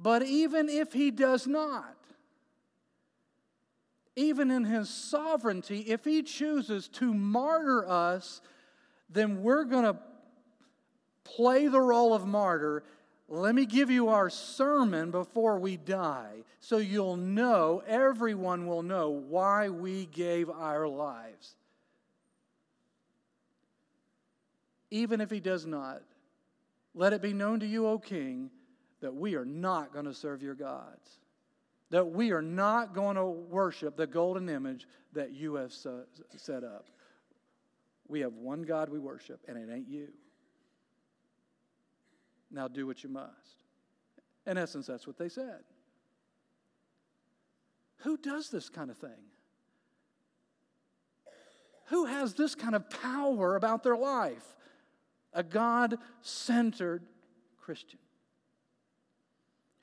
But 0.02 0.24
even 0.24 0.68
if 0.68 0.94
he 0.94 1.12
does 1.12 1.46
not, 1.46 1.96
even 4.16 4.50
in 4.50 4.64
his 4.64 4.90
sovereignty, 4.90 5.82
if 5.82 6.06
he 6.06 6.24
chooses 6.24 6.88
to 6.90 7.14
martyr 7.14 7.88
us, 7.88 8.42
then 9.14 9.42
we're 9.42 9.64
going 9.64 9.86
to 9.86 9.98
play 11.24 11.68
the 11.68 11.80
role 11.80 12.14
of 12.14 12.26
martyr. 12.26 12.84
Let 13.28 13.56
me 13.56 13.66
give 13.66 13.90
you 13.90 14.10
our 14.10 14.30
sermon 14.30 15.12
before 15.12 15.60
we 15.60 15.78
die 15.78 16.44
so 16.60 16.78
you'll 16.78 17.18
know, 17.18 17.82
everyone 17.88 18.68
will 18.68 18.84
know 18.84 19.10
why 19.10 19.70
we 19.70 20.06
gave 20.08 20.50
our 20.50 20.88
lives. 20.88 21.56
Even 24.90 25.22
if 25.22 25.32
he 25.32 25.40
does 25.40 25.66
not, 25.66 26.02
let 26.94 27.14
it 27.14 27.22
be 27.22 27.34
known 27.34 27.62
to 27.62 27.66
you, 27.66 27.88
O 27.88 27.98
king, 27.98 28.52
that 29.00 29.16
we 29.16 29.36
are 29.36 29.46
not 29.46 29.94
going 29.94 30.06
to 30.06 30.14
serve 30.14 30.44
your 30.44 30.56
gods 30.56 31.22
that 31.92 32.10
we 32.10 32.32
are 32.32 32.42
not 32.42 32.96
going 32.96 33.18
to 33.18 33.26
worship 33.26 33.96
the 33.96 34.08
golden 34.08 34.50
image 34.50 34.88
that 35.14 35.32
you 35.32 35.56
have 35.56 35.72
set 35.74 36.64
up. 36.64 36.86
We 38.12 38.20
have 38.20 38.34
one 38.34 38.64
God 38.64 38.90
we 38.90 39.00
worship, 39.00 39.40
and 39.48 39.58
it 39.58 39.74
ain't 39.74 39.88
you. 39.88 40.10
Now 42.52 42.68
do 42.68 42.86
what 42.86 43.04
you 43.04 43.10
must. 43.10 43.64
In 44.46 44.58
essence, 44.58 44.88
that's 44.88 45.08
what 45.08 45.18
they 45.18 45.30
said. 45.30 45.62
Who 48.00 48.18
does 48.18 48.50
this 48.50 48.68
kind 48.68 48.92
of 48.92 48.98
thing? 48.98 49.12
Who 51.86 52.06
has 52.06 52.34
this 52.34 52.54
kind 52.54 52.76
of 52.76 52.90
power 52.90 53.56
about 53.56 53.82
their 53.84 53.96
life? 53.96 54.58
A 55.32 55.44
God 55.44 55.98
centered 56.22 57.04
Christian 57.62 58.00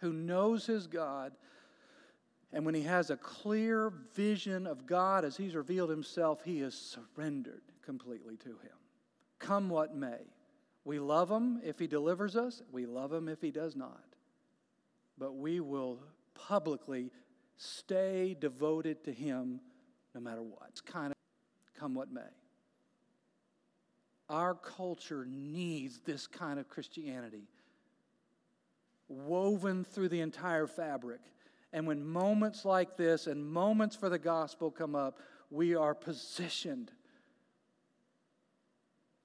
who 0.00 0.12
knows 0.12 0.66
his 0.66 0.86
God 0.86 1.32
and 2.52 2.64
when 2.64 2.74
he 2.74 2.82
has 2.82 3.10
a 3.10 3.16
clear 3.16 3.92
vision 4.14 4.66
of 4.66 4.86
God 4.86 5.24
as 5.24 5.36
he's 5.36 5.54
revealed 5.54 5.90
himself, 5.90 6.42
he 6.44 6.60
is 6.60 6.74
surrendered 6.74 7.62
completely 7.88 8.36
to 8.36 8.50
him. 8.50 8.76
Come 9.38 9.70
what 9.70 9.96
may. 9.96 10.20
We 10.84 10.98
love 10.98 11.30
him 11.30 11.58
if 11.64 11.78
he 11.78 11.86
delivers 11.86 12.36
us, 12.36 12.60
we 12.70 12.84
love 12.84 13.14
him 13.14 13.30
if 13.30 13.40
he 13.40 13.50
does 13.50 13.74
not. 13.74 14.04
But 15.16 15.36
we 15.36 15.60
will 15.60 16.00
publicly 16.34 17.10
stay 17.56 18.36
devoted 18.38 19.04
to 19.04 19.12
him 19.12 19.60
no 20.14 20.20
matter 20.20 20.42
what. 20.42 20.66
It's 20.68 20.82
kind 20.82 21.12
of 21.12 21.16
come 21.80 21.94
what 21.94 22.12
may. 22.12 22.20
Our 24.28 24.54
culture 24.54 25.26
needs 25.26 26.00
this 26.04 26.26
kind 26.26 26.58
of 26.58 26.68
Christianity 26.68 27.48
woven 29.08 29.82
through 29.82 30.10
the 30.10 30.20
entire 30.20 30.66
fabric 30.66 31.20
and 31.72 31.86
when 31.86 32.04
moments 32.04 32.66
like 32.66 32.96
this 32.98 33.26
and 33.26 33.44
moments 33.46 33.96
for 33.96 34.08
the 34.08 34.18
gospel 34.18 34.70
come 34.70 34.94
up, 34.94 35.20
we 35.50 35.74
are 35.74 35.94
positioned. 35.94 36.90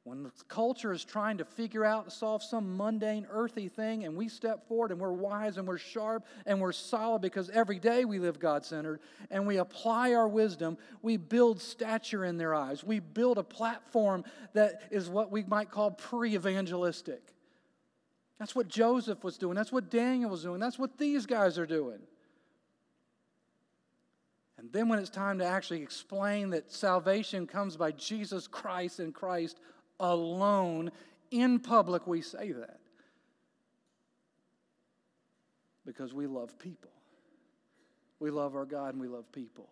When 0.06 0.30
culture 0.50 0.92
is 0.92 1.06
trying 1.06 1.38
to 1.38 1.46
figure 1.46 1.86
out 1.86 2.04
and 2.04 2.12
solve 2.12 2.44
some 2.44 2.76
mundane, 2.76 3.26
earthy 3.30 3.70
thing, 3.70 4.04
and 4.04 4.18
we 4.18 4.28
step 4.28 4.68
forward 4.68 4.92
and 4.92 5.00
we're 5.00 5.14
wise 5.14 5.58
and 5.58 5.66
we're 5.66 5.78
sharp 5.78 6.26
and 6.46 6.60
we're 6.60 6.74
solid 6.74 7.22
because 7.22 7.50
every 7.50 7.80
day 7.80 8.04
we 8.04 8.20
live 8.20 8.38
God 8.38 8.66
centered 8.66 9.00
and 9.32 9.48
we 9.48 9.58
apply 9.58 10.14
our 10.14 10.28
wisdom, 10.28 10.78
we 11.02 11.16
build 11.16 11.62
stature 11.62 12.26
in 12.26 12.38
their 12.38 12.54
eyes. 12.54 12.84
We 12.84 13.00
build 13.00 13.38
a 13.38 13.44
platform 13.44 14.26
that 14.54 14.82
is 14.92 15.10
what 15.10 15.32
we 15.32 15.46
might 15.46 15.72
call 15.72 15.92
pre 15.92 16.36
evangelistic. 16.36 17.34
That's 18.40 18.54
what 18.54 18.68
Joseph 18.68 19.24
was 19.24 19.38
doing. 19.38 19.56
That's 19.56 19.72
what 19.72 19.90
Daniel 19.90 20.32
was 20.32 20.44
doing. 20.44 20.60
That's 20.60 20.78
what 20.78 20.98
these 20.98 21.26
guys 21.26 21.58
are 21.58 21.66
doing. 21.66 22.00
And 24.58 24.72
then 24.72 24.90
when 24.90 25.00
it's 25.00 25.10
time 25.10 25.40
to 25.40 25.46
actually 25.46 25.82
explain 25.82 26.50
that 26.50 26.72
salvation 26.72 27.48
comes 27.48 27.78
by 27.78 27.92
Jesus 27.92 28.48
Christ 28.48 29.00
and 29.00 29.14
Christ 29.14 29.60
alone, 30.00 30.92
in 31.32 31.60
public 31.60 32.08
we 32.08 32.22
say 32.22 32.52
that. 32.52 32.80
Because 35.86 36.14
we 36.14 36.28
love 36.28 36.58
people. 36.60 36.92
We 38.20 38.32
love 38.32 38.56
our 38.56 38.66
God 38.66 38.94
and 38.94 39.02
we 39.02 39.08
love 39.08 39.32
people. 39.32 39.70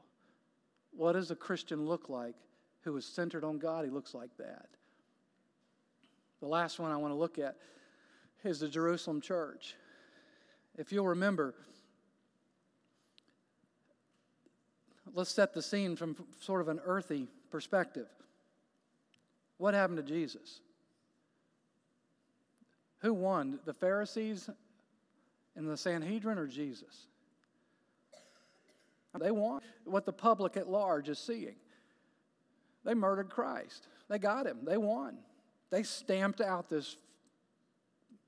What 0.92 1.14
does 1.14 1.32
a 1.32 1.36
Christian 1.36 1.86
look 1.86 2.10
like 2.10 2.36
who 2.82 2.96
is 2.98 3.06
centered 3.06 3.44
on 3.44 3.60
God? 3.60 3.86
He 3.86 3.92
looks 3.92 4.14
like 4.14 4.36
that. 4.38 4.68
The 6.42 6.48
last 6.48 6.80
one 6.80 6.92
I 6.92 6.98
want 6.98 7.14
to 7.14 7.18
look 7.18 7.40
at 7.40 7.56
is 8.44 8.60
the 8.60 8.68
Jerusalem 8.68 9.22
church. 9.22 9.76
If 10.78 10.92
you'll 10.92 11.08
remember, 11.08 11.54
let's 15.14 15.32
set 15.32 15.54
the 15.54 15.62
scene 15.62 15.96
from 15.96 16.16
sort 16.40 16.62
of 16.62 16.68
an 16.68 16.80
earthy 16.84 17.28
perspective. 17.52 18.08
What 19.62 19.76
happened 19.76 19.98
to 19.98 20.04
Jesus? 20.04 20.60
Who 23.02 23.14
won, 23.14 23.60
the 23.66 23.74
Pharisees 23.74 24.50
and 25.56 25.70
the 25.70 25.78
Sanhedrin 25.78 26.40
or 26.40 26.48
Jesus? 26.48 27.06
They 29.20 29.30
won 29.30 29.62
what 29.86 30.06
the 30.06 30.14
public 30.14 30.58
at 30.58 30.68
large 30.68 31.10
is 31.10 31.20
seeing. 31.20 31.58
They 32.86 32.96
murdered 32.96 33.30
Christ. 33.30 33.88
They 34.10 34.18
got 34.18 34.48
him. 34.48 34.60
They 34.64 34.78
won. 34.78 35.18
They 35.70 35.84
stamped 35.84 36.42
out 36.42 36.68
this 36.68 36.98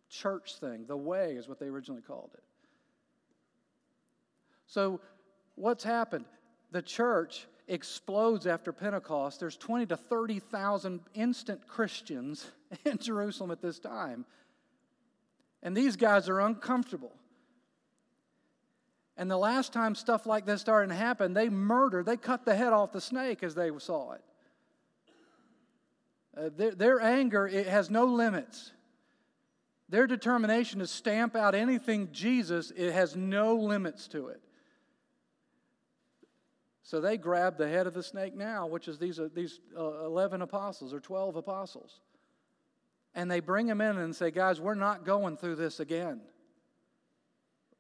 church 0.10 0.58
thing. 0.58 0.86
The 0.86 0.98
way 0.98 1.34
is 1.34 1.48
what 1.48 1.60
they 1.60 1.68
originally 1.68 2.04
called 2.04 2.30
it. 2.36 2.44
So, 4.68 5.02
what's 5.56 5.84
happened? 5.84 6.26
the 6.74 6.82
church 6.82 7.46
explodes 7.68 8.48
after 8.48 8.72
Pentecost. 8.72 9.40
There's 9.40 9.58
20 9.58 9.88
to 9.88 9.98
30,000 9.98 11.00
instant 11.14 11.68
Christians 11.68 12.46
in 12.86 12.98
Jerusalem 12.98 13.52
at 13.52 13.62
this 13.62 13.80
time. 13.80 14.26
And 15.62 15.76
these 15.76 15.96
guys 15.96 16.28
are 16.30 16.42
uncomfortable. 16.42 17.14
And 19.16 19.30
the 19.30 19.38
last 19.38 19.72
time 19.72 19.96
stuff 19.96 20.26
like 20.26 20.46
this 20.46 20.62
started 20.62 20.90
to 20.90 20.96
happen, 20.96 21.34
they 21.34 21.50
murdered, 21.50 22.06
they 22.06 22.18
cut 22.18 22.46
the 22.46 22.56
head 22.56 22.74
off 22.74 22.92
the 22.92 23.02
snake 23.02 23.44
as 23.44 23.56
they 23.56 23.70
saw 23.78 24.14
it. 24.14 24.22
Uh, 26.36 26.50
their, 26.56 26.72
their 26.72 27.02
anger 27.02 27.48
it 27.48 27.68
has 27.68 27.90
no 27.90 28.06
limits. 28.06 28.72
Their 29.88 30.08
determination 30.08 30.80
to 30.80 30.88
stamp 30.88 31.36
out 31.36 31.54
anything 31.54 32.10
Jesus, 32.12 32.72
it 32.76 32.92
has 32.92 33.16
no 33.16 33.56
limits 33.56 34.08
to 34.10 34.30
it. 34.30 34.42
So 36.84 37.00
they 37.00 37.18
grab 37.18 37.58
the 37.58 37.68
head 37.68 37.88
of 37.88 37.94
the 37.94 38.04
snake 38.04 38.36
now, 38.36 38.68
which 38.68 38.90
is 38.90 39.00
these, 39.00 39.18
uh, 39.18 39.30
these 39.34 39.62
uh, 39.78 40.06
11 40.06 40.42
apostles 40.42 40.94
or 40.94 41.00
12 41.00 41.38
apostles. 41.38 42.02
And 43.16 43.32
they 43.32 43.40
bring 43.40 43.68
them 43.68 43.80
in 43.80 43.98
and 43.98 44.14
say, 44.14 44.32
Guys, 44.32 44.60
we're 44.60 44.76
not 44.76 45.06
going 45.06 45.38
through 45.38 45.56
this 45.56 45.80
again. 45.80 46.20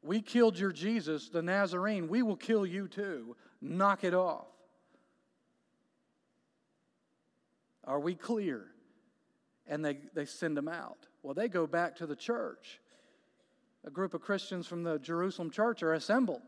We 0.02 0.22
killed 0.22 0.58
your 0.58 0.72
Jesus, 0.72 1.30
the 1.30 1.42
Nazarene. 1.42 2.08
We 2.08 2.22
will 2.22 2.36
kill 2.36 2.66
you 2.66 2.88
too. 2.88 3.36
Knock 3.62 4.04
it 4.04 4.14
off. 4.14 4.48
Are 7.86 8.00
we 8.00 8.16
clear? 8.16 8.68
And 9.68 9.84
they, 9.84 10.00
they 10.14 10.26
send 10.26 10.56
them 10.56 10.68
out. 10.68 11.08
Well, 11.24 11.34
they 11.34 11.48
go 11.48 11.68
back 11.68 11.98
to 11.98 12.06
the 12.06 12.16
church. 12.16 12.80
A 13.86 13.90
group 13.90 14.14
of 14.14 14.22
Christians 14.22 14.66
from 14.66 14.84
the 14.84 15.00
Jerusalem 15.00 15.50
church 15.50 15.84
are 15.84 15.94
assembled 15.94 16.42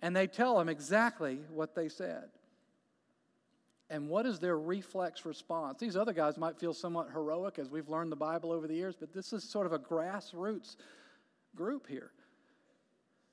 and 0.00 0.14
they 0.14 0.26
tell 0.26 0.60
him 0.60 0.68
exactly 0.68 1.40
what 1.50 1.74
they 1.74 1.88
said. 1.88 2.28
And 3.90 4.08
what 4.08 4.26
is 4.26 4.38
their 4.38 4.58
reflex 4.58 5.24
response? 5.24 5.80
These 5.80 5.96
other 5.96 6.12
guys 6.12 6.36
might 6.36 6.58
feel 6.58 6.74
somewhat 6.74 7.08
heroic 7.10 7.58
as 7.58 7.70
we've 7.70 7.88
learned 7.88 8.12
the 8.12 8.16
Bible 8.16 8.52
over 8.52 8.66
the 8.66 8.74
years, 8.74 8.94
but 8.98 9.14
this 9.14 9.32
is 9.32 9.42
sort 9.42 9.66
of 9.66 9.72
a 9.72 9.78
grassroots 9.78 10.76
group 11.56 11.86
here. 11.88 12.10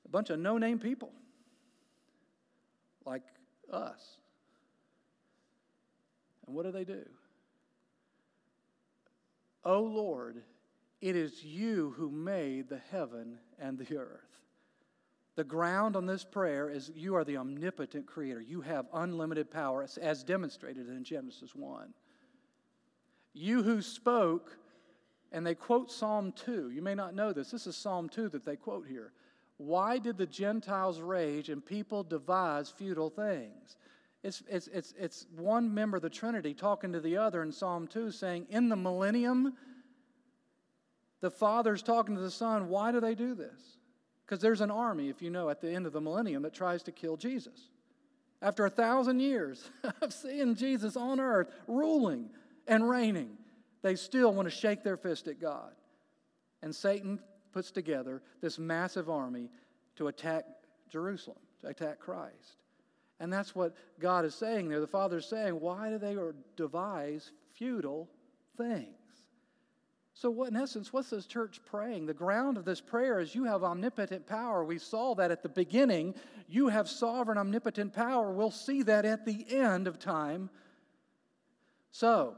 A 0.06 0.08
bunch 0.08 0.30
of 0.30 0.38
no 0.38 0.56
name 0.56 0.78
people 0.78 1.12
like 3.04 3.22
us. 3.70 4.18
And 6.46 6.54
what 6.54 6.64
do 6.64 6.72
they 6.72 6.84
do? 6.84 7.04
Oh 9.64 9.82
Lord, 9.82 10.42
it 11.00 11.16
is 11.16 11.44
you 11.44 11.92
who 11.96 12.10
made 12.10 12.68
the 12.68 12.80
heaven 12.90 13.38
and 13.58 13.78
the 13.78 13.98
earth. 13.98 14.22
The 15.36 15.44
ground 15.44 15.96
on 15.96 16.06
this 16.06 16.24
prayer 16.24 16.70
is 16.70 16.90
you 16.94 17.14
are 17.14 17.24
the 17.24 17.36
omnipotent 17.36 18.06
creator. 18.06 18.40
You 18.40 18.62
have 18.62 18.86
unlimited 18.92 19.50
power, 19.50 19.86
as 20.00 20.24
demonstrated 20.24 20.88
in 20.88 21.04
Genesis 21.04 21.54
1. 21.54 21.92
You 23.34 23.62
who 23.62 23.82
spoke, 23.82 24.56
and 25.30 25.46
they 25.46 25.54
quote 25.54 25.92
Psalm 25.92 26.32
2. 26.32 26.70
You 26.70 26.80
may 26.80 26.94
not 26.94 27.14
know 27.14 27.34
this. 27.34 27.50
This 27.50 27.66
is 27.66 27.76
Psalm 27.76 28.08
2 28.08 28.30
that 28.30 28.46
they 28.46 28.56
quote 28.56 28.86
here. 28.86 29.12
Why 29.58 29.98
did 29.98 30.16
the 30.16 30.26
Gentiles 30.26 31.00
rage 31.00 31.50
and 31.50 31.64
people 31.64 32.02
devise 32.02 32.70
futile 32.70 33.10
things? 33.10 33.76
It's, 34.22 34.42
it's, 34.48 34.68
it's, 34.68 34.94
it's 34.98 35.26
one 35.36 35.72
member 35.72 35.98
of 35.98 36.02
the 36.02 36.10
Trinity 36.10 36.54
talking 36.54 36.92
to 36.92 37.00
the 37.00 37.18
other 37.18 37.42
in 37.42 37.52
Psalm 37.52 37.86
2 37.86 38.10
saying, 38.10 38.46
In 38.48 38.70
the 38.70 38.76
millennium, 38.76 39.52
the 41.20 41.30
Father's 41.30 41.82
talking 41.82 42.14
to 42.14 42.20
the 42.22 42.30
Son. 42.30 42.68
Why 42.68 42.90
do 42.90 43.00
they 43.00 43.14
do 43.14 43.34
this? 43.34 43.75
Because 44.26 44.42
there's 44.42 44.60
an 44.60 44.72
army, 44.72 45.08
if 45.08 45.22
you 45.22 45.30
know, 45.30 45.48
at 45.48 45.60
the 45.60 45.70
end 45.70 45.86
of 45.86 45.92
the 45.92 46.00
millennium 46.00 46.42
that 46.42 46.52
tries 46.52 46.82
to 46.84 46.92
kill 46.92 47.16
Jesus. 47.16 47.70
after 48.42 48.66
a 48.66 48.70
thousand 48.70 49.20
years 49.20 49.70
of 50.02 50.12
seeing 50.12 50.54
Jesus 50.54 50.96
on 50.96 51.20
earth 51.20 51.48
ruling 51.68 52.30
and 52.66 52.88
reigning, 52.88 53.38
they 53.82 53.94
still 53.94 54.32
want 54.32 54.46
to 54.46 54.54
shake 54.54 54.82
their 54.82 54.96
fist 54.96 55.28
at 55.28 55.40
God. 55.40 55.72
And 56.62 56.74
Satan 56.74 57.20
puts 57.52 57.70
together 57.70 58.20
this 58.40 58.58
massive 58.58 59.08
army 59.08 59.48
to 59.94 60.08
attack 60.08 60.44
Jerusalem, 60.90 61.38
to 61.60 61.68
attack 61.68 62.00
Christ. 62.00 62.56
And 63.20 63.32
that's 63.32 63.54
what 63.54 63.74
God 64.00 64.24
is 64.24 64.34
saying 64.34 64.68
there. 64.68 64.80
The 64.80 64.86
Father 64.86 65.18
is 65.18 65.26
saying, 65.26 65.60
why 65.60 65.88
do 65.88 65.98
they 65.98 66.16
devise 66.56 67.30
futile 67.54 68.08
things? 68.56 69.05
So, 70.18 70.30
what, 70.30 70.48
in 70.48 70.56
essence, 70.56 70.94
what's 70.94 71.10
this 71.10 71.26
church 71.26 71.60
praying? 71.66 72.06
The 72.06 72.14
ground 72.14 72.56
of 72.56 72.64
this 72.64 72.80
prayer 72.80 73.20
is 73.20 73.34
you 73.34 73.44
have 73.44 73.62
omnipotent 73.62 74.26
power. 74.26 74.64
We 74.64 74.78
saw 74.78 75.14
that 75.16 75.30
at 75.30 75.42
the 75.42 75.50
beginning. 75.50 76.14
You 76.48 76.68
have 76.68 76.88
sovereign, 76.88 77.36
omnipotent 77.36 77.92
power. 77.92 78.32
We'll 78.32 78.50
see 78.50 78.82
that 78.84 79.04
at 79.04 79.26
the 79.26 79.44
end 79.50 79.86
of 79.86 79.98
time. 79.98 80.48
So, 81.92 82.34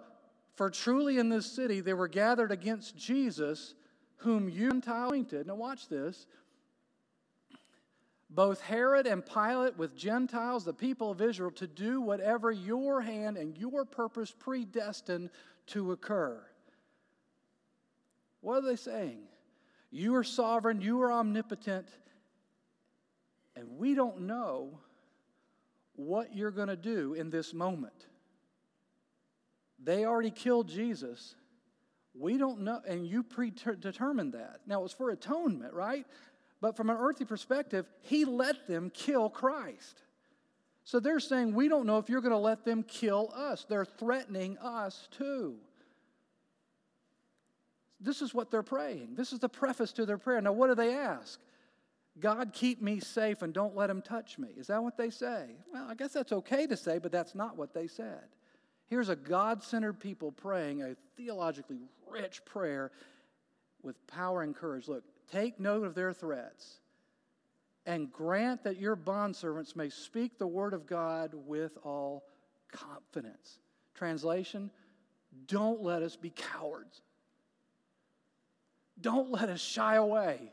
for 0.57 0.71
truly 0.71 1.19
in 1.19 1.29
this 1.29 1.47
city 1.47 1.79
they 1.79 1.95
were 1.95 2.09
gathered 2.09 2.51
against 2.51 2.97
Jesus, 2.97 3.77
whom 4.17 4.49
you 4.49 4.71
anointed. 4.71 5.47
Now, 5.47 5.55
watch 5.55 5.89
this. 5.89 6.27
Both 8.29 8.61
Herod 8.61 9.07
and 9.07 9.25
Pilate 9.25 9.79
with 9.79 9.97
Gentiles, 9.97 10.65
the 10.65 10.75
people 10.75 11.13
of 11.13 11.23
Israel, 11.23 11.53
to 11.53 11.69
do 11.69 12.01
whatever 12.01 12.51
your 12.51 13.01
hand 13.03 13.37
and 13.37 13.57
your 13.57 13.85
purpose 13.85 14.35
predestined 14.37 15.31
to 15.69 15.93
occur. 15.93 16.45
What 18.41 18.59
are 18.59 18.67
they 18.67 18.77
saying? 18.77 19.21
You 19.91 20.15
are 20.17 20.25
sovereign, 20.25 20.81
you 20.81 21.01
are 21.03 21.13
omnipotent, 21.13 21.89
and 23.57 23.79
we 23.79 23.95
don't 23.95 24.23
know 24.23 24.79
what 25.97 26.35
you're 26.35 26.51
going 26.51 26.69
to 26.69 26.77
do 26.77 27.15
in 27.15 27.31
this 27.31 27.53
moment. 27.53 28.07
They 29.83 30.05
already 30.05 30.31
killed 30.31 30.69
Jesus. 30.69 31.35
We 32.15 32.37
don't 32.37 32.61
know, 32.61 32.81
and 32.87 33.07
you 33.07 33.23
predetermined 33.23 34.35
that. 34.35 34.61
Now, 34.67 34.81
it 34.81 34.83
was 34.83 34.93
for 34.93 35.11
atonement, 35.11 35.73
right? 35.73 36.07
But 36.61 36.77
from 36.77 36.91
an 36.91 36.97
earthly 36.99 37.27
perspective, 37.27 37.87
He 38.01 38.25
let 38.25 38.67
them 38.67 38.91
kill 38.91 39.31
Christ. 39.31 40.03
So 40.85 41.01
they're 41.01 41.21
saying, 41.21 41.55
We 41.55 41.69
don't 41.69 41.87
know 41.87 41.99
if 41.99 42.09
you're 42.09 42.21
going 42.21 42.33
to 42.33 42.39
let 42.39 42.65
them 42.65 42.83
kill 42.83 43.31
us. 43.35 43.67
They're 43.69 43.85
threatening 43.85 44.59
us 44.59 45.09
too. 45.11 45.57
This 48.01 48.23
is 48.23 48.33
what 48.33 48.51
they're 48.51 48.63
praying. 48.63 49.15
This 49.15 49.33
is 49.33 49.41
the 49.41 49.49
preface 49.49 49.93
to 49.93 50.07
their 50.07 50.19
prayer. 50.19 50.41
Now, 50.41 50.53
what 50.53 50.69
do 50.69 50.75
they 50.75 50.95
ask? 50.95 51.41
God, 52.21 52.53
keep 52.53 52.83
me 52.83 53.01
safe 53.01 53.43
and 53.43 53.53
don't 53.53 53.77
let 53.77 53.91
him 53.91 54.03
touch 54.03 54.39
me. 54.39 54.49
Is 54.57 54.69
that 54.69 54.83
what 54.83 54.97
they 54.97 55.11
say? 55.11 55.47
Well, 55.73 55.87
I 55.89 55.95
guess 55.95 56.13
that's 56.13 56.33
okay 56.33 56.67
to 56.67 56.77
say, 56.77 56.99
but 56.99 57.13
that's 57.13 57.35
not 57.35 57.57
what 57.57 57.75
they 57.75 57.87
said. 57.87 58.25
Here's 58.87 59.09
a 59.09 59.17
God 59.17 59.63
centered 59.63 60.01
people 60.01 60.33
praying 60.33 60.83
a 60.83 60.97
theologically 61.17 61.79
rich 62.11 62.45
prayer 62.45 62.91
with 63.83 64.05
power 64.07 64.43
and 64.43 64.55
courage. 64.55 64.89
Look, 64.89 65.05
take 65.31 65.61
note 65.61 65.85
of 65.85 65.95
their 65.95 66.13
threats 66.13 66.81
and 67.87 68.13
grant 68.13 68.65
that 68.65 68.79
your 68.79 68.97
bondservants 68.97 69.77
may 69.77 69.89
speak 69.89 70.39
the 70.39 70.47
word 70.47 70.75
of 70.75 70.87
God 70.87 71.33
with 71.35 71.79
all 71.85 72.25
confidence. 72.73 73.59
Translation 73.95 74.71
Don't 75.47 75.83
let 75.83 76.03
us 76.03 76.17
be 76.17 76.31
cowards. 76.31 77.03
Don't 79.01 79.31
let 79.31 79.49
us 79.49 79.61
shy 79.61 79.97
away. 79.97 80.53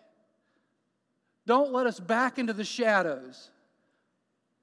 Don't 1.45 1.71
let 1.71 1.85
us 1.85 1.99
back 1.99 2.39
into 2.39 2.53
the 2.53 2.63
shadows. 2.63 3.49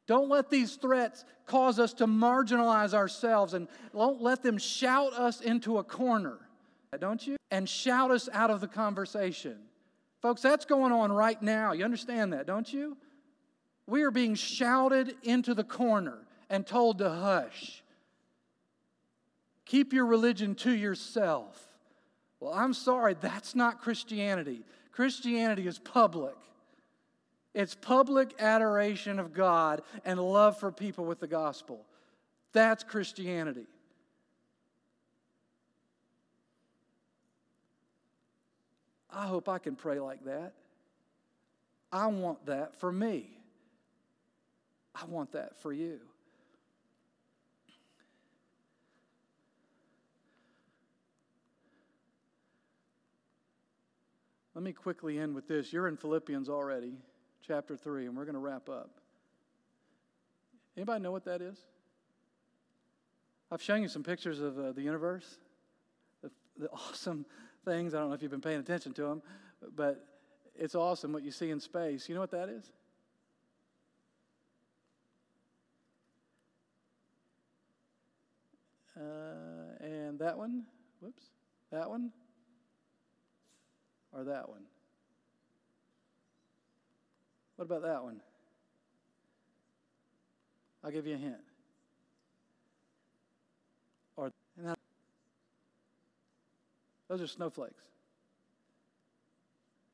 Don't 0.07 0.29
let 0.29 0.51
these 0.51 0.75
threats 0.77 1.25
cause 1.47 1.79
us 1.79 1.93
to 1.95 2.07
marginalize 2.07 2.93
ourselves 2.93 3.55
and 3.55 3.69
don't 3.93 4.21
let 4.21 4.43
them 4.43 4.59
shout 4.59 5.13
us 5.13 5.41
into 5.41 5.79
a 5.79 5.85
corner, 5.85 6.39
don't 6.99 7.25
you? 7.27 7.37
And 7.51 7.69
shout 7.69 8.11
us 8.11 8.29
out 8.33 8.51
of 8.51 8.61
the 8.61 8.69
conversation. 8.69 9.59
Folks, 10.21 10.43
that's 10.43 10.65
going 10.65 10.93
on 10.93 11.13
right 11.13 11.41
now. 11.41 11.73
You 11.73 11.85
understand 11.85 12.33
that, 12.33 12.47
don't 12.47 12.73
you? 12.73 12.97
We 13.87 14.03
are 14.03 14.11
being 14.11 14.35
shouted 14.35 15.17
into 15.23 15.55
the 15.55 15.65
corner 15.65 16.19
and 16.51 16.67
told 16.67 16.99
to 16.99 17.11
hush. 17.11 17.83
Keep 19.65 19.93
your 19.93 20.07
religion 20.07 20.55
to 20.57 20.73
yourself. 20.73 21.72
Well, 22.43 22.53
I'm 22.53 22.75
sorry, 22.75 23.15
that's 23.21 23.55
not 23.55 23.81
Christianity. 23.81 24.65
Christianity 24.91 25.69
is 25.69 25.79
public. 25.79 26.35
It's 27.55 27.77
public 27.77 28.35
adoration 28.41 29.21
of 29.21 29.33
God 29.33 29.83
and 30.05 30.19
love 30.19 30.59
for 30.59 30.73
people 30.73 31.05
with 31.05 31.21
the 31.21 31.29
gospel. 31.29 31.87
That's 32.53 32.83
Christianity. 32.83 33.69
I 39.09 39.27
hope 39.27 39.49
I 39.49 39.59
can 39.59 39.77
pray 39.77 40.01
like 40.01 40.25
that. 40.25 40.55
I 41.93 42.09
want 42.09 42.45
that 42.47 42.75
for 42.81 42.91
me. 42.91 43.31
I 44.97 45.05
want 45.05 45.31
that 45.31 45.61
for 45.61 45.73
you. 45.73 46.01
Let 54.55 54.63
me 54.63 54.73
quickly 54.73 55.19
end 55.19 55.35
with 55.35 55.49
this. 55.49 55.73
You're 55.73 55.89
in 55.89 55.97
Philippians 55.97 56.49
already, 56.49 56.93
chapter 57.47 57.77
3, 57.77 58.07
and 58.07 58.17
we're 58.17 58.25
going 58.25 58.35
to 58.35 58.41
wrap 58.41 58.69
up. 58.69 58.91
Anybody 60.77 61.03
know 61.03 61.13
what 61.13 61.25
that 61.25 61.41
is? 61.41 61.59
I've 63.51 63.63
shown 63.63 63.83
you 63.83 63.89
some 63.89 64.03
pictures 64.03 64.41
of 64.41 64.59
uh, 64.59 64.73
the 64.73 64.83
universe, 64.83 65.39
the, 66.23 66.31
the 66.59 66.71
awesome 66.73 67.25
things. 67.65 67.95
I 67.95 67.99
don't 67.99 68.09
know 68.09 68.15
if 68.15 68.23
you've 68.23 68.31
been 68.31 68.41
paying 68.41 68.61
attention 68.61 68.93
to 68.95 69.03
them, 69.03 69.23
but 69.75 70.07
it's 70.55 70.75
awesome 70.75 71.13
what 71.13 71.23
you 71.23 71.31
see 71.31 71.51
in 71.51 71.59
space. 71.59 72.09
You 72.09 72.15
know 72.15 72.21
what 72.21 72.31
that 72.33 72.49
is? 72.51 72.71
Uh, 78.97 79.85
and 79.85 80.19
that 80.19 80.37
one, 80.37 80.65
whoops, 81.01 81.25
that 81.71 81.89
one, 81.89 82.11
or 84.13 84.25
that 84.25 84.49
one? 84.49 84.63
What 87.57 87.65
about 87.67 87.83
that 87.83 88.03
one? 88.03 88.21
I'll 90.85 90.91
give 90.91 91.07
you 91.07 91.15
a 91.15 91.19
hint. 91.19 91.37
Or 94.17 94.33
that, 94.59 94.79
those 97.09 97.23
are 97.23 97.27
snowflakes. 97.27 97.83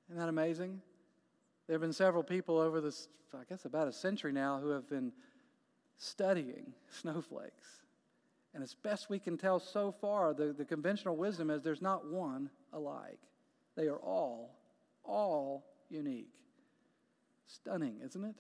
Isn't 0.09 0.19
that 0.19 0.29
amazing? 0.29 0.81
There 1.67 1.75
have 1.75 1.83
been 1.83 1.93
several 1.93 2.23
people 2.23 2.59
over 2.59 2.81
this, 2.81 3.09
I 3.35 3.45
guess, 3.49 3.67
about 3.67 3.89
a 3.89 3.93
century 3.93 4.33
now, 4.33 4.59
who 4.59 4.71
have 4.71 4.89
been 4.89 5.13
studying 5.99 6.73
snowflakes. 6.91 7.83
And 8.55 8.63
as 8.63 8.75
best 8.75 9.11
we 9.11 9.19
can 9.19 9.37
tell 9.37 9.61
so 9.61 9.93
far, 9.93 10.33
the, 10.33 10.55
the 10.55 10.65
conventional 10.65 11.17
wisdom 11.17 11.51
is 11.51 11.63
there's 11.63 11.83
not 11.83 12.07
one 12.07 12.49
alike. 12.73 13.21
They 13.79 13.87
are 13.87 13.99
all, 13.99 14.57
all 15.05 15.65
unique. 15.89 16.33
Stunning, 17.47 18.01
isn't 18.05 18.25
it? 18.25 18.35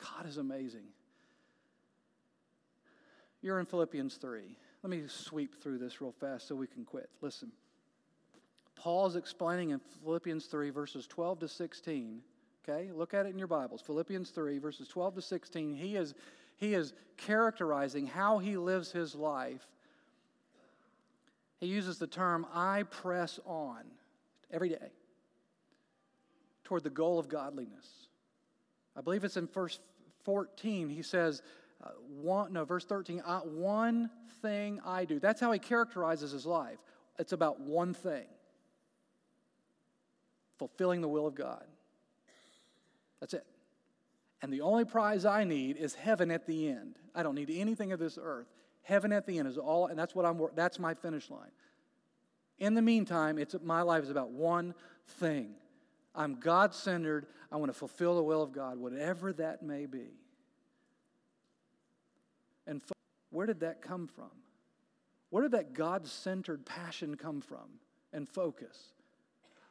God 0.00 0.28
is 0.28 0.36
amazing. 0.36 0.84
You're 3.42 3.58
in 3.58 3.66
Philippians 3.66 4.14
3. 4.14 4.42
Let 4.84 4.90
me 4.90 5.02
sweep 5.08 5.60
through 5.60 5.78
this 5.78 6.00
real 6.00 6.14
fast 6.20 6.46
so 6.46 6.54
we 6.54 6.68
can 6.68 6.84
quit. 6.84 7.10
Listen. 7.20 7.50
Paul 8.76 9.06
is 9.06 9.16
explaining 9.16 9.70
in 9.70 9.80
Philippians 10.04 10.46
3, 10.46 10.70
verses 10.70 11.08
12 11.08 11.40
to 11.40 11.48
16. 11.48 12.20
Okay, 12.62 12.92
look 12.92 13.12
at 13.12 13.26
it 13.26 13.30
in 13.30 13.38
your 13.38 13.48
Bibles. 13.48 13.82
Philippians 13.82 14.30
3, 14.30 14.58
verses 14.58 14.86
12 14.86 15.16
to 15.16 15.22
16. 15.22 15.74
He 15.74 15.96
is, 15.96 16.14
he 16.58 16.74
is 16.74 16.92
characterizing 17.16 18.06
how 18.06 18.38
he 18.38 18.56
lives 18.56 18.92
his 18.92 19.16
life. 19.16 19.66
He 21.58 21.66
uses 21.66 21.98
the 21.98 22.06
term, 22.06 22.46
I 22.54 22.84
press 22.84 23.40
on 23.44 23.82
every 24.50 24.68
day 24.68 24.92
toward 26.64 26.82
the 26.82 26.90
goal 26.90 27.18
of 27.18 27.28
godliness. 27.28 27.86
I 28.96 29.00
believe 29.00 29.24
it's 29.24 29.36
in 29.36 29.46
verse 29.46 29.78
14. 30.24 30.88
He 30.88 31.02
says, 31.02 31.42
uh, 31.82 31.90
one, 32.08 32.52
no, 32.52 32.64
verse 32.64 32.84
13, 32.84 33.22
uh, 33.24 33.40
one 33.40 34.10
thing 34.40 34.80
I 34.84 35.04
do. 35.04 35.18
That's 35.18 35.40
how 35.40 35.52
he 35.52 35.58
characterizes 35.58 36.30
his 36.32 36.46
life. 36.46 36.78
It's 37.18 37.32
about 37.32 37.60
one 37.60 37.94
thing 37.94 38.24
fulfilling 40.58 41.00
the 41.00 41.08
will 41.08 41.26
of 41.26 41.34
God. 41.34 41.64
That's 43.20 43.34
it. 43.34 43.46
And 44.42 44.52
the 44.52 44.60
only 44.60 44.84
prize 44.84 45.24
I 45.24 45.44
need 45.44 45.76
is 45.76 45.94
heaven 45.94 46.30
at 46.30 46.46
the 46.46 46.68
end. 46.68 46.96
I 47.14 47.22
don't 47.22 47.34
need 47.34 47.50
anything 47.50 47.92
of 47.92 47.98
this 47.98 48.18
earth. 48.20 48.46
Heaven 48.82 49.12
at 49.12 49.26
the 49.26 49.38
end 49.38 49.48
is 49.48 49.56
all, 49.56 49.86
and 49.86 49.98
that's 49.98 50.14
what 50.14 50.26
I'm. 50.26 50.38
That's 50.54 50.78
my 50.78 50.92
finish 50.92 51.30
line. 51.30 51.50
In 52.58 52.74
the 52.74 52.82
meantime, 52.82 53.38
it's, 53.38 53.54
my 53.62 53.82
life 53.82 54.04
is 54.04 54.10
about 54.10 54.30
one 54.30 54.74
thing. 55.06 55.54
I'm 56.14 56.38
God 56.38 56.74
centered. 56.74 57.26
I 57.50 57.56
want 57.56 57.72
to 57.72 57.78
fulfill 57.78 58.16
the 58.16 58.22
will 58.22 58.42
of 58.42 58.52
God, 58.52 58.78
whatever 58.78 59.32
that 59.34 59.62
may 59.62 59.86
be. 59.86 60.12
And 62.66 62.80
where 63.30 63.46
did 63.46 63.60
that 63.60 63.82
come 63.82 64.06
from? 64.06 64.30
Where 65.30 65.42
did 65.42 65.52
that 65.52 65.74
God 65.74 66.06
centered 66.06 66.64
passion 66.64 67.16
come 67.16 67.40
from 67.40 67.80
and 68.12 68.28
focus? 68.28 68.92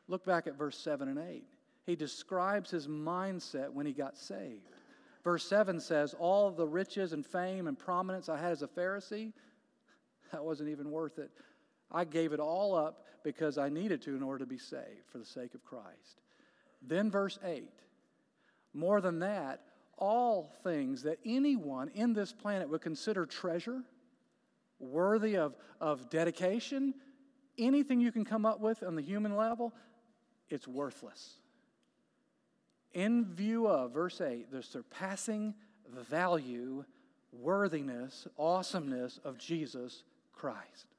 Look 0.08 0.26
back 0.26 0.48
at 0.48 0.58
verse 0.58 0.78
7 0.78 1.08
and 1.08 1.18
8. 1.18 1.46
He 1.86 1.96
describes 1.96 2.70
his 2.70 2.88
mindset 2.88 3.70
when 3.70 3.86
he 3.86 3.94
got 3.94 4.18
saved. 4.18 4.70
Verse 5.24 5.46
7 5.46 5.80
says, 5.80 6.14
All 6.14 6.52
the 6.52 6.68
riches 6.68 7.14
and 7.14 7.26
fame 7.26 7.68
and 7.68 7.80
prominence 7.80 8.28
I 8.28 8.38
had 8.38 8.52
as 8.52 8.62
a 8.62 8.68
Pharisee, 8.68 9.32
that 10.32 10.44
wasn't 10.44 10.70
even 10.70 10.92
worth 10.92 11.18
it. 11.20 11.32
I 11.94 12.06
gave 12.06 12.34
it 12.34 12.40
all 12.40 12.76
up 12.76 13.06
because 13.24 13.58
I 13.58 13.70
needed 13.70 14.02
to 14.04 14.16
in 14.16 14.24
order 14.24 14.40
to 14.40 14.50
be 14.50 14.58
saved 14.58 15.08
for 15.12 15.18
the 15.18 15.26
sake 15.26 15.54
of 15.54 15.64
Christ. 15.64 16.22
Then, 16.82 17.10
verse 17.10 17.40
8 17.44 17.70
more 18.74 19.02
than 19.02 19.20
that, 19.20 19.62
all 19.98 20.52
things 20.64 21.04
that 21.04 21.20
anyone 21.26 21.90
in 21.94 22.14
this 22.14 22.34
planet 22.34 22.70
would 22.70 22.82
consider 22.82 23.26
treasure, 23.26 23.84
worthy 24.80 25.38
of, 25.38 25.56
of 25.80 26.10
dedication, 26.10 26.96
anything 27.58 28.00
you 28.00 28.12
can 28.12 28.26
come 28.26 28.46
up 28.46 28.60
with 28.60 28.84
on 28.84 28.96
the 28.96 29.02
human 29.02 29.36
level, 29.36 29.74
it's 30.50 30.68
worthless. 30.68 31.36
In 32.94 33.26
view 33.26 33.68
of, 33.68 33.94
verse 33.94 34.20
8, 34.20 34.52
the 34.52 34.64
surpassing 34.64 35.54
value, 36.10 36.84
worthiness, 37.32 38.28
awesomeness 38.38 39.20
of 39.24 39.38
Jesus 39.38 40.04
Christ. 40.32 40.93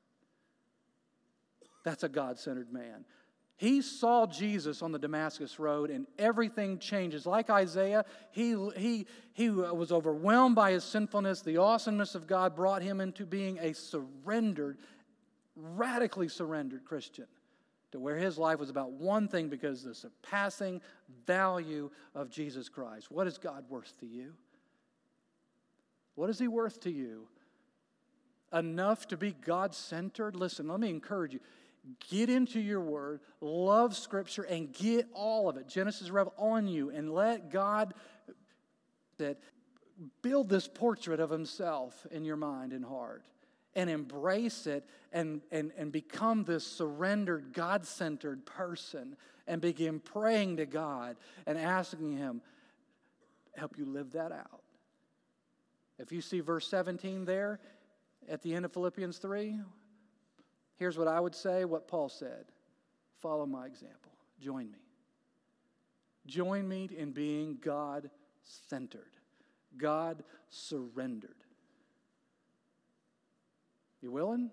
That's 1.84 2.02
a 2.02 2.08
God 2.08 2.38
centered 2.38 2.72
man. 2.72 3.04
He 3.56 3.82
saw 3.82 4.26
Jesus 4.26 4.82
on 4.82 4.90
the 4.90 4.98
Damascus 4.98 5.60
Road 5.60 5.90
and 5.90 6.06
everything 6.18 6.78
changes. 6.78 7.24
Like 7.24 7.50
Isaiah, 7.50 8.04
he, 8.32 8.56
he, 8.76 9.06
he 9.32 9.48
was 9.48 9.92
overwhelmed 9.92 10.56
by 10.56 10.72
his 10.72 10.82
sinfulness. 10.82 11.42
The 11.42 11.58
awesomeness 11.58 12.16
of 12.16 12.26
God 12.26 12.56
brought 12.56 12.82
him 12.82 13.00
into 13.00 13.24
being 13.24 13.58
a 13.60 13.72
surrendered, 13.72 14.78
radically 15.54 16.28
surrendered 16.28 16.84
Christian 16.84 17.26
to 17.92 18.00
where 18.00 18.16
his 18.16 18.38
life 18.38 18.58
was 18.58 18.70
about 18.70 18.90
one 18.90 19.28
thing 19.28 19.48
because 19.48 19.84
the 19.84 19.94
surpassing 19.94 20.80
value 21.24 21.90
of 22.12 22.28
Jesus 22.28 22.68
Christ. 22.68 23.08
What 23.08 23.28
is 23.28 23.38
God 23.38 23.64
worth 23.68 23.96
to 24.00 24.06
you? 24.06 24.32
What 26.16 26.28
is 26.28 26.40
he 26.40 26.48
worth 26.48 26.80
to 26.80 26.90
you? 26.90 27.28
Enough 28.52 29.06
to 29.08 29.16
be 29.16 29.30
God 29.32 29.76
centered? 29.76 30.34
Listen, 30.34 30.66
let 30.66 30.80
me 30.80 30.90
encourage 30.90 31.34
you. 31.34 31.40
Get 32.10 32.30
into 32.30 32.60
your 32.60 32.80
word, 32.80 33.20
love 33.40 33.94
scripture, 33.96 34.42
and 34.42 34.72
get 34.72 35.06
all 35.12 35.48
of 35.48 35.56
it, 35.56 35.68
Genesis 35.68 36.10
Rev, 36.10 36.28
on 36.38 36.66
you, 36.66 36.90
and 36.90 37.12
let 37.12 37.50
God 37.50 37.94
that 39.18 39.38
build 40.22 40.48
this 40.48 40.66
portrait 40.66 41.20
of 41.20 41.30
himself 41.30 42.06
in 42.10 42.24
your 42.24 42.36
mind 42.36 42.72
and 42.72 42.84
heart 42.84 43.24
and 43.76 43.90
embrace 43.90 44.66
it 44.66 44.84
and, 45.12 45.40
and, 45.50 45.72
and 45.76 45.92
become 45.92 46.44
this 46.44 46.66
surrendered, 46.66 47.52
God 47.52 47.86
centered 47.86 48.46
person 48.46 49.16
and 49.46 49.60
begin 49.60 50.00
praying 50.00 50.56
to 50.58 50.66
God 50.66 51.16
and 51.46 51.58
asking 51.58 52.16
Him, 52.16 52.40
help 53.56 53.78
you 53.78 53.84
live 53.84 54.12
that 54.12 54.32
out. 54.32 54.62
If 55.98 56.12
you 56.12 56.20
see 56.20 56.40
verse 56.40 56.66
17 56.68 57.24
there 57.24 57.60
at 58.28 58.42
the 58.42 58.54
end 58.54 58.64
of 58.64 58.72
Philippians 58.72 59.18
3, 59.18 59.60
Here's 60.76 60.98
what 60.98 61.08
I 61.08 61.20
would 61.20 61.34
say, 61.34 61.64
what 61.64 61.88
Paul 61.88 62.08
said 62.08 62.46
follow 63.20 63.46
my 63.46 63.64
example. 63.64 64.12
Join 64.38 64.70
me. 64.70 64.78
Join 66.26 66.68
me 66.68 66.90
in 66.96 67.12
being 67.12 67.56
God 67.62 68.10
centered, 68.42 69.12
God 69.78 70.22
surrendered. 70.50 71.36
You 74.02 74.10
willing? 74.10 74.50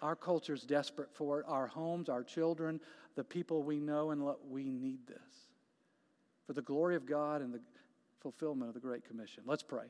Our 0.00 0.16
culture 0.16 0.54
is 0.54 0.62
desperate 0.62 1.12
for 1.12 1.40
it. 1.40 1.46
Our 1.48 1.66
homes, 1.66 2.08
our 2.08 2.22
children, 2.22 2.80
the 3.16 3.24
people 3.24 3.62
we 3.62 3.80
know 3.80 4.10
and 4.10 4.24
love, 4.24 4.38
we 4.48 4.64
need 4.68 5.06
this 5.06 5.18
for 6.46 6.52
the 6.52 6.62
glory 6.62 6.96
of 6.96 7.06
God 7.06 7.40
and 7.40 7.54
the 7.54 7.60
fulfillment 8.20 8.68
of 8.68 8.74
the 8.74 8.80
Great 8.80 9.04
Commission. 9.04 9.42
Let's 9.46 9.62
pray. 9.62 9.80